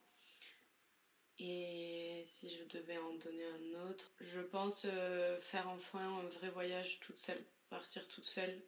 Et 1.38 2.23
si 2.27 2.49
je 2.49 2.62
devais 2.65 2.99
en 2.99 3.15
donner 3.15 3.45
un 3.45 3.91
autre, 3.91 4.12
je 4.21 4.41
pense 4.41 4.85
euh, 4.85 5.41
faire 5.41 5.69
enfin 5.69 6.21
un 6.21 6.29
vrai 6.29 6.51
voyage 6.51 7.01
toute 7.01 7.19
seule, 7.19 7.45
partir 7.69 8.07
toute 8.07 8.27
seule 8.27 8.62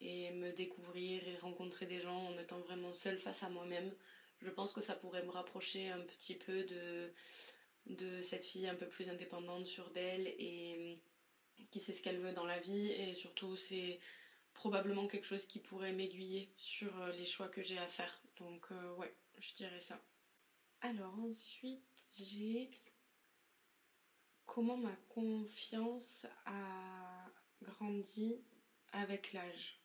et 0.00 0.30
me 0.32 0.50
découvrir 0.52 1.26
et 1.28 1.36
rencontrer 1.38 1.86
des 1.86 2.00
gens 2.00 2.26
en 2.26 2.38
étant 2.38 2.58
vraiment 2.60 2.92
seule 2.92 3.18
face 3.18 3.44
à 3.44 3.50
moi-même. 3.50 3.92
Je 4.40 4.50
pense 4.50 4.72
que 4.72 4.80
ça 4.80 4.94
pourrait 4.94 5.24
me 5.24 5.30
rapprocher 5.30 5.90
un 5.90 6.00
petit 6.00 6.34
peu 6.34 6.64
de, 6.64 7.12
de 7.86 8.22
cette 8.22 8.44
fille 8.44 8.68
un 8.68 8.74
peu 8.74 8.86
plus 8.86 9.08
indépendante 9.08 9.66
sur 9.66 9.90
d'elle 9.90 10.26
et 10.26 10.96
qui 11.70 11.80
sait 11.80 11.92
ce 11.92 12.02
qu'elle 12.02 12.20
veut 12.20 12.32
dans 12.32 12.46
la 12.46 12.58
vie 12.58 12.90
et 12.92 13.14
surtout 13.14 13.56
c'est 13.56 13.98
probablement 14.54 15.06
quelque 15.06 15.26
chose 15.26 15.46
qui 15.46 15.60
pourrait 15.60 15.92
m'aiguiller 15.92 16.52
sur 16.56 17.00
euh, 17.00 17.12
les 17.12 17.24
choix 17.24 17.48
que 17.48 17.62
j'ai 17.62 17.78
à 17.78 17.86
faire. 17.86 18.22
Donc 18.38 18.66
euh, 18.72 18.94
ouais, 18.94 19.14
je 19.38 19.54
dirais 19.54 19.80
ça. 19.80 20.00
Alors 20.80 21.14
ensuite 21.20 21.84
j'ai 22.16 22.70
comment 24.46 24.76
ma 24.76 24.96
confiance 25.08 26.26
a 26.46 27.26
grandi 27.62 28.40
avec 28.92 29.32
l'âge. 29.32 29.80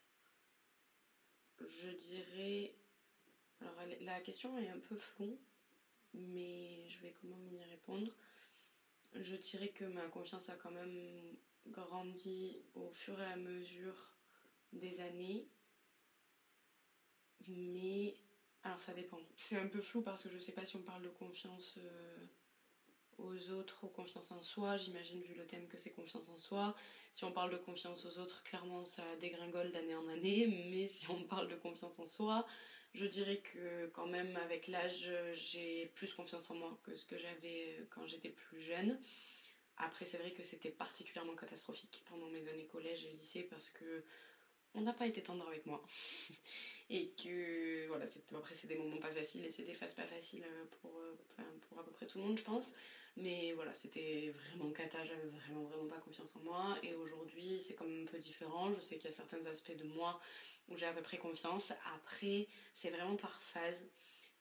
Je 1.60 1.90
dirais 1.90 2.76
alors 3.62 3.76
la 4.02 4.20
question 4.22 4.58
est 4.58 4.70
un 4.70 4.80
peu 4.80 4.96
floue 4.96 5.40
mais 6.14 6.88
je 6.90 7.00
vais 7.00 7.14
quand 7.14 7.28
même 7.28 7.52
y 7.54 7.64
répondre. 7.64 8.12
Je 9.14 9.36
dirais 9.36 9.70
que 9.70 9.86
ma 9.86 10.08
confiance 10.08 10.50
a 10.50 10.56
quand 10.56 10.72
même 10.72 11.36
grandi 11.67 12.58
au 12.76 12.91
fur 12.91 13.19
et 13.19 13.26
à 13.26 13.36
mesure 13.36 14.17
des 14.71 14.99
années. 14.99 15.47
Mais 17.47 18.15
alors 18.63 18.82
ça 18.82 18.93
dépend. 18.93 19.19
C'est 19.38 19.58
un 19.58 19.67
peu 19.67 19.82
flou 19.82 20.02
parce 20.02 20.23
que 20.23 20.30
je 20.30 20.39
sais 20.39 20.52
pas 20.52 20.65
si 20.65 20.76
on 20.76 20.82
parle 20.82 21.04
de 21.04 21.10
confiance 21.10 21.78
euh, 21.82 22.26
aux 23.17 23.52
autres 23.52 23.84
ou 23.84 23.88
confiance 23.88 24.32
en 24.32 24.41
soi. 24.41 24.78
J'imagine 24.78 25.21
vu 25.21 25.34
le 25.36 25.45
thème 25.45 25.67
que 25.67 25.78
c'est 25.78 25.91
confiance 25.91 26.28
en 26.30 26.38
soi. 26.39 26.76
Si 27.13 27.26
on 27.26 27.32
parle 27.32 27.52
de 27.52 27.58
confiance 27.58 28.06
aux 28.06 28.19
autres, 28.19 28.43
clairement 28.43 28.86
ça 28.86 29.04
dégringole 29.19 29.71
d'année 29.71 29.95
en 29.95 30.08
année. 30.08 30.47
Mais 30.71 30.88
si 30.88 31.10
on 31.10 31.23
parle 31.23 31.49
de 31.49 31.56
confiance 31.56 31.99
en 31.99 32.06
soi, 32.06 32.45
je 32.93 33.06
dirais 33.06 33.38
que 33.38 33.88
quand 33.88 34.08
même 34.08 34.36
avec 34.38 34.67
l'âge, 34.67 35.12
j'ai 35.34 35.88
plus 35.95 36.13
confiance 36.13 36.49
en 36.49 36.56
moi 36.56 36.80
que 36.84 36.95
ce 36.95 37.06
que 37.06 37.17
j'avais 37.17 37.76
euh, 37.80 37.86
quand 37.89 38.08
j'étais 38.08 38.30
plus 38.30 38.62
jeune. 38.62 38.97
Après, 39.78 40.06
c'est 40.06 40.18
vrai 40.18 40.32
que 40.32 40.44
c'était 40.44 40.70
particulièrement 40.70 41.36
catastrophique 41.36 42.04
pendant 42.10 42.28
mes 42.28 42.48
années 42.48 42.68
collège 42.68 43.06
et 43.06 43.12
lycée 43.12 43.44
parce 43.44 43.70
que 43.70 44.04
on 44.76 44.82
n'a 44.82 44.94
pas 44.94 45.06
été 45.06 45.22
tendre 45.22 45.48
avec 45.48 45.66
moi. 45.66 45.84
et 46.90 47.10
que 47.12 47.88
voilà, 47.88 48.06
après 48.36 48.56
c'est 48.56 48.68
des 48.68 48.76
moments 48.76 48.98
pas 48.98 49.12
faciles 49.12 49.46
et 49.46 49.52
c'est 49.52 49.64
des 49.64 49.74
phases 49.74 49.94
pas 49.94 50.06
faciles 50.06 50.44
euh, 50.44 50.66
pour, 50.82 50.92
euh, 51.00 51.44
pour 51.70 51.80
à 51.80 51.84
peu 51.84 51.92
près 51.92 52.06
tout 52.06 52.18
le 52.18 52.26
monde, 52.26 52.38
je 52.38 52.44
pense. 52.44 52.72
Mais 53.16 53.54
voilà, 53.54 53.74
c'était 53.76 54.34
vraiment 54.34 54.72
cata, 54.72 55.06
j'avais 55.06 55.28
vraiment 55.28 55.64
vraiment 55.66 55.88
pas 55.88 56.00
confiance 56.00 56.30
en 56.36 56.40
moi. 56.40 56.78
Et 56.82 56.96
aujourd'hui, 56.96 57.62
c'est 57.66 57.76
quand 57.76 57.86
même 57.86 58.04
un 58.04 58.12
peu 58.12 58.18
différent. 58.18 58.74
Je 58.74 58.82
sais 58.82 58.98
qu'il 58.98 59.10
y 59.10 59.14
a 59.14 59.16
certains 59.16 59.46
aspects 59.46 59.76
de 59.78 59.84
moi 59.84 60.20
où 60.70 60.78
j'ai 60.78 60.88
à 60.88 60.94
peu 60.94 61.02
près 61.04 61.18
confiance. 61.18 61.74
Après, 61.96 62.48
c'est 62.74 62.90
vraiment 62.90 63.16
par 63.16 63.42
phase. 63.44 63.80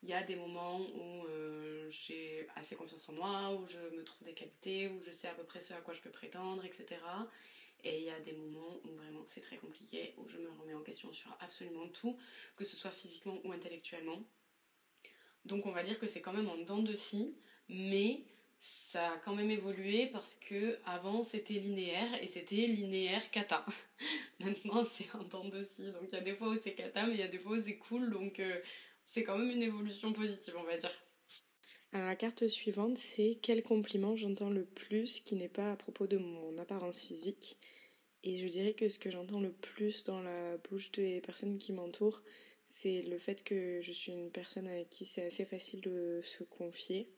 Il 0.02 0.08
y 0.08 0.14
a 0.14 0.22
des 0.22 0.34
moments 0.34 0.80
où 0.80 1.26
euh, 1.26 1.88
j'ai 1.88 2.48
assez 2.56 2.74
confiance 2.74 3.08
en 3.08 3.12
moi, 3.12 3.52
où 3.54 3.66
je 3.66 3.78
me 3.96 4.02
trouve 4.02 4.24
des 4.26 4.34
qualités, 4.34 4.88
où 4.88 5.00
je 5.04 5.12
sais 5.12 5.28
à 5.28 5.34
peu 5.34 5.44
près 5.44 5.60
ce 5.60 5.74
à 5.74 5.80
quoi 5.80 5.94
je 5.94 6.00
peux 6.00 6.10
prétendre, 6.10 6.64
etc. 6.64 6.86
Et 7.84 7.98
il 7.98 8.04
y 8.04 8.10
a 8.10 8.18
des 8.20 8.32
moments 8.32 8.80
où 8.84 8.88
vraiment 8.96 9.22
c'est 9.26 9.40
très 9.40 9.56
compliqué, 9.56 10.14
où 10.18 10.28
je 10.28 10.38
me 10.38 10.50
remets 10.60 10.74
en 10.74 10.82
question 10.82 11.12
sur 11.12 11.36
absolument 11.40 11.88
tout, 11.88 12.16
que 12.56 12.64
ce 12.64 12.76
soit 12.76 12.90
physiquement 12.90 13.38
ou 13.44 13.52
intellectuellement. 13.52 14.20
Donc 15.44 15.66
on 15.66 15.72
va 15.72 15.82
dire 15.82 15.98
que 15.98 16.06
c'est 16.06 16.20
quand 16.20 16.32
même 16.32 16.48
en 16.48 16.58
dents 16.58 16.82
de 16.82 16.94
scie, 16.94 17.36
mais 17.68 18.22
ça 18.58 19.12
a 19.12 19.16
quand 19.18 19.34
même 19.34 19.50
évolué 19.50 20.06
parce 20.12 20.36
que 20.36 20.78
avant 20.84 21.24
c'était 21.24 21.54
linéaire 21.54 22.22
et 22.22 22.28
c'était 22.28 22.66
linéaire 22.68 23.28
kata. 23.32 23.66
Maintenant 24.40 24.84
c'est 24.84 25.12
en 25.16 25.24
dents 25.24 25.48
de 25.48 25.64
scie, 25.64 25.90
donc 25.90 26.04
il 26.08 26.12
y 26.12 26.16
a 26.16 26.20
des 26.20 26.36
fois 26.36 26.48
où 26.48 26.58
c'est 26.62 26.74
kata, 26.74 27.06
mais 27.06 27.14
il 27.14 27.20
y 27.20 27.24
a 27.24 27.28
des 27.28 27.40
fois 27.40 27.56
où 27.56 27.60
c'est 27.60 27.76
cool, 27.76 28.10
donc 28.10 28.38
euh, 28.38 28.60
c'est 29.04 29.24
quand 29.24 29.38
même 29.38 29.50
une 29.50 29.62
évolution 29.62 30.12
positive, 30.12 30.54
on 30.58 30.64
va 30.64 30.76
dire. 30.76 30.92
Alors 31.92 32.06
la 32.06 32.16
carte 32.16 32.48
suivante, 32.48 32.96
c'est 32.96 33.38
quel 33.42 33.62
compliment 33.62 34.16
j'entends 34.16 34.50
le 34.50 34.64
plus 34.64 35.20
qui 35.20 35.34
n'est 35.34 35.48
pas 35.48 35.72
à 35.72 35.76
propos 35.76 36.06
de 36.06 36.16
mon 36.16 36.56
apparence 36.58 37.02
physique. 37.02 37.58
Et 38.24 38.38
je 38.38 38.46
dirais 38.46 38.72
que 38.72 38.88
ce 38.88 38.98
que 38.98 39.10
j'entends 39.10 39.40
le 39.40 39.52
plus 39.52 40.04
dans 40.04 40.22
la 40.22 40.56
bouche 40.58 40.90
des 40.92 41.20
personnes 41.20 41.58
qui 41.58 41.72
m'entourent, 41.72 42.22
c'est 42.68 43.02
le 43.02 43.18
fait 43.18 43.44
que 43.44 43.80
je 43.82 43.92
suis 43.92 44.12
une 44.12 44.30
personne 44.30 44.66
avec 44.66 44.88
qui 44.88 45.04
c'est 45.04 45.26
assez 45.26 45.44
facile 45.44 45.82
de 45.82 46.20
se 46.22 46.44
confier 46.44 47.10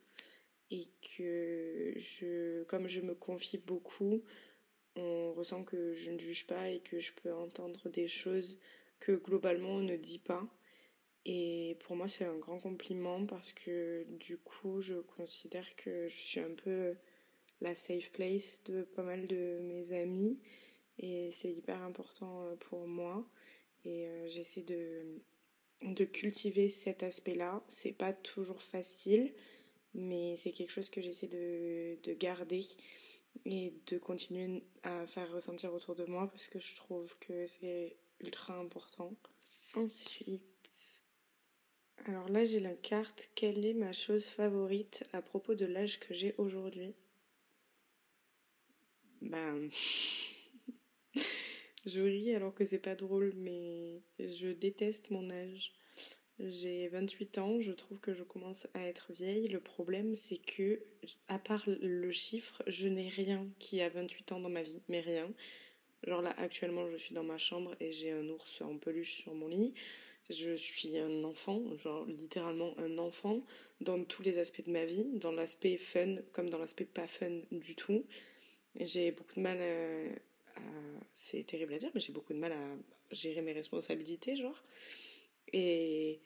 et 0.70 0.88
que 1.16 1.92
je, 1.96 2.64
comme 2.64 2.88
je 2.88 3.00
me 3.00 3.14
confie 3.14 3.58
beaucoup, 3.58 4.24
on 4.96 5.32
ressent 5.34 5.62
que 5.62 5.94
je 5.94 6.10
ne 6.10 6.18
juge 6.18 6.46
pas 6.46 6.70
et 6.70 6.80
que 6.80 6.98
je 6.98 7.12
peux 7.12 7.32
entendre 7.32 7.88
des 7.90 8.08
choses 8.08 8.58
que 8.98 9.12
globalement 9.12 9.76
on 9.76 9.82
ne 9.82 9.96
dit 9.96 10.18
pas. 10.18 10.44
Et 11.26 11.76
pour 11.80 11.96
moi, 11.96 12.08
c'est 12.08 12.24
un 12.24 12.36
grand 12.36 12.58
compliment 12.58 13.24
parce 13.26 13.52
que 13.52 14.04
du 14.18 14.36
coup, 14.36 14.80
je 14.80 14.94
considère 14.94 15.74
que 15.76 16.08
je 16.08 16.16
suis 16.16 16.40
un 16.40 16.54
peu 16.54 16.94
la 17.60 17.74
safe 17.74 18.10
place 18.12 18.62
de 18.64 18.82
pas 18.82 19.02
mal 19.02 19.26
de 19.26 19.60
mes 19.62 19.92
amis. 19.92 20.38
Et 20.98 21.30
c'est 21.32 21.52
hyper 21.52 21.82
important 21.82 22.44
euh, 22.44 22.56
pour 22.56 22.86
moi. 22.86 23.26
Et 23.84 24.06
euh, 24.06 24.28
j'essaie 24.28 24.62
de, 24.62 25.20
de 25.82 26.04
cultiver 26.04 26.68
cet 26.68 27.02
aspect-là. 27.02 27.62
C'est 27.68 27.92
pas 27.96 28.12
toujours 28.12 28.62
facile, 28.62 29.32
mais 29.94 30.36
c'est 30.36 30.52
quelque 30.52 30.70
chose 30.70 30.90
que 30.90 31.00
j'essaie 31.00 31.28
de, 31.28 31.98
de 32.02 32.12
garder 32.14 32.60
et 33.46 33.74
de 33.88 33.98
continuer 33.98 34.62
à 34.82 35.06
faire 35.06 35.32
ressentir 35.32 35.72
autour 35.74 35.94
de 35.94 36.04
moi 36.04 36.28
parce 36.30 36.46
que 36.46 36.60
je 36.60 36.76
trouve 36.76 37.16
que 37.18 37.46
c'est 37.46 37.96
ultra 38.20 38.56
important. 38.56 39.12
Ensuite, 39.74 40.42
alors 42.06 42.28
là, 42.28 42.44
j'ai 42.44 42.60
la 42.60 42.74
carte. 42.74 43.30
Quelle 43.34 43.64
est 43.64 43.74
ma 43.74 43.92
chose 43.92 44.24
favorite 44.24 45.04
à 45.12 45.22
propos 45.22 45.54
de 45.54 45.64
l'âge 45.64 45.98
que 46.00 46.12
j'ai 46.12 46.34
aujourd'hui? 46.36 46.94
Ben. 49.22 49.70
je 51.86 52.02
ris 52.02 52.34
alors 52.34 52.54
que 52.54 52.64
c'est 52.64 52.78
pas 52.78 52.94
drôle, 52.94 53.32
mais 53.36 54.02
je 54.18 54.48
déteste 54.48 55.10
mon 55.10 55.30
âge. 55.30 55.72
J'ai 56.40 56.88
28 56.88 57.38
ans, 57.38 57.60
je 57.60 57.72
trouve 57.72 58.00
que 58.00 58.12
je 58.12 58.24
commence 58.24 58.66
à 58.74 58.86
être 58.86 59.12
vieille. 59.12 59.48
Le 59.48 59.60
problème, 59.60 60.14
c'est 60.14 60.38
que, 60.38 60.82
à 61.28 61.38
part 61.38 61.64
le 61.66 62.10
chiffre, 62.10 62.62
je 62.66 62.88
n'ai 62.88 63.08
rien 63.08 63.48
qui 63.60 63.80
a 63.80 63.88
28 63.88 64.32
ans 64.32 64.40
dans 64.40 64.50
ma 64.50 64.62
vie, 64.62 64.82
mais 64.88 65.00
rien. 65.00 65.32
Genre 66.02 66.20
là, 66.20 66.34
actuellement, 66.36 66.90
je 66.90 66.96
suis 66.96 67.14
dans 67.14 67.24
ma 67.24 67.38
chambre 67.38 67.74
et 67.80 67.92
j'ai 67.92 68.10
un 68.10 68.28
ours 68.28 68.60
en 68.60 68.76
peluche 68.76 69.14
sur 69.22 69.34
mon 69.34 69.48
lit. 69.48 69.72
Je 70.30 70.54
suis 70.54 70.96
un 70.96 71.22
enfant, 71.24 71.62
genre 71.76 72.06
littéralement 72.06 72.74
un 72.78 72.96
enfant, 72.98 73.44
dans 73.80 74.02
tous 74.04 74.22
les 74.22 74.38
aspects 74.38 74.64
de 74.64 74.70
ma 74.70 74.86
vie, 74.86 75.06
dans 75.14 75.32
l'aspect 75.32 75.76
fun 75.76 76.16
comme 76.32 76.48
dans 76.48 76.58
l'aspect 76.58 76.86
pas 76.86 77.06
fun 77.06 77.40
du 77.52 77.74
tout. 77.74 78.06
J'ai 78.80 79.12
beaucoup 79.12 79.34
de 79.36 79.40
mal 79.40 79.60
à, 79.60 80.60
C'est 81.12 81.46
terrible 81.46 81.74
à 81.74 81.78
dire, 81.78 81.90
mais 81.94 82.00
j'ai 82.00 82.12
beaucoup 82.12 82.32
de 82.32 82.38
mal 82.38 82.52
à 82.52 82.76
gérer 83.12 83.42
mes 83.42 83.52
responsabilités, 83.52 84.36
genre. 84.36 84.64
Et 85.52 86.20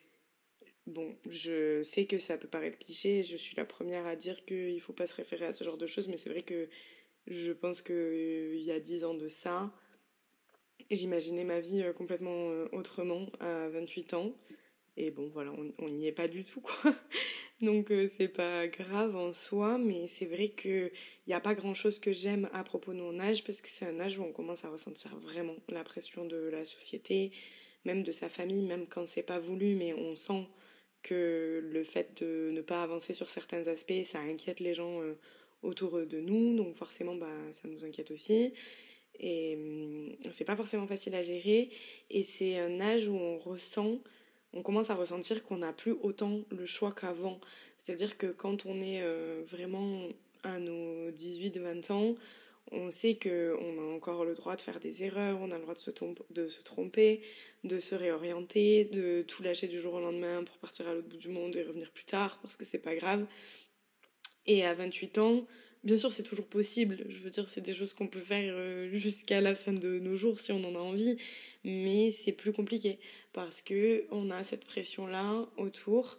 bon, 0.87 1.16
je 1.28 1.82
sais 1.82 2.06
que 2.06 2.18
ça 2.18 2.38
peut 2.38 2.48
paraître 2.48 2.78
cliché, 2.78 3.22
je 3.24 3.37
suis 3.37 3.56
la 3.56 3.64
première 3.64 4.06
à 4.06 4.16
dire 4.16 4.44
qu'il 4.44 4.74
ne 4.74 4.80
faut 4.80 4.92
pas 4.92 5.06
se 5.06 5.16
référer 5.16 5.46
à 5.46 5.52
ce 5.52 5.64
genre 5.64 5.76
de 5.76 5.87
choses, 5.87 6.08
mais 6.08 6.16
c'est 6.16 6.30
vrai 6.30 6.42
que 6.42 6.68
je 7.26 7.52
pense 7.52 7.82
qu'il 7.82 8.61
y 8.61 8.70
a 8.70 8.80
dix 8.80 9.04
ans 9.04 9.14
de 9.14 9.28
ça, 9.28 9.72
J'imaginais 10.90 11.44
ma 11.44 11.60
vie 11.60 11.82
euh, 11.82 11.92
complètement 11.92 12.50
euh, 12.50 12.66
autrement 12.72 13.26
à 13.40 13.68
28 13.68 14.14
ans. 14.14 14.32
Et 14.96 15.10
bon, 15.12 15.30
voilà, 15.32 15.52
on 15.78 15.88
n'y 15.88 16.08
est 16.08 16.12
pas 16.12 16.26
du 16.26 16.44
tout, 16.44 16.60
quoi. 16.60 16.74
Donc, 17.60 17.90
euh, 17.92 18.08
c'est 18.08 18.28
pas 18.28 18.66
grave 18.66 19.14
en 19.14 19.32
soi, 19.32 19.78
mais 19.78 20.08
c'est 20.08 20.26
vrai 20.26 20.48
qu'il 20.48 20.90
n'y 21.28 21.34
a 21.34 21.40
pas 21.40 21.54
grand 21.54 21.74
chose 21.74 22.00
que 22.00 22.10
j'aime 22.10 22.48
à 22.52 22.64
propos 22.64 22.92
de 22.92 22.98
mon 23.00 23.20
âge, 23.20 23.44
parce 23.44 23.60
que 23.60 23.68
c'est 23.68 23.84
un 23.84 24.00
âge 24.00 24.18
où 24.18 24.22
on 24.22 24.32
commence 24.32 24.64
à 24.64 24.70
ressentir 24.70 25.16
vraiment 25.18 25.54
la 25.68 25.84
pression 25.84 26.24
de 26.24 26.36
la 26.36 26.64
société, 26.64 27.30
même 27.84 28.02
de 28.02 28.10
sa 28.10 28.28
famille, 28.28 28.62
même 28.62 28.86
quand 28.88 29.06
c'est 29.06 29.22
pas 29.22 29.38
voulu, 29.38 29.76
mais 29.76 29.92
on 29.94 30.16
sent 30.16 30.46
que 31.02 31.60
le 31.62 31.84
fait 31.84 32.20
de 32.22 32.50
ne 32.52 32.60
pas 32.60 32.82
avancer 32.82 33.14
sur 33.14 33.28
certains 33.30 33.68
aspects, 33.68 34.04
ça 34.04 34.18
inquiète 34.18 34.58
les 34.58 34.74
gens 34.74 35.00
autour 35.62 36.04
de 36.06 36.20
nous, 36.20 36.56
donc 36.56 36.74
forcément, 36.74 37.14
bah, 37.14 37.52
ça 37.52 37.68
nous 37.68 37.84
inquiète 37.84 38.10
aussi. 38.10 38.52
Et 39.20 39.57
hum, 39.57 40.16
c'est 40.33 40.44
pas 40.44 40.57
forcément 40.57 40.87
facile 40.87 41.14
à 41.14 41.22
gérer. 41.22 41.70
Et 42.11 42.22
c'est 42.22 42.59
un 42.59 42.81
âge 42.81 43.09
où 43.09 43.14
on 43.14 43.38
ressent, 43.38 43.98
on 44.52 44.62
commence 44.62 44.90
à 44.90 44.94
ressentir 44.94 45.42
qu'on 45.42 45.59
n'a 45.59 45.72
plus 45.72 45.92
autant 45.92 46.40
le 46.50 46.66
choix 46.66 46.92
qu'avant. 46.92 47.40
C'est-à-dire 47.76 48.16
que 48.16 48.26
quand 48.26 48.66
on 48.66 48.81
est 48.81 49.02
euh, 49.02 49.42
vraiment 49.50 50.09
à 50.42 50.59
nos 50.59 51.11
18-20 51.11 51.92
ans, 51.92 52.14
on 52.70 52.90
sait 52.90 53.18
qu'on 53.18 53.78
a 53.78 53.94
encore 53.94 54.24
le 54.24 54.35
droit 54.35 54.54
de 54.57 54.61
faire 54.61 54.78
des 54.78 55.02
erreurs, 55.02 55.38
on 55.40 55.50
a 55.50 55.57
le 55.57 55.62
droit 55.62 55.74
de 55.74 55.78
se, 55.78 55.90
de 56.31 56.46
se 56.46 56.62
tromper, 56.62 57.22
de 57.64 57.78
se 57.78 57.94
réorienter, 57.94 58.85
de 58.85 59.22
tout 59.26 59.42
lâcher 59.42 59.68
du 59.68 59.81
jour 59.81 59.94
au 59.94 60.00
lendemain 60.00 60.44
pour 60.44 60.57
partir 60.59 60.87
à 60.88 60.94
l'autre 60.94 61.09
bout 61.09 61.16
du 61.16 61.28
monde 61.28 61.57
et 61.57 61.62
revenir 61.62 61.90
plus 61.90 62.04
tard 62.04 62.38
parce 62.42 62.57
que 62.57 62.64
c'est 62.64 62.78
pas 62.78 62.94
grave. 62.94 63.26
Et 64.46 64.64
à 64.64 64.74
28 64.74 65.18
ans, 65.18 65.46
Bien 65.84 65.96
sûr, 65.96 66.12
c'est 66.12 66.22
toujours 66.24 66.46
possible. 66.48 67.04
Je 67.08 67.18
veux 67.20 67.30
dire, 67.30 67.48
c'est 67.48 67.60
des 67.60 67.74
choses 67.74 67.92
qu'on 67.94 68.08
peut 68.08 68.20
faire 68.20 68.52
euh, 68.56 68.90
jusqu'à 68.92 69.40
la 69.40 69.54
fin 69.54 69.72
de 69.72 69.98
nos 70.00 70.16
jours 70.16 70.40
si 70.40 70.50
on 70.52 70.62
en 70.64 70.74
a 70.74 70.78
envie, 70.78 71.16
mais 71.64 72.10
c'est 72.10 72.32
plus 72.32 72.52
compliqué 72.52 72.98
parce 73.32 73.62
que 73.62 74.06
on 74.10 74.30
a 74.30 74.42
cette 74.42 74.64
pression-là 74.64 75.48
autour 75.56 76.18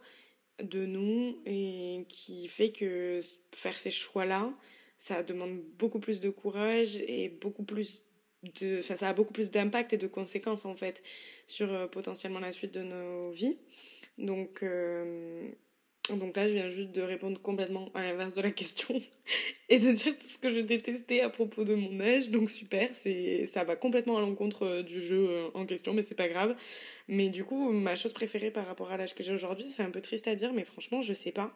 de 0.64 0.86
nous 0.86 1.42
et 1.46 2.06
qui 2.10 2.48
fait 2.48 2.72
que 2.72 3.22
faire 3.54 3.78
ces 3.80 3.92
choix-là, 3.92 4.54
ça 4.98 5.24
demande 5.24 5.60
beaucoup 5.78 6.00
plus 6.00 6.20
de 6.20 6.30
courage 6.30 6.98
et 6.98 7.30
beaucoup 7.30 7.64
plus 7.64 8.06
de, 8.62 8.80
enfin, 8.80 8.96
ça 8.96 9.10
a 9.10 9.14
beaucoup 9.14 9.34
plus 9.34 9.52
d'impact 9.52 9.94
et 9.94 9.98
de 9.98 10.08
conséquences 10.08 10.66
en 10.66 10.76
fait 10.76 11.04
sur 11.48 11.72
euh, 11.74 11.88
potentiellement 11.88 12.40
la 12.40 12.52
suite 12.54 12.74
de 12.74 12.84
nos 12.84 13.32
vies. 13.32 13.58
Donc 14.18 14.64
euh, 14.64 15.50
donc 16.18 16.36
là, 16.36 16.48
je 16.48 16.54
viens 16.54 16.70
juste 16.70 16.92
de 16.92 17.02
répondre 17.02 17.42
complètement 17.42 17.90
à 17.94 18.02
l'inverse 18.04 18.36
de 18.36 18.42
la 18.42 18.52
question 18.52 19.02
et 19.70 19.80
de 19.80 19.92
dire 19.92 20.18
tout 20.18 20.26
ce 20.26 20.38
que 20.38 20.52
je 20.52 20.60
détestais 20.60 21.22
à 21.22 21.30
propos 21.30 21.64
de 21.64 21.76
mon 21.76 22.00
âge. 22.00 22.30
Donc 22.30 22.50
super, 22.50 22.90
c'est 22.94 23.46
ça 23.46 23.64
va 23.64 23.76
complètement 23.76 24.18
à 24.18 24.22
l'encontre 24.22 24.64
euh, 24.64 24.84
du 24.84 25.02
jeu 25.02 25.28
euh, 25.30 25.48
en 25.54 25.66
question, 25.66 25.94
mais 25.94 26.02
c'est 26.02 26.16
pas 26.16 26.28
grave. 26.28 26.56
Mais 27.08 27.30
du 27.30 27.44
coup, 27.44 27.72
ma 27.72 27.96
chose 27.96 28.14
préférée 28.14 28.52
par 28.52 28.66
rapport 28.66 28.92
à 28.92 28.98
l'âge 28.98 29.16
que 29.16 29.24
j'ai 29.24 29.34
aujourd'hui, 29.34 29.68
c'est 29.68 29.84
un 29.84 29.92
peu 29.92 30.02
triste 30.02 30.28
à 30.28 30.36
dire, 30.36 30.54
mais 30.54 30.64
franchement, 30.64 31.02
je 31.02 31.14
sais 31.14 31.32
pas. 31.32 31.56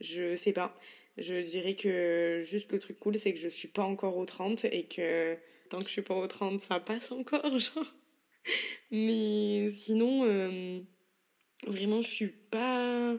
Je 0.00 0.36
sais 0.36 0.52
pas. 0.52 0.78
Je 1.18 1.40
dirais 1.40 1.74
que 1.74 2.44
juste 2.46 2.70
le 2.72 2.78
truc 2.78 2.98
cool, 2.98 3.18
c'est 3.18 3.32
que 3.32 3.38
je 3.38 3.48
suis 3.48 3.68
pas 3.68 3.82
encore 3.82 4.16
aux 4.18 4.26
30 4.26 4.66
et 4.66 4.84
que 4.84 5.36
tant 5.70 5.78
que 5.78 5.86
je 5.86 5.92
suis 5.92 6.02
pas 6.02 6.14
aux 6.14 6.26
30, 6.26 6.60
ça 6.60 6.80
passe 6.80 7.10
encore, 7.12 7.58
genre. 7.58 7.94
Mais 8.90 9.70
sinon, 9.70 10.24
euh, 10.24 10.80
vraiment, 11.66 12.02
je 12.02 12.08
suis 12.08 12.28
pas 12.28 13.18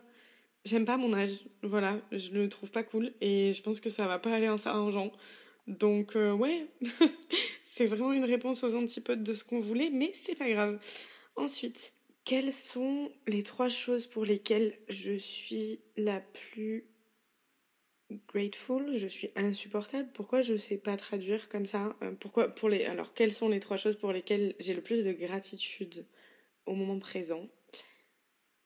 J'aime 0.68 0.84
pas 0.84 0.98
mon 0.98 1.14
âge, 1.14 1.40
voilà, 1.64 2.02
je 2.12 2.32
le 2.32 2.50
trouve 2.50 2.72
pas 2.72 2.84
cool 2.84 3.14
et 3.22 3.54
je 3.54 3.62
pense 3.64 3.80
que 3.80 3.90
ça 3.90 4.06
va 4.06 4.20
pas 4.20 4.34
aller 4.34 4.50
en 4.50 4.58
s'arrangeant. 4.58 5.14
Donc 5.68 6.18
euh, 6.18 6.34
ouais, 6.34 6.68
c'est 7.62 7.86
vraiment 7.86 8.12
une 8.12 8.26
réponse 8.26 8.66
aux 8.66 8.76
antipodes 8.76 9.24
de 9.24 9.34
ce 9.34 9.46
qu'on 9.46 9.62
voulait, 9.62 9.90
mais 9.90 10.12
c'est 10.14 10.36
pas 10.36 10.50
grave. 10.50 10.78
Ensuite, 11.38 11.94
quelles 12.26 12.52
sont 12.52 13.10
les 13.28 13.44
trois 13.44 13.70
choses 13.70 14.08
pour 14.08 14.26
lesquelles 14.26 14.78
je 14.90 15.16
suis 15.16 15.80
la 15.96 16.20
plus 16.20 16.86
grateful, 18.28 18.98
je 18.98 19.08
suis 19.08 19.32
insupportable. 19.38 20.10
Pourquoi 20.14 20.42
je 20.42 20.58
sais 20.58 20.78
pas 20.78 20.98
traduire 20.98 21.48
comme 21.48 21.66
ça? 21.66 21.96
Euh, 22.04 22.12
Pourquoi 22.20 22.50
pour 22.50 22.68
les 22.68 22.84
alors 22.84 23.14
quelles 23.14 23.34
sont 23.34 23.48
les 23.48 23.62
trois 23.62 23.78
choses 23.78 23.96
pour 23.98 24.12
lesquelles 24.12 24.54
j'ai 24.60 24.74
le 24.74 24.82
plus 24.82 25.06
de 25.06 25.14
gratitude 25.14 26.06
au 26.66 26.76
moment 26.76 27.00
présent? 27.00 27.48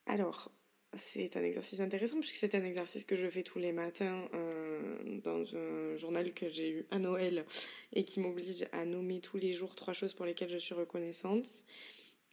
Alors, 0.06 0.52
c'est 0.96 1.36
un 1.36 1.42
exercice 1.42 1.80
intéressant 1.80 2.20
puisque 2.20 2.36
c'est 2.36 2.54
un 2.54 2.64
exercice 2.64 3.04
que 3.04 3.16
je 3.16 3.26
fais 3.28 3.42
tous 3.42 3.58
les 3.58 3.72
matins 3.72 4.28
euh, 4.34 5.20
dans 5.24 5.56
un 5.56 5.96
journal 5.96 6.34
que 6.34 6.50
j'ai 6.50 6.70
eu 6.70 6.86
à 6.90 6.98
Noël 6.98 7.46
et 7.92 8.04
qui 8.04 8.20
m'oblige 8.20 8.66
à 8.72 8.84
nommer 8.84 9.20
tous 9.20 9.38
les 9.38 9.54
jours 9.54 9.74
trois 9.74 9.94
choses 9.94 10.12
pour 10.12 10.26
lesquelles 10.26 10.50
je 10.50 10.58
suis 10.58 10.74
reconnaissante. 10.74 11.46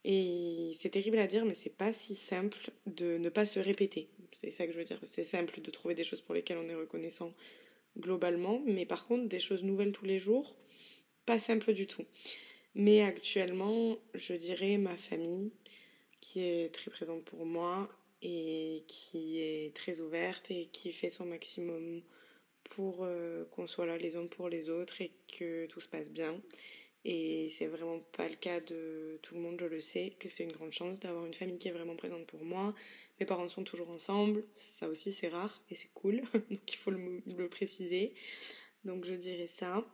Et 0.04 0.76
c'est 0.78 0.90
terrible 0.90 1.20
à 1.20 1.28
dire, 1.28 1.46
mais 1.46 1.56
c'est 1.56 1.76
pas 1.76 1.94
si 1.94 2.16
simple 2.16 2.72
de 2.86 3.18
ne 3.18 3.30
pas 3.30 3.46
se 3.46 3.60
répéter. 3.60 4.10
C'est 4.34 4.52
ça 4.52 4.66
que 4.66 4.74
je 4.74 4.78
veux 4.78 4.84
dire. 4.84 5.00
C'est 5.04 5.24
simple 5.24 5.62
de 5.62 5.72
trouver 5.72 5.96
des 5.96 6.04
choses 6.04 6.22
pour 6.22 6.36
lesquelles 6.36 6.58
on 6.58 6.70
est 6.70 6.76
reconnaissant 6.76 7.34
globalement, 7.98 8.62
mais 8.66 8.86
par 8.86 9.08
contre, 9.08 9.28
des 9.28 9.40
choses 9.40 9.64
nouvelles 9.64 9.92
tous 9.92 10.06
les 10.06 10.20
jours, 10.20 10.56
pas 11.26 11.40
simple 11.40 11.74
du 11.74 11.88
tout. 11.88 12.06
Mais 12.76 13.02
actuellement, 13.02 13.98
je 14.14 14.34
dirais 14.34 14.78
ma 14.78 14.96
famille, 14.96 15.52
qui 16.22 16.42
est 16.42 16.74
très 16.74 16.92
présente 16.92 17.24
pour 17.26 17.46
moi 17.46 17.90
et 18.22 18.84
qui 18.88 19.40
est 19.40 19.76
très 19.76 20.00
ouverte 20.02 20.52
et 20.52 20.68
qui 20.72 20.92
fait 20.92 21.10
son 21.10 21.26
maximum 21.26 22.02
pour 22.72 23.04
euh, 23.04 23.46
qu'on 23.52 23.68
soit 23.68 23.86
là 23.86 23.98
les 23.98 24.16
uns 24.16 24.28
pour 24.28 24.50
les 24.50 24.70
autres 24.70 25.02
et 25.02 25.12
que 25.38 25.66
tout 25.68 25.82
se 25.82 25.90
passe 25.90 26.10
bien. 26.10 26.40
Et 27.06 27.48
c'est 27.50 27.68
vraiment 27.68 28.00
pas 28.00 28.28
le 28.28 28.36
cas 28.36 28.60
de 28.60 29.20
tout 29.22 29.34
le 29.36 29.40
monde, 29.40 29.58
je 29.60 29.66
le 29.66 29.80
sais, 29.80 30.14
que 30.20 30.28
c'est 30.28 30.44
une 30.44 30.52
grande 30.52 30.74
chance 30.74 31.00
d'avoir 31.00 31.26
une 31.26 31.34
famille 31.34 31.58
qui 31.58 31.70
est 31.70 31.72
vraiment 31.72 31.96
présente 31.96 32.28
pour 32.28 32.44
moi. 32.44 32.76
Mes 33.20 33.26
parents 33.26 33.48
sont 33.48 33.64
toujours 33.64 33.90
ensemble, 33.90 34.44
ça 34.58 34.90
aussi 34.90 35.12
c'est 35.12 35.30
rare 35.30 35.62
et 35.70 35.76
c'est 35.76 35.92
cool, 35.94 36.22
donc 36.50 36.74
il 36.74 36.78
faut 36.78 36.92
le, 36.92 37.22
le, 37.38 37.50
préciser. 37.50 38.14
Donc 38.84 39.06
je 39.06 39.14
dirais 39.14 39.48
ça. 39.48 39.86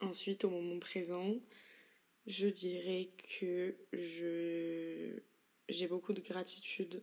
Ensuite, 0.00 0.44
au 0.44 0.50
moment 0.50 0.78
présent, 0.78 1.34
je 2.26 2.48
dirais 2.48 3.08
que 3.40 3.74
je 3.94 5.22
j'ai 5.68 5.86
beaucoup 5.86 6.12
de 6.12 6.20
gratitude 6.20 7.02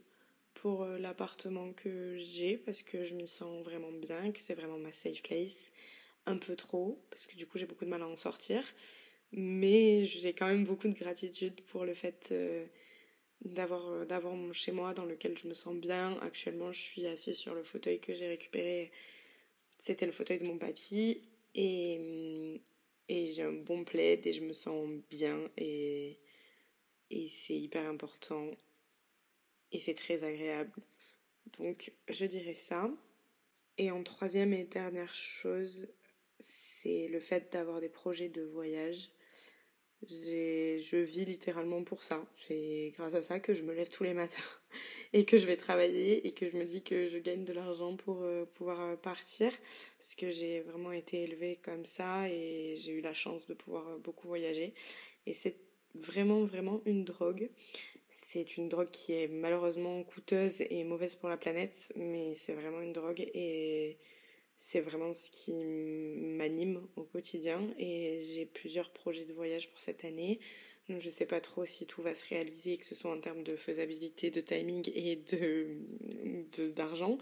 pour 0.53 0.83
euh, 0.83 0.97
l'appartement 0.97 1.73
que 1.73 2.17
j'ai 2.19 2.57
parce 2.57 2.81
que 2.81 3.03
je 3.03 3.15
m'y 3.15 3.27
sens 3.27 3.63
vraiment 3.63 3.91
bien, 3.91 4.31
que 4.31 4.41
c'est 4.41 4.53
vraiment 4.53 4.77
ma 4.77 4.91
safe 4.91 5.21
place 5.23 5.71
un 6.25 6.37
peu 6.37 6.55
trop, 6.55 7.03
parce 7.09 7.25
que 7.25 7.35
du 7.35 7.45
coup 7.45 7.57
j'ai 7.57 7.65
beaucoup 7.65 7.85
de 7.85 7.89
mal 7.89 8.01
à 8.01 8.07
en 8.07 8.17
sortir. 8.17 8.63
Mais 9.33 10.05
j'ai 10.05 10.33
quand 10.33 10.47
même 10.47 10.63
beaucoup 10.63 10.87
de 10.87 10.93
gratitude 10.93 11.59
pour 11.63 11.85
le 11.85 11.93
fait 11.95 12.29
euh, 12.31 12.65
d'avoir 13.43 13.89
euh, 13.89 14.05
d'avoir 14.05 14.35
mon 14.35 14.53
chez 14.53 14.71
moi 14.71 14.93
dans 14.93 15.05
lequel 15.05 15.37
je 15.37 15.47
me 15.47 15.53
sens 15.55 15.75
bien. 15.75 16.17
Actuellement, 16.21 16.71
je 16.71 16.81
suis 16.81 17.07
assise 17.07 17.37
sur 17.37 17.55
le 17.55 17.63
fauteuil 17.63 17.99
que 17.99 18.13
j'ai 18.13 18.27
récupéré. 18.27 18.91
C'était 19.79 20.05
le 20.05 20.11
fauteuil 20.11 20.37
de 20.37 20.45
mon 20.45 20.57
papy. 20.57 21.21
Et, 21.55 22.61
et 23.09 23.31
j'ai 23.31 23.43
un 23.43 23.53
bon 23.53 23.83
plaid 23.83 24.25
et 24.25 24.33
je 24.33 24.41
me 24.41 24.53
sens 24.53 24.87
bien. 25.09 25.49
Et, 25.57 26.19
et 27.13 27.27
c'est 27.27 27.55
hyper 27.55 27.87
important. 27.87 28.49
Et 29.71 29.79
c'est 29.79 29.93
très 29.93 30.23
agréable. 30.23 30.81
Donc, 31.59 31.93
je 32.09 32.25
dirais 32.25 32.55
ça. 32.55 32.89
Et 33.77 33.91
en 33.91 34.03
troisième 34.03 34.53
et 34.53 34.63
dernière 34.63 35.13
chose, 35.13 35.89
c'est 36.39 37.07
le 37.07 37.19
fait 37.19 37.51
d'avoir 37.53 37.81
des 37.81 37.89
projets 37.89 38.29
de 38.29 38.41
voyage. 38.41 39.09
Je 40.09 40.97
vis 40.97 41.25
littéralement 41.25 41.83
pour 41.83 42.03
ça. 42.03 42.25
C'est 42.35 42.91
grâce 42.95 43.13
à 43.13 43.21
ça 43.21 43.39
que 43.39 43.53
je 43.53 43.63
me 43.63 43.73
lève 43.73 43.89
tous 43.89 44.03
les 44.03 44.13
matins 44.13 44.41
et 45.13 45.25
que 45.25 45.37
je 45.37 45.45
vais 45.45 45.55
travailler 45.55 46.27
et 46.27 46.33
que 46.33 46.49
je 46.49 46.57
me 46.57 46.65
dis 46.65 46.83
que 46.83 47.07
je 47.07 47.17
gagne 47.19 47.45
de 47.45 47.53
l'argent 47.53 47.95
pour 47.95 48.23
euh, 48.23 48.45
pouvoir 48.45 48.81
euh, 48.81 48.95
partir. 48.95 49.51
Parce 49.99 50.15
que 50.15 50.31
j'ai 50.31 50.61
vraiment 50.61 50.91
été 50.91 51.23
élevée 51.23 51.59
comme 51.63 51.85
ça 51.85 52.27
et 52.27 52.75
j'ai 52.77 52.91
eu 52.91 53.01
la 53.01 53.13
chance 53.13 53.45
de 53.47 53.53
pouvoir 53.53 53.87
euh, 53.87 53.97
beaucoup 53.97 54.27
voyager. 54.27 54.73
Et 55.25 55.33
c'est 55.33 55.55
vraiment, 55.95 56.43
vraiment 56.43 56.81
une 56.85 57.03
drogue. 57.03 57.49
C'est 58.09 58.57
une 58.57 58.69
drogue 58.69 58.91
qui 58.91 59.13
est 59.13 59.27
malheureusement 59.27 60.03
coûteuse 60.03 60.61
et 60.69 60.83
mauvaise 60.83 61.15
pour 61.15 61.29
la 61.29 61.37
planète, 61.37 61.91
mais 61.95 62.35
c'est 62.35 62.53
vraiment 62.53 62.81
une 62.81 62.93
drogue 62.93 63.21
et 63.33 63.97
c'est 64.57 64.79
vraiment 64.79 65.13
ce 65.13 65.29
qui 65.29 65.53
m'anime 65.53 66.87
au 66.95 67.03
quotidien 67.03 67.73
et 67.77 68.21
j'ai 68.23 68.45
plusieurs 68.45 68.91
projets 68.91 69.25
de 69.25 69.33
voyage 69.33 69.69
pour 69.69 69.81
cette 69.81 70.05
année. 70.05 70.39
Donc 70.89 71.01
je 71.01 71.09
sais 71.09 71.25
pas 71.25 71.41
trop 71.41 71.65
si 71.65 71.85
tout 71.85 72.01
va 72.01 72.13
se 72.15 72.25
réaliser, 72.25 72.77
que 72.77 72.85
ce 72.85 72.95
soit 72.95 73.11
en 73.11 73.19
termes 73.19 73.43
de 73.43 73.55
faisabilité, 73.55 74.29
de 74.31 74.41
timing 74.41 74.89
et 74.93 75.15
de 75.15 76.67
d'argent, 76.67 77.17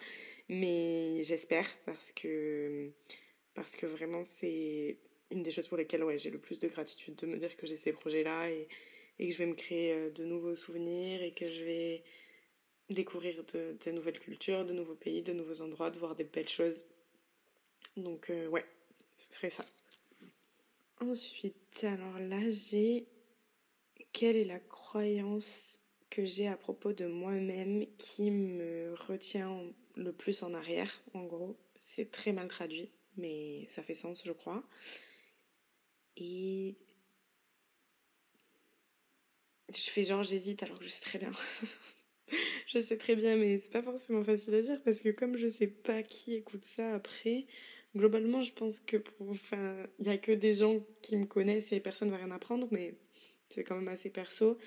mais 0.49 1.23
j'espère 1.23 1.67
parce 1.85 2.11
que 2.11 2.91
parce 3.53 3.75
que 3.75 3.85
vraiment 3.85 4.25
c'est 4.25 4.97
une 5.31 5.43
des 5.43 5.51
choses 5.51 5.67
pour 5.67 5.77
lesquelles 5.77 6.03
ouais, 6.03 6.17
j'ai 6.17 6.29
le 6.29 6.39
plus 6.39 6.59
de 6.59 6.67
gratitude 6.67 7.15
de 7.15 7.25
me 7.25 7.37
dire 7.37 7.55
que 7.55 7.67
j'ai 7.67 7.75
ces 7.75 7.93
projets-là 7.93 8.49
et, 8.49 8.67
et 9.19 9.27
que 9.27 9.33
je 9.33 9.37
vais 9.37 9.45
me 9.45 9.55
créer 9.55 9.93
euh, 9.93 10.09
de 10.11 10.23
nouveaux 10.25 10.55
souvenirs 10.55 11.21
et 11.23 11.31
que 11.31 11.47
je 11.47 11.63
vais 11.63 12.03
découvrir 12.89 13.43
de, 13.53 13.91
nouvelles 13.91 14.19
cultures, 14.19 14.65
de 14.65 14.73
nouveaux 14.73 14.95
pays, 14.95 15.21
de 15.21 15.33
nouveaux 15.33 15.61
endroits, 15.61 15.91
de 15.91 15.99
voir 15.99 16.15
des 16.15 16.25
belles 16.25 16.49
choses 16.49 16.83
donc, 17.97 18.29
euh, 18.29 18.47
ouais, 18.47 18.65
ce 19.17 19.33
serait 19.35 19.49
ça. 19.49 19.65
Ensuite, 20.99 21.83
alors 21.83 22.19
là, 22.19 22.49
j'ai 22.49 23.07
quelle 24.13 24.35
est 24.35 24.45
la 24.45 24.59
croyance 24.59 25.79
que 26.09 26.25
j'ai 26.25 26.47
à 26.47 26.57
propos 26.57 26.93
de 26.93 27.05
moi-même 27.05 27.85
qui 27.97 28.29
me 28.29 28.93
retient 29.07 29.63
le 29.95 30.11
plus 30.11 30.43
en 30.43 30.53
arrière, 30.53 31.01
en 31.13 31.23
gros? 31.23 31.57
C'est 31.75 32.11
très 32.11 32.33
mal 32.33 32.47
traduit, 32.47 32.91
mais 33.17 33.67
ça 33.69 33.83
fait 33.83 33.95
sens, 33.95 34.21
je 34.25 34.31
crois. 34.31 34.63
Et 36.21 36.77
je 39.69 39.89
fais 39.89 40.03
genre 40.03 40.23
j'hésite 40.23 40.61
alors 40.63 40.77
que 40.77 40.85
je 40.85 40.89
sais 40.89 41.01
très 41.01 41.19
bien. 41.19 41.31
je 42.67 42.79
sais 42.79 42.97
très 42.97 43.15
bien, 43.15 43.37
mais 43.37 43.57
c'est 43.57 43.71
pas 43.71 43.81
forcément 43.81 44.23
facile 44.23 44.53
à 44.55 44.61
dire 44.61 44.81
parce 44.83 45.01
que 45.01 45.09
comme 45.09 45.35
je 45.35 45.47
sais 45.47 45.67
pas 45.67 46.03
qui 46.03 46.35
écoute 46.35 46.63
ça 46.63 46.93
après, 46.93 47.47
globalement, 47.95 48.41
je 48.41 48.53
pense 48.53 48.79
que 48.79 48.97
enfin, 49.19 49.87
il 49.99 50.05
y 50.05 50.09
a 50.09 50.17
que 50.17 50.31
des 50.31 50.53
gens 50.53 50.79
qui 51.01 51.15
me 51.17 51.25
connaissent 51.25 51.71
et 51.71 51.79
personne 51.79 52.09
ne 52.09 52.13
va 52.13 52.19
rien 52.19 52.31
apprendre, 52.31 52.67
mais 52.71 52.95
c'est 53.49 53.63
quand 53.63 53.75
même 53.75 53.87
assez 53.87 54.09
perso. 54.09 54.57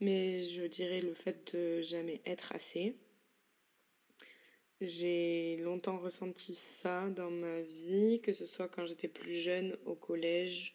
Mais 0.00 0.42
je 0.42 0.64
dirais 0.64 1.00
le 1.00 1.14
fait 1.14 1.54
de 1.54 1.82
jamais 1.82 2.20
être 2.26 2.52
assez. 2.52 2.96
J'ai 4.80 5.56
longtemps 5.56 5.98
ressenti 5.98 6.54
ça 6.54 7.08
dans 7.10 7.30
ma 7.30 7.60
vie, 7.62 8.20
que 8.22 8.32
ce 8.32 8.46
soit 8.46 8.68
quand 8.68 8.86
j'étais 8.86 9.08
plus 9.08 9.40
jeune, 9.40 9.76
au 9.86 9.94
collège 9.96 10.74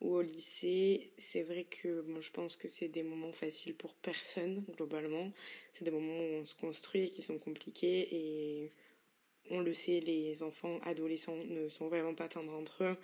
ou 0.00 0.16
au 0.16 0.22
lycée. 0.22 1.12
C'est 1.18 1.42
vrai 1.42 1.64
que 1.64 2.02
bon, 2.02 2.20
je 2.20 2.30
pense 2.30 2.56
que 2.56 2.68
c'est 2.68 2.88
des 2.88 3.02
moments 3.02 3.32
faciles 3.32 3.74
pour 3.74 3.94
personne, 3.94 4.64
globalement. 4.76 5.32
C'est 5.74 5.84
des 5.84 5.90
moments 5.90 6.18
où 6.18 6.40
on 6.40 6.44
se 6.44 6.54
construit 6.54 7.04
et 7.04 7.10
qui 7.10 7.22
sont 7.22 7.38
compliqués. 7.38 8.08
Et 8.14 8.72
on 9.50 9.60
le 9.60 9.74
sait, 9.74 10.00
les 10.00 10.42
enfants 10.42 10.78
adolescents 10.84 11.36
ne 11.36 11.68
sont 11.68 11.88
vraiment 11.88 12.14
pas 12.14 12.28
tendres 12.28 12.54
entre 12.54 12.84
eux. 12.84 12.96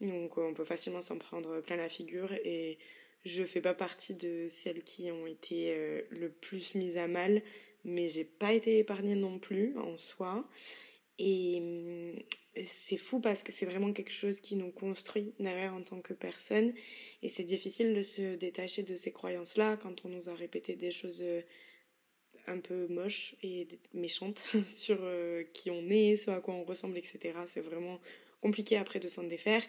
Donc 0.00 0.38
on 0.38 0.54
peut 0.54 0.64
facilement 0.64 1.02
s'en 1.02 1.18
prendre 1.18 1.60
plein 1.60 1.76
la 1.76 1.88
figure 1.88 2.32
et 2.32 2.78
je 3.24 3.44
fais 3.44 3.60
pas 3.60 3.74
partie 3.74 4.14
de 4.14 4.46
celles 4.48 4.82
qui 4.84 5.10
ont 5.10 5.26
été 5.26 5.74
euh, 5.74 6.02
le 6.10 6.30
plus 6.30 6.74
mises 6.74 6.96
à 6.96 7.08
mal, 7.08 7.42
mais 7.84 8.08
j'ai 8.08 8.24
pas 8.24 8.52
été 8.52 8.78
épargnée 8.78 9.16
non 9.16 9.38
plus 9.38 9.76
en 9.78 9.98
soi. 9.98 10.48
Et 11.18 11.58
hum, 11.60 12.14
c'est 12.64 12.96
fou 12.96 13.20
parce 13.20 13.42
que 13.42 13.52
c'est 13.52 13.66
vraiment 13.66 13.92
quelque 13.92 14.12
chose 14.12 14.40
qui 14.40 14.56
nous 14.56 14.70
construit 14.70 15.34
derrière 15.38 15.74
en 15.74 15.82
tant 15.82 16.00
que 16.00 16.12
personne. 16.12 16.72
Et 17.22 17.28
c'est 17.28 17.44
difficile 17.44 17.94
de 17.94 18.02
se 18.02 18.36
détacher 18.36 18.82
de 18.82 18.96
ces 18.96 19.12
croyances-là 19.12 19.76
quand 19.76 20.04
on 20.04 20.08
nous 20.08 20.28
a 20.28 20.34
répété 20.34 20.76
des 20.76 20.90
choses 20.90 21.22
euh, 21.22 21.42
un 22.46 22.58
peu 22.58 22.86
moche 22.88 23.34
et 23.42 23.68
méchante 23.92 24.42
sur 24.66 24.98
euh, 25.02 25.44
qui 25.54 25.70
on 25.70 25.88
est, 25.90 26.16
ce 26.16 26.30
à 26.30 26.40
quoi 26.40 26.54
on 26.54 26.64
ressemble, 26.64 26.98
etc. 26.98 27.38
C'est 27.46 27.60
vraiment 27.60 28.00
compliqué 28.40 28.76
après 28.76 29.00
de 29.00 29.08
s'en 29.08 29.24
défaire. 29.24 29.62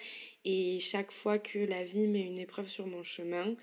Et 0.46 0.80
chaque 0.80 1.12
fois 1.12 1.40
que 1.40 1.60
la 1.60 1.84
vie 1.84 2.08
met 2.08 2.22
une 2.22 2.40
épreuve 2.40 2.68
sur 2.68 2.88
mon 2.88 3.04
chemin, 3.04 3.56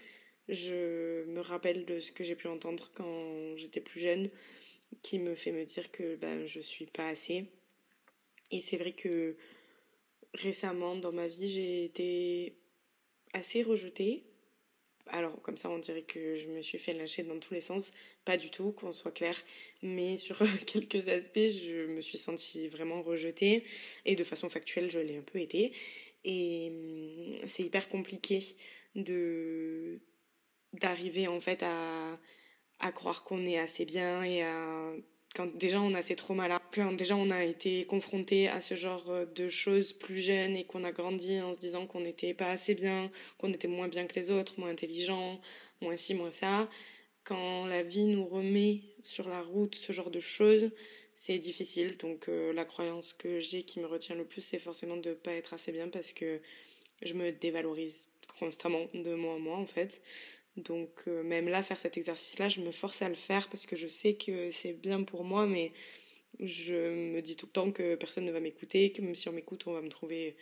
je 0.48 1.24
me 1.26 1.40
rappelle 1.40 1.84
de 1.86 2.00
ce 2.00 2.12
que 2.12 2.24
j'ai 2.24 2.36
pu 2.36 2.48
entendre 2.48 2.90
quand 2.94 3.56
j'étais 3.56 3.80
plus 3.80 4.00
jeune, 4.00 4.30
qui 5.02 5.18
me 5.18 5.34
fait 5.34 5.52
me 5.52 5.64
dire 5.64 5.90
que 5.90 6.16
ben, 6.16 6.46
je 6.46 6.60
suis 6.60 6.86
pas 6.86 7.08
assez. 7.08 7.46
Et 8.50 8.60
c'est 8.60 8.76
vrai 8.76 8.92
que 8.92 9.36
récemment 10.34 10.96
dans 10.96 11.12
ma 11.12 11.26
vie, 11.26 11.48
j'ai 11.48 11.84
été 11.84 12.56
assez 13.32 13.62
rejetée. 13.62 14.24
Alors 15.08 15.40
comme 15.42 15.56
ça 15.56 15.70
on 15.70 15.78
dirait 15.78 16.02
que 16.02 16.36
je 16.36 16.48
me 16.48 16.62
suis 16.62 16.78
fait 16.78 16.92
lâcher 16.92 17.22
dans 17.22 17.38
tous 17.38 17.54
les 17.54 17.60
sens, 17.60 17.92
pas 18.24 18.36
du 18.36 18.50
tout, 18.50 18.72
qu'on 18.72 18.92
soit 18.92 19.12
clair, 19.12 19.36
mais 19.82 20.16
sur 20.16 20.36
quelques 20.66 21.08
aspects 21.08 21.46
je 21.46 21.86
me 21.86 22.00
suis 22.00 22.18
sentie 22.18 22.68
vraiment 22.68 23.02
rejetée. 23.02 23.64
Et 24.04 24.16
de 24.16 24.24
façon 24.24 24.48
factuelle 24.48 24.90
je 24.90 24.98
l'ai 24.98 25.16
un 25.18 25.22
peu 25.22 25.38
été. 25.40 25.72
Et 26.24 26.68
hum, 26.70 27.36
c'est 27.46 27.62
hyper 27.62 27.88
compliqué 27.88 28.40
de 28.94 30.00
d'arriver 30.72 31.28
en 31.28 31.40
fait 31.40 31.62
à, 31.62 32.18
à 32.80 32.92
croire 32.92 33.24
qu'on 33.24 33.46
est 33.46 33.58
assez 33.58 33.84
bien 33.84 34.22
et 34.24 34.42
à 34.42 34.92
quand 35.36 35.54
déjà 35.54 35.80
on 35.82 35.92
a 35.92 36.00
ces 36.00 36.16
traumas-là, 36.16 36.62
quand 36.72 36.92
déjà 36.92 37.14
on 37.14 37.30
a 37.30 37.44
été 37.44 37.84
confronté 37.84 38.48
à 38.48 38.62
ce 38.62 38.74
genre 38.74 39.10
euh, 39.10 39.26
de 39.26 39.50
choses 39.50 39.92
plus 39.92 40.18
jeunes 40.18 40.56
et 40.56 40.64
qu'on 40.64 40.82
a 40.82 40.92
grandi 40.92 41.38
en 41.40 41.52
se 41.52 41.60
disant 41.60 41.86
qu'on 41.86 42.00
n'était 42.00 42.32
pas 42.32 42.50
assez 42.50 42.74
bien, 42.74 43.10
qu'on 43.36 43.52
était 43.52 43.68
moins 43.68 43.88
bien 43.88 44.06
que 44.06 44.14
les 44.14 44.30
autres, 44.30 44.58
moins 44.58 44.70
intelligent, 44.70 45.38
moins 45.82 45.96
ci, 45.96 46.14
moins 46.14 46.30
ça, 46.30 46.70
quand 47.24 47.66
la 47.66 47.82
vie 47.82 48.06
nous 48.06 48.24
remet 48.26 48.80
sur 49.02 49.28
la 49.28 49.42
route 49.42 49.74
ce 49.74 49.92
genre 49.92 50.10
de 50.10 50.20
choses, 50.20 50.70
c'est 51.16 51.38
difficile. 51.38 51.98
Donc 51.98 52.28
euh, 52.28 52.54
la 52.54 52.64
croyance 52.64 53.12
que 53.12 53.38
j'ai 53.38 53.62
qui 53.62 53.80
me 53.80 53.86
retient 53.86 54.16
le 54.16 54.24
plus, 54.24 54.40
c'est 54.40 54.58
forcément 54.58 54.96
de 54.96 55.10
ne 55.10 55.14
pas 55.14 55.32
être 55.32 55.52
assez 55.52 55.70
bien 55.70 55.88
parce 55.88 56.12
que 56.12 56.40
je 57.02 57.12
me 57.12 57.30
dévalorise 57.30 58.06
constamment 58.38 58.86
de 58.94 59.14
moi 59.14 59.34
en 59.34 59.38
moi 59.40 59.58
en 59.58 59.66
fait. 59.66 60.00
Donc 60.56 61.04
euh, 61.06 61.22
même 61.22 61.48
là, 61.48 61.62
faire 61.62 61.78
cet 61.78 61.96
exercice-là, 61.96 62.48
je 62.48 62.60
me 62.60 62.70
force 62.70 63.02
à 63.02 63.08
le 63.08 63.14
faire 63.14 63.48
parce 63.48 63.66
que 63.66 63.76
je 63.76 63.86
sais 63.86 64.14
que 64.14 64.50
c'est 64.50 64.72
bien 64.72 65.02
pour 65.02 65.24
moi, 65.24 65.46
mais 65.46 65.72
je 66.40 66.74
me 67.14 67.20
dis 67.20 67.36
tout 67.36 67.46
le 67.46 67.52
temps 67.52 67.72
que 67.72 67.94
personne 67.94 68.24
ne 68.24 68.32
va 68.32 68.40
m'écouter, 68.40 68.90
que 68.92 69.02
même 69.02 69.14
si 69.14 69.28
on 69.28 69.32
m'écoute, 69.32 69.66
on 69.66 69.72
va 69.72 69.82
me 69.82 69.88
trouver 69.88 70.36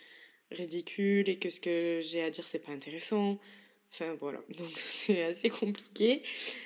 ridicule 0.51 1.29
et 1.29 1.37
que 1.37 1.49
ce 1.49 1.59
que 1.59 1.99
j'ai 2.01 2.21
à 2.21 2.29
dire, 2.29 2.47
c'est 2.47 2.59
pas 2.59 2.71
intéressant. 2.71 3.39
Enfin 3.91 4.13
voilà, 4.19 4.39
donc 4.57 4.69
c'est 4.75 5.23
assez 5.23 5.49
compliqué, 5.49 6.21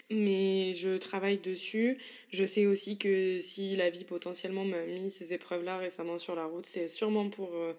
mais 0.09 0.73
je 0.73 0.97
travaille 0.97 1.37
dessus. 1.37 1.97
Je 2.31 2.45
sais 2.45 2.65
aussi 2.65 2.97
que 2.97 3.39
si 3.39 3.75
la 3.75 3.89
vie 3.89 4.03
potentiellement 4.03 4.65
m'a 4.65 4.83
mis 4.85 5.11
ces 5.11 5.33
épreuves-là 5.33 5.77
récemment 5.77 6.17
sur 6.17 6.35
la 6.35 6.45
route, 6.45 6.65
c'est 6.65 6.87
sûrement 6.87 7.29
pour 7.29 7.53
euh, 7.55 7.73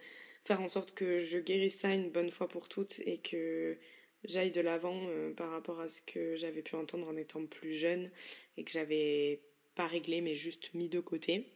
faire 0.45 0.61
en 0.61 0.69
sorte 0.69 0.95
que 0.95 1.19
je 1.21 1.39
guérisse 1.39 1.79
ça 1.79 1.93
une 1.93 2.11
bonne 2.11 2.31
fois 2.31 2.49
pour 2.49 2.69
toutes 2.69 3.01
et 3.07 3.19
que 3.19 3.77
j'aille 4.25 4.51
de 4.51 4.61
l'avant 4.61 5.01
euh, 5.07 5.33
par 5.33 5.51
rapport 5.51 5.81
à 5.81 5.89
ce 5.89 6.01
que 6.03 6.37
j'avais 6.37 6.63
pu 6.63 6.75
entendre 6.77 7.09
en 7.09 7.17
étant 7.17 7.45
plus 7.47 7.75
jeune 7.75 8.11
et 8.57 8.65
que 8.65 8.71
j'avais 8.71 9.41
pas 9.75 9.87
réglé 9.87 10.21
mais 10.21 10.35
juste 10.35 10.75
mis 10.75 10.89
de 10.89 11.01
côté. 11.01 11.47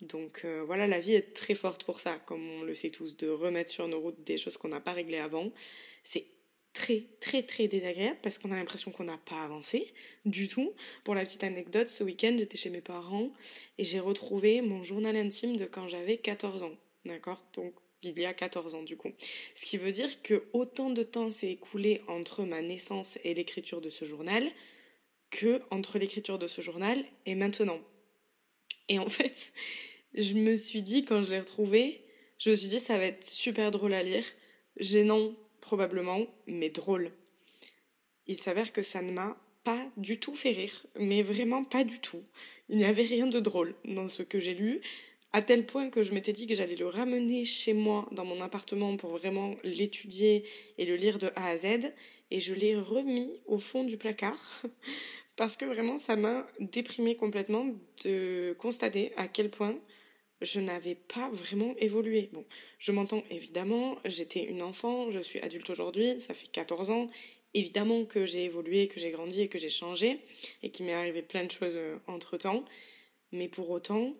Donc 0.00 0.42
euh, 0.44 0.62
voilà, 0.64 0.86
la 0.86 1.00
vie 1.00 1.14
est 1.14 1.34
très 1.34 1.54
forte 1.54 1.84
pour 1.84 2.00
ça, 2.00 2.18
comme 2.26 2.48
on 2.48 2.62
le 2.62 2.74
sait 2.74 2.90
tous, 2.90 3.16
de 3.16 3.28
remettre 3.28 3.70
sur 3.70 3.86
nos 3.86 4.00
routes 4.00 4.22
des 4.24 4.38
choses 4.38 4.56
qu'on 4.56 4.68
n'a 4.68 4.80
pas 4.80 4.92
réglées 4.92 5.18
avant. 5.18 5.52
C'est 6.02 6.26
très 6.72 7.04
très 7.20 7.42
très 7.42 7.68
désagréable 7.68 8.18
parce 8.22 8.38
qu'on 8.38 8.52
a 8.52 8.56
l'impression 8.56 8.90
qu'on 8.92 9.04
n'a 9.04 9.18
pas 9.18 9.42
avancé 9.42 9.92
du 10.24 10.48
tout. 10.48 10.72
Pour 11.04 11.14
la 11.14 11.24
petite 11.24 11.44
anecdote, 11.44 11.88
ce 11.88 12.04
week-end 12.04 12.34
j'étais 12.38 12.56
chez 12.56 12.70
mes 12.70 12.80
parents 12.80 13.30
et 13.78 13.84
j'ai 13.84 14.00
retrouvé 14.00 14.62
mon 14.62 14.82
journal 14.82 15.16
intime 15.16 15.56
de 15.56 15.66
quand 15.66 15.88
j'avais 15.88 16.16
14 16.16 16.62
ans. 16.62 16.76
D'accord? 17.04 17.44
Donc 17.54 17.74
il 18.02 18.18
y 18.18 18.24
a 18.24 18.34
14 18.34 18.74
ans 18.74 18.82
du 18.82 18.96
coup. 18.96 19.12
Ce 19.54 19.66
qui 19.66 19.76
veut 19.76 19.92
dire 19.92 20.22
que 20.22 20.44
autant 20.52 20.90
de 20.90 21.02
temps 21.02 21.30
s'est 21.30 21.50
écoulé 21.50 22.02
entre 22.08 22.44
ma 22.44 22.62
naissance 22.62 23.18
et 23.24 23.34
l'écriture 23.34 23.80
de 23.80 23.90
ce 23.90 24.04
journal 24.04 24.48
que 25.30 25.62
entre 25.70 25.98
l'écriture 25.98 26.38
de 26.38 26.48
ce 26.48 26.60
journal 26.60 27.04
et 27.26 27.34
maintenant. 27.34 27.80
Et 28.88 28.98
en 28.98 29.08
fait, 29.08 29.52
je 30.14 30.34
me 30.34 30.56
suis 30.56 30.82
dit 30.82 31.04
quand 31.04 31.22
je 31.22 31.30
l'ai 31.30 31.40
retrouvé, 31.40 32.02
je 32.38 32.50
me 32.50 32.54
suis 32.54 32.68
dit 32.68 32.80
ça 32.80 32.98
va 32.98 33.04
être 33.04 33.24
super 33.24 33.70
drôle 33.70 33.94
à 33.94 34.02
lire, 34.02 34.24
gênant 34.78 35.34
probablement, 35.60 36.26
mais 36.46 36.70
drôle. 36.70 37.12
Il 38.26 38.38
s'avère 38.38 38.72
que 38.72 38.82
ça 38.82 39.02
ne 39.02 39.12
m'a 39.12 39.36
pas 39.62 39.86
du 39.96 40.18
tout 40.18 40.34
fait 40.34 40.52
rire, 40.52 40.86
mais 40.98 41.22
vraiment 41.22 41.64
pas 41.64 41.84
du 41.84 42.00
tout. 42.00 42.22
Il 42.68 42.78
n'y 42.78 42.84
avait 42.84 43.02
rien 43.02 43.26
de 43.26 43.40
drôle 43.40 43.74
dans 43.84 44.08
ce 44.08 44.22
que 44.22 44.40
j'ai 44.40 44.54
lu 44.54 44.80
à 45.32 45.42
tel 45.42 45.66
point 45.66 45.90
que 45.90 46.02
je 46.02 46.12
m'étais 46.12 46.32
dit 46.32 46.46
que 46.46 46.54
j'allais 46.54 46.76
le 46.76 46.86
ramener 46.86 47.44
chez 47.44 47.72
moi 47.72 48.08
dans 48.12 48.24
mon 48.24 48.40
appartement 48.40 48.96
pour 48.96 49.10
vraiment 49.10 49.54
l'étudier 49.62 50.44
et 50.78 50.84
le 50.84 50.96
lire 50.96 51.18
de 51.18 51.30
A 51.36 51.48
à 51.48 51.56
Z 51.56 51.92
et 52.30 52.40
je 52.40 52.54
l'ai 52.54 52.76
remis 52.76 53.40
au 53.46 53.58
fond 53.58 53.84
du 53.84 53.96
placard 53.96 54.62
parce 55.36 55.56
que 55.56 55.64
vraiment 55.64 55.98
ça 55.98 56.16
m'a 56.16 56.46
déprimé 56.58 57.16
complètement 57.16 57.66
de 58.04 58.54
constater 58.58 59.12
à 59.16 59.28
quel 59.28 59.50
point 59.50 59.78
je 60.40 60.58
n'avais 60.58 60.94
pas 60.94 61.28
vraiment 61.30 61.74
évolué. 61.78 62.30
Bon, 62.32 62.44
je 62.78 62.92
m'entends 62.92 63.22
évidemment, 63.30 63.98
j'étais 64.04 64.42
une 64.42 64.62
enfant, 64.62 65.10
je 65.10 65.20
suis 65.20 65.38
adulte 65.40 65.68
aujourd'hui, 65.70 66.20
ça 66.20 66.34
fait 66.34 66.50
14 66.50 66.90
ans. 66.90 67.10
Évidemment 67.52 68.04
que 68.04 68.26
j'ai 68.26 68.44
évolué, 68.44 68.86
que 68.86 69.00
j'ai 69.00 69.10
grandi 69.10 69.42
et 69.42 69.48
que 69.48 69.58
j'ai 69.58 69.70
changé 69.70 70.20
et 70.62 70.70
qu'il 70.70 70.86
m'est 70.86 70.94
arrivé 70.94 71.20
plein 71.20 71.44
de 71.44 71.50
choses 71.50 71.74
euh, 71.74 71.98
entre-temps, 72.06 72.64
mais 73.32 73.48
pour 73.48 73.70
autant, 73.70 74.14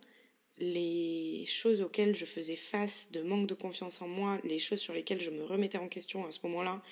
les 0.60 1.44
choses 1.46 1.80
auxquelles 1.80 2.14
je 2.14 2.24
faisais 2.24 2.56
face 2.56 3.10
de 3.12 3.22
manque 3.22 3.46
de 3.46 3.54
confiance 3.54 4.02
en 4.02 4.08
moi, 4.08 4.38
les 4.44 4.58
choses 4.58 4.80
sur 4.80 4.92
lesquelles 4.92 5.20
je 5.20 5.30
me 5.30 5.44
remettais 5.44 5.78
en 5.78 5.88
question 5.88 6.26
à 6.26 6.30
ce 6.30 6.40
moment-là, 6.44 6.82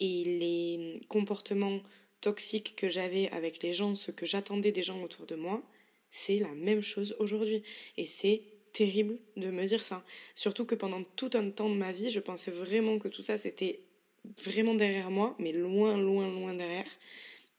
et 0.00 0.24
les 0.24 1.00
comportements 1.08 1.80
toxiques 2.20 2.74
que 2.76 2.90
j'avais 2.90 3.30
avec 3.30 3.62
les 3.62 3.72
gens, 3.72 3.94
ce 3.94 4.10
que 4.10 4.26
j'attendais 4.26 4.72
des 4.72 4.82
gens 4.82 5.02
autour 5.02 5.26
de 5.26 5.36
moi, 5.36 5.62
c'est 6.10 6.38
la 6.38 6.52
même 6.54 6.82
chose 6.82 7.14
aujourd'hui. 7.18 7.62
Et 7.96 8.06
c'est 8.06 8.42
terrible 8.72 9.18
de 9.36 9.50
me 9.50 9.64
dire 9.66 9.82
ça. 9.82 10.04
Surtout 10.34 10.64
que 10.64 10.74
pendant 10.74 11.02
tout 11.02 11.30
un 11.34 11.50
temps 11.50 11.70
de 11.70 11.74
ma 11.74 11.92
vie, 11.92 12.10
je 12.10 12.20
pensais 12.20 12.50
vraiment 12.50 12.98
que 12.98 13.08
tout 13.08 13.22
ça, 13.22 13.38
c'était 13.38 13.80
vraiment 14.44 14.74
derrière 14.74 15.10
moi, 15.10 15.34
mais 15.38 15.52
loin, 15.52 15.96
loin, 15.96 16.28
loin 16.30 16.54
derrière. 16.54 16.90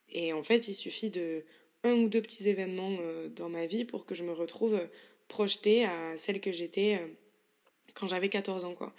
Et 0.10 0.34
en 0.34 0.44
fait, 0.44 0.68
il 0.68 0.76
suffit 0.76 1.10
de 1.10 1.44
un 1.84 1.94
ou 1.94 2.10
deux 2.10 2.22
petits 2.22 2.48
événements 2.48 2.98
euh, 3.00 3.30
dans 3.30 3.50
ma 3.50 3.66
vie 3.66 3.86
pour 3.86 4.06
que 4.06 4.16
je 4.16 4.24
me 4.24 4.32
retrouve 4.32 4.80
projetée 5.28 5.86
à 5.86 6.18
celle 6.18 6.40
que 6.42 6.52
j'étais 6.52 7.00
euh, 7.02 7.08
quand 7.94 8.08
j'avais 8.08 8.30
14 8.30 8.66
ans, 8.66 8.76
quoi. 8.76 8.94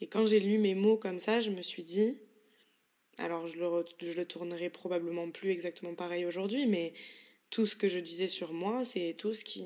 Et 0.00 0.06
quand 0.06 0.24
j'ai 0.24 0.40
lu 0.40 0.58
mes 0.58 0.74
mots 0.74 0.96
comme 0.96 1.20
ça, 1.20 1.40
je 1.40 1.50
me 1.50 1.62
suis 1.62 1.82
dit, 1.82 2.16
alors 3.18 3.46
je 3.46 3.56
le, 3.56 3.84
je 4.00 4.12
le 4.12 4.24
tournerai 4.26 4.70
probablement 4.70 5.30
plus 5.30 5.50
exactement 5.50 5.94
pareil 5.94 6.24
aujourd'hui, 6.24 6.66
mais 6.66 6.92
tout 7.50 7.66
ce 7.66 7.76
que 7.76 7.88
je 7.88 7.98
disais 7.98 8.28
sur 8.28 8.52
moi, 8.52 8.84
c'est 8.84 9.14
tout 9.16 9.34
ce 9.34 9.44
qui, 9.44 9.64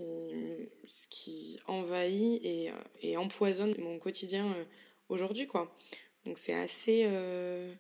ce 0.89 1.07
qui 1.09 1.59
envahit 1.67 2.45
et, 2.45 2.71
et 3.01 3.17
empoisonne 3.17 3.75
mon 3.79 3.99
quotidien 3.99 4.53
euh, 4.55 4.65
aujourd'hui, 5.09 5.47
quoi. 5.47 5.77
Donc 6.25 6.39
c'est 6.39 6.55
assez... 6.55 7.05
Euh, 7.05 7.73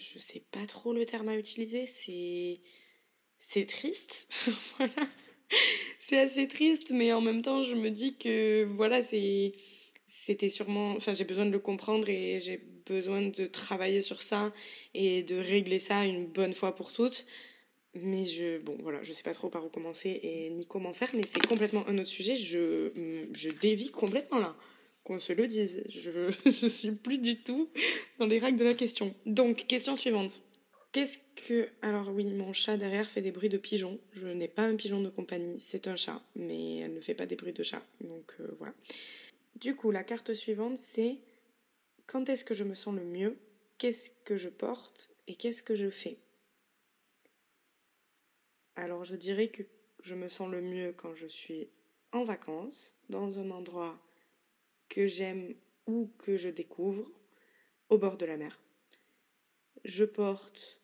je 0.00 0.18
sais 0.18 0.42
pas 0.50 0.66
trop 0.66 0.92
le 0.92 1.04
terme 1.06 1.28
à 1.28 1.36
utiliser, 1.36 1.86
c'est... 1.86 2.60
C'est 3.38 3.66
triste, 3.66 4.26
voilà 4.78 5.08
c'est 6.00 6.18
assez 6.18 6.48
triste, 6.48 6.90
mais 6.90 7.12
en 7.12 7.20
même 7.20 7.42
temps, 7.42 7.62
je 7.62 7.74
me 7.74 7.90
dis 7.90 8.16
que 8.16 8.64
voilà, 8.64 9.02
c'est 9.02 9.52
c'était 10.06 10.50
sûrement 10.50 10.92
enfin 10.96 11.14
j'ai 11.14 11.24
besoin 11.24 11.46
de 11.46 11.50
le 11.50 11.58
comprendre 11.58 12.08
et 12.08 12.38
j'ai 12.40 12.60
besoin 12.86 13.22
de 13.22 13.46
travailler 13.46 14.00
sur 14.00 14.20
ça 14.22 14.52
et 14.92 15.22
de 15.22 15.36
régler 15.36 15.78
ça 15.78 16.04
une 16.04 16.26
bonne 16.26 16.54
fois 16.54 16.74
pour 16.74 16.92
toutes. 16.92 17.26
Mais 17.94 18.26
je 18.26 18.58
bon 18.58 18.76
voilà 18.80 19.02
je 19.02 19.12
sais 19.12 19.22
pas 19.22 19.34
trop 19.34 19.48
par 19.48 19.64
où 19.64 19.68
commencer 19.68 20.20
et 20.22 20.50
ni 20.50 20.66
comment 20.66 20.92
faire 20.92 21.10
mais 21.14 21.22
c'est 21.30 21.46
complètement 21.46 21.86
un 21.88 21.98
autre 21.98 22.08
sujet. 22.08 22.36
Je 22.36 22.90
je 23.32 23.50
dévie 23.50 23.90
complètement 23.90 24.38
là. 24.38 24.56
Qu'on 25.04 25.20
se 25.20 25.32
le 25.32 25.46
dise. 25.46 25.82
Je 25.88 26.30
je 26.46 26.66
suis 26.66 26.92
plus 26.92 27.18
du 27.18 27.42
tout 27.42 27.70
dans 28.18 28.26
les 28.26 28.38
règles 28.38 28.58
de 28.58 28.64
la 28.64 28.74
question. 28.74 29.14
Donc 29.26 29.66
question 29.66 29.96
suivante 29.96 30.42
Qu'est-ce 30.94 31.18
que... 31.34 31.68
Alors 31.82 32.08
oui, 32.10 32.32
mon 32.32 32.52
chat 32.52 32.76
derrière 32.76 33.10
fait 33.10 33.20
des 33.20 33.32
bruits 33.32 33.48
de 33.48 33.58
pigeon. 33.58 33.98
Je 34.12 34.28
n'ai 34.28 34.46
pas 34.46 34.62
un 34.62 34.76
pigeon 34.76 35.00
de 35.00 35.08
compagnie, 35.08 35.58
c'est 35.58 35.88
un 35.88 35.96
chat, 35.96 36.22
mais 36.36 36.76
elle 36.76 36.94
ne 36.94 37.00
fait 37.00 37.16
pas 37.16 37.26
des 37.26 37.34
bruits 37.34 37.52
de 37.52 37.64
chat. 37.64 37.82
Donc 38.00 38.32
euh, 38.38 38.54
voilà. 38.60 38.72
Du 39.56 39.74
coup, 39.74 39.90
la 39.90 40.04
carte 40.04 40.34
suivante, 40.34 40.78
c'est 40.78 41.18
quand 42.06 42.28
est-ce 42.28 42.44
que 42.44 42.54
je 42.54 42.62
me 42.62 42.76
sens 42.76 42.94
le 42.94 43.02
mieux? 43.02 43.36
Qu'est-ce 43.76 44.08
que 44.24 44.36
je 44.36 44.48
porte 44.48 45.10
Et 45.26 45.34
qu'est-ce 45.34 45.64
que 45.64 45.74
je 45.74 45.90
fais? 45.90 46.16
Alors 48.76 49.04
je 49.04 49.16
dirais 49.16 49.48
que 49.48 49.64
je 50.00 50.14
me 50.14 50.28
sens 50.28 50.48
le 50.48 50.60
mieux 50.60 50.92
quand 50.96 51.16
je 51.16 51.26
suis 51.26 51.70
en 52.12 52.22
vacances, 52.22 52.94
dans 53.08 53.40
un 53.40 53.50
endroit 53.50 54.00
que 54.88 55.08
j'aime 55.08 55.56
ou 55.88 56.12
que 56.18 56.36
je 56.36 56.50
découvre, 56.50 57.10
au 57.88 57.98
bord 57.98 58.16
de 58.16 58.26
la 58.26 58.36
mer. 58.36 58.60
Je 59.84 60.04
porte 60.04 60.83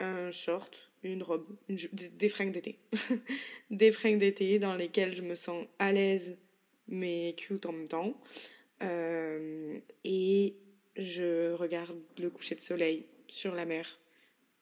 un 0.00 0.30
short, 0.30 0.90
une 1.02 1.22
robe, 1.22 1.46
des 1.68 2.28
fringues 2.28 2.52
d'été. 2.52 2.78
des 3.70 3.92
fringues 3.92 4.18
d'été 4.18 4.58
dans 4.58 4.74
lesquelles 4.74 5.14
je 5.14 5.22
me 5.22 5.34
sens 5.34 5.66
à 5.78 5.92
l'aise 5.92 6.36
mais 6.88 7.34
cute 7.36 7.66
en 7.66 7.72
même 7.72 7.88
temps. 7.88 8.20
Euh, 8.82 9.78
et 10.04 10.54
je 10.96 11.52
regarde 11.52 11.98
le 12.18 12.30
coucher 12.30 12.54
de 12.54 12.60
soleil 12.60 13.06
sur 13.28 13.54
la 13.54 13.64
mer 13.64 13.98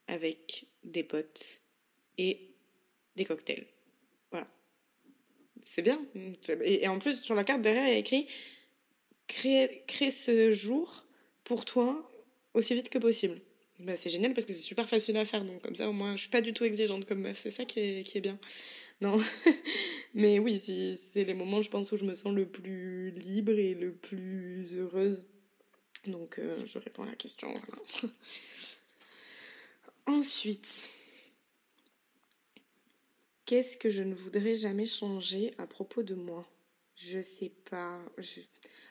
avec 0.06 0.66
des 0.84 1.02
potes 1.02 1.60
et 2.18 2.50
des 3.16 3.24
cocktails. 3.24 3.66
Voilà. 4.30 4.46
C'est 5.60 5.82
bien. 5.82 6.04
Et, 6.62 6.86
en 6.88 6.98
plus, 6.98 7.20
sur 7.22 7.34
la 7.34 7.44
carte 7.44 7.62
derrière, 7.62 7.86
il 7.86 7.92
y 7.92 7.96
a 7.96 7.98
écrit 7.98 8.26
crée, 9.26 9.84
crée 9.86 10.10
ce 10.10 10.52
jour 10.52 11.06
pour 11.44 11.64
toi 11.64 12.10
aussi 12.52 12.74
vite 12.74 12.88
que 12.88 12.98
possible. 12.98 13.40
Bah, 13.84 13.96
c'est 13.96 14.10
génial 14.10 14.34
parce 14.34 14.46
que 14.46 14.52
c'est 14.52 14.62
super 14.62 14.88
facile 14.88 15.16
à 15.16 15.24
faire. 15.24 15.44
Donc, 15.44 15.62
comme 15.62 15.74
ça, 15.74 15.88
au 15.88 15.92
moins, 15.92 16.16
je 16.16 16.22
suis 16.22 16.30
pas 16.30 16.40
du 16.40 16.52
tout 16.52 16.64
exigeante 16.64 17.04
comme 17.04 17.20
meuf. 17.20 17.38
C'est 17.38 17.50
ça 17.50 17.64
qui 17.64 17.80
est, 17.80 18.04
qui 18.04 18.18
est 18.18 18.22
bien. 18.22 18.38
Non. 19.00 19.18
Mais 20.14 20.38
oui, 20.38 20.60
c'est 20.60 21.24
les 21.24 21.34
moments, 21.34 21.60
je 21.60 21.68
pense, 21.68 21.90
où 21.90 21.96
je 21.96 22.04
me 22.04 22.14
sens 22.14 22.32
le 22.32 22.46
plus 22.46 23.10
libre 23.10 23.52
et 23.52 23.74
le 23.74 23.92
plus 23.92 24.68
heureuse. 24.76 25.24
Donc, 26.06 26.38
euh, 26.38 26.56
je 26.64 26.78
réponds 26.78 27.02
à 27.02 27.06
la 27.06 27.16
question. 27.16 27.52
Ensuite, 30.06 30.90
Qu'est-ce 33.46 33.76
que 33.76 33.90
je 33.90 34.02
ne 34.02 34.14
voudrais 34.14 34.54
jamais 34.54 34.86
changer 34.86 35.52
à 35.58 35.66
propos 35.66 36.02
de 36.02 36.14
moi? 36.14 36.48
Je 36.96 37.20
sais 37.20 37.52
pas. 37.68 38.00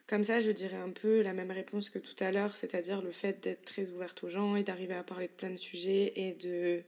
Comme 0.07 0.23
ça, 0.23 0.39
je 0.39 0.51
dirais 0.51 0.77
un 0.77 0.89
peu 0.89 1.21
la 1.21 1.33
même 1.33 1.51
réponse 1.51 1.89
que 1.89 1.99
tout 1.99 2.15
à 2.19 2.31
l'heure, 2.31 2.57
c'est-à-dire 2.57 3.01
le 3.01 3.11
fait 3.11 3.41
d'être 3.41 3.63
très 3.63 3.89
ouverte 3.91 4.23
aux 4.23 4.29
gens 4.29 4.55
et 4.55 4.63
d'arriver 4.63 4.95
à 4.95 5.03
parler 5.03 5.27
de 5.27 5.33
plein 5.33 5.49
de 5.49 5.57
sujets 5.57 6.13
et 6.15 6.33
de 6.33 6.83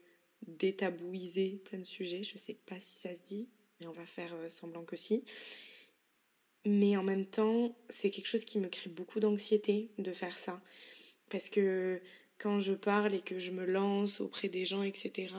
détabouiser 0.47 1.61
plein 1.63 1.79
de 1.79 1.85
sujets. 1.85 2.23
Je 2.23 2.37
sais 2.37 2.57
pas 2.65 2.79
si 2.79 2.99
ça 2.99 3.15
se 3.15 3.21
dit, 3.21 3.49
mais 3.79 3.87
on 3.87 3.93
va 3.93 4.05
faire 4.05 4.33
euh, 4.35 4.49
semblant 4.49 4.83
que 4.83 4.97
si. 4.97 5.23
Mais 6.65 6.97
en 6.97 7.03
même 7.03 7.25
temps, 7.25 7.77
c'est 7.89 8.09
quelque 8.09 8.27
chose 8.27 8.43
qui 8.43 8.59
me 8.59 8.67
crée 8.67 8.89
beaucoup 8.89 9.19
d'anxiété 9.19 9.91
de 9.97 10.11
faire 10.11 10.37
ça. 10.37 10.61
Parce 11.29 11.49
que 11.49 12.01
quand 12.37 12.59
je 12.59 12.73
parle 12.73 13.13
et 13.13 13.21
que 13.21 13.39
je 13.39 13.51
me 13.51 13.65
lance 13.65 14.19
auprès 14.19 14.49
des 14.49 14.65
gens, 14.65 14.83
etc., 14.83 15.33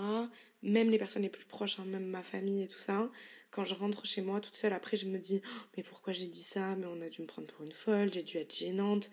même 0.63 0.91
les 0.91 0.99
personnes 0.99 1.23
les 1.23 1.29
plus 1.29 1.45
proches, 1.45 1.79
hein, 1.79 1.85
même 1.85 2.07
ma 2.07 2.23
famille 2.23 2.63
et 2.63 2.69
tout 2.69 2.79
ça, 2.79 3.11
quand 3.57 3.65
je 3.65 3.75
rentre 3.75 4.05
chez 4.05 4.21
moi 4.21 4.41
toute 4.41 4.55
seule, 4.57 4.75
après 4.75 4.99
je 4.99 5.07
me 5.07 5.19
dis 5.19 5.41
oh, 5.43 5.67
mais 5.77 5.83
pourquoi 5.83 6.13
j'ai 6.13 6.27
dit 6.27 6.43
ça? 6.43 6.77
Mais 6.77 6.87
on 6.87 7.01
a 7.01 7.09
dû 7.09 7.23
me 7.23 7.27
prendre 7.27 7.49
pour 7.49 7.65
une 7.65 7.73
folle, 7.73 8.13
j'ai 8.13 8.23
dû 8.23 8.37
être 8.37 8.55
gênante. 8.55 9.11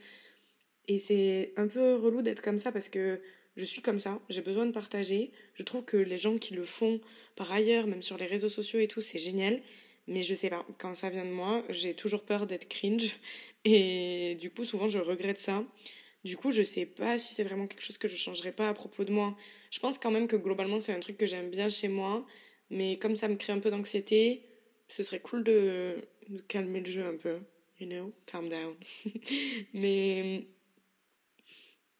Et 0.90 1.00
c'est 1.00 1.54
un 1.56 1.68
peu 1.68 1.96
relou 1.96 2.22
d'être 2.22 2.42
comme 2.42 2.60
ça 2.60 2.74
parce 2.74 2.90
que 2.90 3.22
je 3.56 3.64
suis 3.64 3.82
comme 3.82 4.00
ça, 4.00 4.20
j'ai 4.30 4.42
besoin 4.42 4.66
de 4.66 4.72
partager. 4.72 5.32
Je 5.54 5.64
trouve 5.64 5.86
que 5.86 5.96
les 5.96 6.18
gens 6.18 6.38
qui 6.38 6.56
le 6.56 6.66
font 6.66 7.00
par 7.38 7.54
ailleurs, 7.54 7.88
même 7.88 8.02
sur 8.02 8.18
les 8.18 8.26
réseaux 8.26 8.50
sociaux 8.50 8.80
et 8.80 8.88
tout, 8.90 9.02
c'est 9.02 9.20
génial. 9.20 9.62
Mais 10.08 10.24
je 10.24 10.34
sais 10.34 10.50
pas, 10.50 10.66
quand 10.80 10.96
ça 10.96 11.10
vient 11.10 11.24
de 11.24 11.32
moi, 11.32 11.64
j'ai 11.70 11.94
toujours 11.94 12.24
peur 12.24 12.46
d'être 12.46 12.68
cringe. 12.68 13.16
Et 13.66 14.36
du 14.42 14.50
coup, 14.50 14.66
souvent, 14.66 14.90
je 14.90 15.00
regrette 15.00 15.38
ça. 15.38 15.64
Du 16.26 16.36
coup, 16.36 16.52
je 16.52 16.64
sais 16.64 16.86
pas 16.86 17.18
si 17.18 17.34
c'est 17.34 17.46
vraiment 17.46 17.68
quelque 17.68 17.82
chose 17.84 17.98
que 17.98 18.10
je 18.10 18.18
changerais 18.18 18.52
pas 18.52 18.68
à 18.68 18.74
propos 18.74 19.06
de 19.06 19.12
moi. 19.12 19.38
Je 19.72 19.80
pense 19.80 19.98
quand 19.98 20.12
même 20.12 20.28
que 20.28 20.36
globalement, 20.36 20.80
c'est 20.80 20.94
un 20.94 21.00
truc 21.00 21.18
que 21.18 21.26
j'aime 21.26 21.50
bien 21.50 21.70
chez 21.70 21.88
moi. 21.88 22.26
Mais 22.74 22.98
comme 22.98 23.16
ça 23.16 23.28
me 23.28 23.36
crée 23.36 23.54
un 23.54 23.60
peu 23.60 23.70
d'anxiété, 23.70 24.42
ce 24.88 25.04
serait 25.04 25.20
cool 25.20 25.44
de, 25.44 26.02
calmer 26.48 26.80
le 26.80 26.92
jeu 26.92 27.06
un 27.06 27.16
peu. 27.16 27.40
You 27.80 27.88
know, 27.88 28.14
calm 28.26 28.50
down. 28.50 28.76
mais 29.74 30.48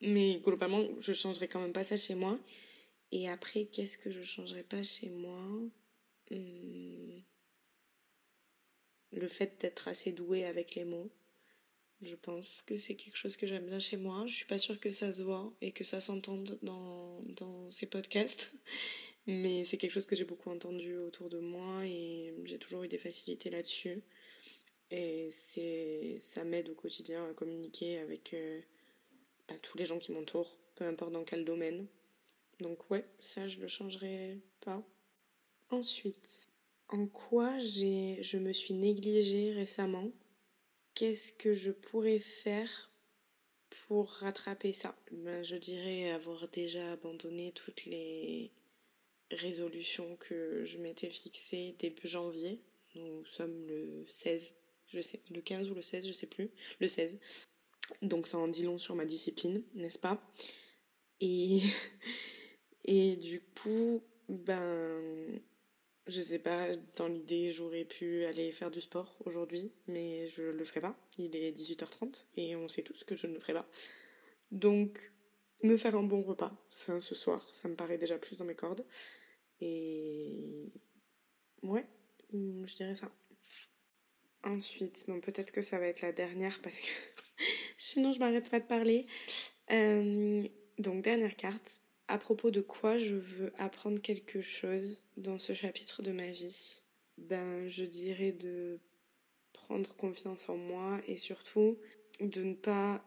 mais 0.02 0.40
globalement, 0.44 0.84
je 1.00 1.14
changerais 1.14 1.48
quand 1.48 1.62
même 1.62 1.74
pas 1.74 1.84
ça 1.84 1.96
chez 1.96 2.16
moi. 2.16 2.40
Et 3.12 3.30
après, 3.30 3.66
qu'est-ce 3.66 3.98
que 3.98 4.12
je 4.12 4.24
changerais 4.24 4.64
pas 4.64 4.82
chez 4.84 5.10
moi? 5.10 5.40
Hmm. 6.32 7.20
Le 9.12 9.28
fait 9.28 9.62
d'être 9.62 9.88
assez 9.88 10.12
douée 10.12 10.46
avec 10.46 10.74
les 10.74 10.86
mots. 10.86 11.12
Je 12.04 12.16
pense 12.16 12.62
que 12.64 12.78
c'est 12.78 12.96
quelque 12.96 13.16
chose 13.16 13.38
que 13.38 13.48
j'aime 13.48 13.66
bien 13.66 13.80
chez 13.80 13.96
moi. 13.96 14.26
Je 14.28 14.36
suis 14.36 14.46
pas 14.46 14.58
sûre 14.58 14.78
que 14.80 14.92
ça 14.92 15.14
se 15.14 15.24
voit 15.24 15.54
et 15.62 15.72
que 15.72 15.86
ça 15.86 16.02
s'entende 16.02 16.60
dans, 16.62 17.22
dans 17.38 17.72
ces 17.72 17.86
podcasts. 17.86 18.52
Mais 19.26 19.64
c'est 19.64 19.78
quelque 19.78 19.94
chose 19.94 20.06
que 20.06 20.16
j'ai 20.18 20.26
beaucoup 20.26 20.50
entendu 20.50 20.98
autour 20.98 21.30
de 21.30 21.40
moi 21.40 21.86
et 21.86 22.34
j'ai 22.44 22.58
toujours 22.58 22.84
eu 22.84 22.90
des 22.90 22.98
facilités 22.98 23.50
là-dessus. 23.50 24.02
Et 24.92 25.30
c'est, 25.32 26.18
ça 26.20 26.44
m'aide 26.44 26.70
au 26.70 26.76
quotidien 26.76 27.26
à 27.30 27.34
communiquer 27.34 28.00
avec, 28.00 28.34
euh, 28.34 28.60
tous 29.62 29.78
les 29.78 29.86
gens 29.86 29.98
qui 29.98 30.12
m'entourent, 30.12 30.58
peu 30.76 30.84
importe 30.84 31.14
dans 31.14 31.24
quel 31.24 31.46
domaine. 31.46 31.88
Donc 32.60 32.92
ouais, 32.92 33.06
ça 33.20 33.48
je 33.48 33.60
le 33.60 33.70
changerai 33.70 34.40
pas. 34.60 34.84
Ensuite, 35.70 36.50
en 36.90 37.08
quoi 37.08 37.58
j'ai, 37.60 38.22
je 38.22 38.38
me 38.38 38.52
suis 38.52 38.74
négligée 38.74 39.54
récemment? 39.54 40.12
Qu'est-ce 40.96 41.34
que 41.34 41.56
je 41.56 41.72
pourrais 41.72 42.20
faire 42.20 42.92
pour 43.70 44.10
rattraper 44.10 44.74
ça? 44.74 44.96
Ben, 45.12 45.44
Je 45.44 45.56
dirais 45.56 46.12
avoir 46.12 46.48
déjà 46.50 46.92
abandonné 46.92 47.52
toutes 47.52 47.86
les 47.86 48.52
résolutions 49.32 50.16
que 50.18 50.64
je 50.66 50.78
m'étais 50.78 51.10
fixées 51.10 51.76
début 51.80 52.08
janvier. 52.08 52.62
Nous 52.94 53.26
sommes 53.26 53.66
le 53.66 54.06
16, 54.08 54.54
je 54.88 55.02
sais, 55.02 55.20
le 55.32 55.42
15 55.42 55.72
ou 55.72 55.74
le 55.74 55.82
16, 55.82 56.08
je 56.08 56.14
sais 56.14 56.28
plus, 56.28 56.52
le 56.80 56.88
16. 56.88 57.18
Donc 58.04 58.28
ça 58.28 58.38
en 58.38 58.48
dit 58.48 58.64
long 58.64 58.78
sur 58.78 58.94
ma 58.94 59.06
discipline, 59.06 59.64
n'est-ce 59.74 60.00
pas? 60.00 60.22
Et, 61.22 61.60
et 62.86 63.16
du 63.16 63.42
coup, 63.42 64.04
ben, 64.30 65.42
je 66.08 66.22
sais 66.22 66.40
pas, 66.40 66.68
dans 66.96 67.08
l'idée, 67.08 67.52
j'aurais 67.52 67.86
pu 67.86 68.26
aller 68.26 68.52
faire 68.52 68.72
du 68.72 68.82
sport 68.82 69.18
aujourd'hui, 69.26 69.72
mais 69.88 70.28
je 70.28 70.42
le 70.44 70.66
ferai 70.66 70.82
pas. 70.82 70.96
Il 71.18 71.36
est 71.36 71.52
18h30 71.52 72.26
et 72.36 72.56
on 72.56 72.68
sait 72.68 72.82
tous 72.82 73.04
que 73.04 73.16
je 73.16 73.28
ne 73.28 73.34
le 73.34 73.40
ferai 73.40 73.54
pas. 73.54 73.68
Donc, 74.52 75.12
me 75.64 75.78
faire 75.78 75.96
un 75.96 76.04
bon 76.04 76.22
repas, 76.22 76.52
ce 76.70 77.00
soir, 77.00 77.42
ça 77.54 77.70
me 77.70 77.76
paraît 77.76 77.98
déjà 77.98 78.18
plus 78.18 78.38
dans 78.38 78.46
mes 78.46 78.56
cordes. 78.56 78.86
Et 79.62 80.72
ouais, 81.62 81.86
je 82.32 82.76
dirais 82.76 82.96
ça. 82.96 83.10
Ensuite, 84.44 85.06
bon, 85.08 85.22
peut-être 85.22 85.52
que 85.52 85.62
ça 85.62 85.80
va 85.80 85.88
être 85.88 86.02
la 86.02 86.12
dernière 86.12 86.60
parce 86.62 86.80
que 86.80 86.90
sinon 87.78 88.12
je 88.12 88.20
m'arrête 88.20 88.50
pas 88.50 88.60
de 88.60 88.66
parler. 88.66 89.08
Euh, 89.72 90.46
donc, 90.80 91.04
dernière 91.04 91.38
carte. 91.38 91.82
À 92.08 92.18
propos 92.18 92.52
de 92.52 92.62
quoi 92.62 92.98
je 92.98 93.16
veux 93.16 93.54
apprendre 93.58 94.02
quelque 94.02 94.42
chose 94.42 95.04
dans 95.18 95.40
ce 95.40 95.54
chapitre 95.54 96.02
de 96.04 96.12
ma 96.12 96.32
vie 96.32 96.82
Ben, 97.18 97.68
je 97.70 97.84
dirais 97.84 98.32
de 98.32 98.80
prendre 99.54 99.96
confiance 99.96 100.50
en 100.50 100.58
moi 100.58 101.02
et 101.08 101.18
surtout 101.18 101.78
de 102.20 102.44
ne 102.44 102.56
pas 102.56 103.04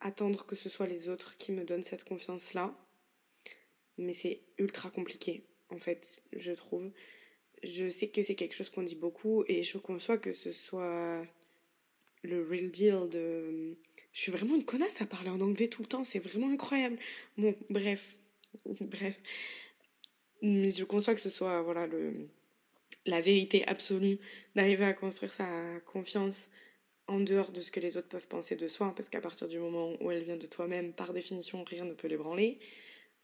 attendre 0.00 0.46
que 0.46 0.56
ce 0.56 0.68
soit 0.68 0.86
les 0.86 1.08
autres 1.08 1.36
qui 1.38 1.52
me 1.52 1.64
donnent 1.64 1.84
cette 1.84 2.04
confiance-là. 2.04 2.76
Mais 3.96 4.12
c'est 4.12 4.42
ultra 4.58 4.90
compliqué, 4.90 5.44
en 5.70 5.78
fait, 5.78 6.22
je 6.32 6.52
trouve 6.52 6.92
je 7.62 7.90
sais 7.90 8.08
que 8.08 8.22
c'est 8.22 8.34
quelque 8.34 8.54
chose 8.54 8.70
qu'on 8.70 8.82
dit 8.82 8.94
beaucoup 8.94 9.44
et 9.46 9.62
je 9.62 9.78
conçois 9.78 10.18
que 10.18 10.32
ce 10.32 10.52
soit 10.52 11.24
le 12.22 12.46
real 12.46 12.70
deal 12.70 13.08
de... 13.08 13.76
Je 14.18 14.24
suis 14.24 14.32
vraiment 14.32 14.56
une 14.56 14.64
connasse 14.64 15.00
à 15.00 15.06
parler 15.06 15.30
en 15.30 15.40
anglais 15.40 15.68
tout 15.68 15.82
le 15.82 15.86
temps, 15.86 16.02
c'est 16.02 16.18
vraiment 16.18 16.50
incroyable. 16.50 16.98
Bon, 17.36 17.54
bref, 17.70 18.16
bref. 18.80 19.14
Mais 20.42 20.72
je 20.72 20.82
conçois 20.82 21.14
que 21.14 21.20
ce 21.20 21.30
soit 21.30 21.62
voilà 21.62 21.86
le 21.86 22.28
la 23.06 23.20
vérité 23.20 23.64
absolue 23.68 24.18
d'arriver 24.56 24.86
à 24.86 24.92
construire 24.92 25.32
sa 25.32 25.46
confiance 25.86 26.50
en 27.06 27.20
dehors 27.20 27.52
de 27.52 27.60
ce 27.60 27.70
que 27.70 27.78
les 27.78 27.96
autres 27.96 28.08
peuvent 28.08 28.26
penser 28.26 28.56
de 28.56 28.66
soi, 28.66 28.92
parce 28.96 29.08
qu'à 29.08 29.20
partir 29.20 29.46
du 29.46 29.60
moment 29.60 29.92
où 30.00 30.10
elle 30.10 30.24
vient 30.24 30.36
de 30.36 30.48
toi-même, 30.48 30.92
par 30.94 31.12
définition, 31.12 31.62
rien 31.62 31.84
ne 31.84 31.94
peut 31.94 32.08
l'ébranler. 32.08 32.58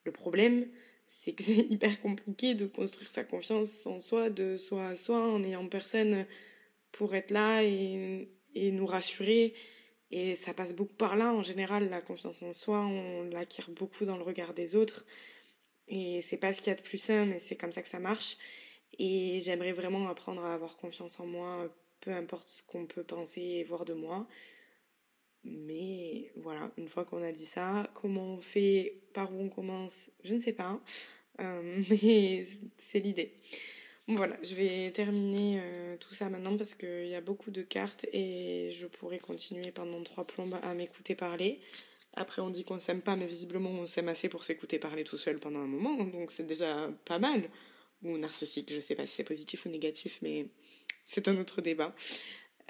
Le 0.04 0.12
problème, 0.12 0.68
c'est 1.08 1.32
que 1.32 1.42
c'est 1.42 1.56
hyper 1.56 2.00
compliqué 2.02 2.54
de 2.54 2.66
construire 2.66 3.10
sa 3.10 3.24
confiance 3.24 3.84
en 3.86 3.98
soi, 3.98 4.30
de 4.30 4.56
soi 4.58 4.90
à 4.90 4.94
soi, 4.94 5.18
en 5.18 5.42
ayant 5.42 5.66
personne 5.66 6.24
pour 6.92 7.16
être 7.16 7.32
là 7.32 7.64
et, 7.64 8.28
et 8.54 8.70
nous 8.70 8.86
rassurer. 8.86 9.54
Et 10.16 10.36
ça 10.36 10.54
passe 10.54 10.76
beaucoup 10.76 10.94
par 10.94 11.16
là, 11.16 11.32
en 11.34 11.42
général, 11.42 11.90
la 11.90 12.00
confiance 12.00 12.40
en 12.44 12.52
soi, 12.52 12.78
on 12.78 13.24
l'acquiert 13.24 13.68
beaucoup 13.70 14.04
dans 14.04 14.16
le 14.16 14.22
regard 14.22 14.54
des 14.54 14.76
autres. 14.76 15.04
Et 15.88 16.22
c'est 16.22 16.36
pas 16.36 16.52
ce 16.52 16.60
qu'il 16.60 16.68
y 16.68 16.72
a 16.72 16.76
de 16.76 16.82
plus 16.82 16.98
sain, 16.98 17.24
mais 17.26 17.40
c'est 17.40 17.56
comme 17.56 17.72
ça 17.72 17.82
que 17.82 17.88
ça 17.88 17.98
marche. 17.98 18.36
Et 19.00 19.40
j'aimerais 19.40 19.72
vraiment 19.72 20.08
apprendre 20.08 20.44
à 20.44 20.54
avoir 20.54 20.76
confiance 20.76 21.18
en 21.18 21.26
moi, 21.26 21.68
peu 22.00 22.12
importe 22.12 22.48
ce 22.48 22.62
qu'on 22.62 22.86
peut 22.86 23.02
penser 23.02 23.40
et 23.40 23.64
voir 23.64 23.84
de 23.84 23.92
moi. 23.92 24.28
Mais 25.42 26.30
voilà, 26.36 26.70
une 26.78 26.88
fois 26.88 27.04
qu'on 27.04 27.20
a 27.24 27.32
dit 27.32 27.44
ça, 27.44 27.90
comment 27.94 28.34
on 28.34 28.40
fait, 28.40 29.00
par 29.14 29.34
où 29.34 29.40
on 29.40 29.48
commence, 29.48 30.12
je 30.22 30.36
ne 30.36 30.40
sais 30.40 30.52
pas. 30.52 30.80
Euh, 31.40 31.82
mais 31.90 32.46
c'est 32.76 33.00
l'idée. 33.00 33.34
Voilà, 34.06 34.36
je 34.42 34.54
vais 34.54 34.90
terminer 34.90 35.60
euh, 35.62 35.96
tout 35.98 36.12
ça 36.12 36.28
maintenant 36.28 36.56
parce 36.58 36.74
qu'il 36.74 37.06
y 37.06 37.14
a 37.14 37.22
beaucoup 37.22 37.50
de 37.50 37.62
cartes 37.62 38.04
et 38.12 38.72
je 38.78 38.86
pourrais 38.86 39.18
continuer 39.18 39.70
pendant 39.70 40.02
trois 40.02 40.26
plombes 40.26 40.58
à 40.62 40.74
m'écouter 40.74 41.14
parler. 41.14 41.60
Après, 42.12 42.42
on 42.42 42.50
dit 42.50 42.64
qu'on 42.64 42.78
s'aime 42.78 43.00
pas, 43.00 43.16
mais 43.16 43.26
visiblement, 43.26 43.70
on 43.70 43.86
s'aime 43.86 44.08
assez 44.08 44.28
pour 44.28 44.44
s'écouter 44.44 44.78
parler 44.78 45.04
tout 45.04 45.16
seul 45.16 45.38
pendant 45.38 45.60
un 45.60 45.66
moment, 45.66 46.04
donc 46.04 46.32
c'est 46.32 46.46
déjà 46.46 46.90
pas 47.06 47.18
mal. 47.18 47.48
Ou 48.02 48.18
narcissique, 48.18 48.70
je 48.72 48.80
sais 48.80 48.94
pas 48.94 49.06
si 49.06 49.14
c'est 49.14 49.24
positif 49.24 49.64
ou 49.64 49.70
négatif, 49.70 50.18
mais 50.20 50.48
c'est 51.04 51.26
un 51.26 51.38
autre 51.38 51.62
débat. 51.62 51.94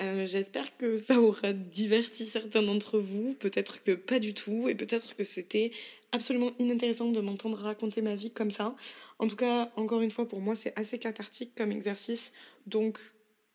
Euh, 0.00 0.26
j'espère 0.26 0.76
que 0.76 0.96
ça 0.96 1.20
aura 1.20 1.52
diverti 1.52 2.24
certains 2.24 2.62
d'entre 2.62 2.98
vous, 2.98 3.34
peut-être 3.34 3.82
que 3.82 3.92
pas 3.92 4.18
du 4.20 4.34
tout, 4.34 4.68
et 4.68 4.74
peut-être 4.74 5.14
que 5.16 5.24
c'était 5.24 5.72
absolument 6.14 6.52
inintéressant 6.58 7.10
de 7.10 7.20
m'entendre 7.20 7.58
raconter 7.58 8.02
ma 8.02 8.14
vie 8.14 8.30
comme 8.30 8.50
ça. 8.50 8.74
En 9.18 9.28
tout 9.28 9.36
cas, 9.36 9.72
encore 9.76 10.00
une 10.00 10.10
fois, 10.10 10.28
pour 10.28 10.40
moi, 10.40 10.54
c'est 10.54 10.72
assez 10.78 10.98
cathartique 10.98 11.54
comme 11.54 11.72
exercice, 11.72 12.32
donc 12.66 12.98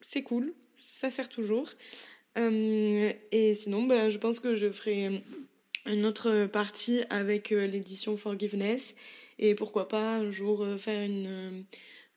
c'est 0.02 0.24
cool, 0.24 0.54
ça 0.80 1.10
sert 1.10 1.30
toujours. 1.30 1.70
Euh, 2.38 3.12
et 3.32 3.56
sinon, 3.56 3.84
bah, 3.84 4.10
je 4.10 4.18
pense 4.18 4.40
que 4.40 4.56
je 4.56 4.72
ferai 4.72 5.24
une 5.86 6.06
autre 6.06 6.46
partie 6.46 7.02
avec 7.10 7.52
euh, 7.52 7.66
l'édition 7.66 8.18
Forgiveness, 8.18 8.96
et 9.40 9.56
pourquoi 9.56 9.88
pas 9.88 10.18
un 10.18 10.30
jour 10.32 10.66
faire 10.78 11.02
une, 11.02 11.66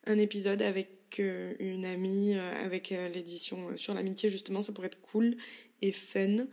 un 0.06 0.18
épisode 0.18 0.62
avec 0.62 1.02
une 1.18 1.84
amie 1.84 2.34
euh, 2.34 2.64
avec 2.64 2.92
euh, 2.92 3.08
l'édition 3.08 3.70
euh, 3.70 3.76
sur 3.76 3.94
l'amitié 3.94 4.30
justement, 4.30 4.62
ça 4.62 4.72
pourrait 4.72 4.86
être 4.88 5.00
cool 5.00 5.36
et 5.80 5.92
fun. 5.92 6.46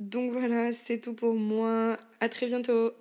Donc 0.00 0.32
voilà, 0.32 0.72
c'est 0.72 0.98
tout 0.98 1.14
pour 1.14 1.34
moi. 1.34 1.96
À 2.20 2.28
très 2.28 2.46
bientôt. 2.46 2.92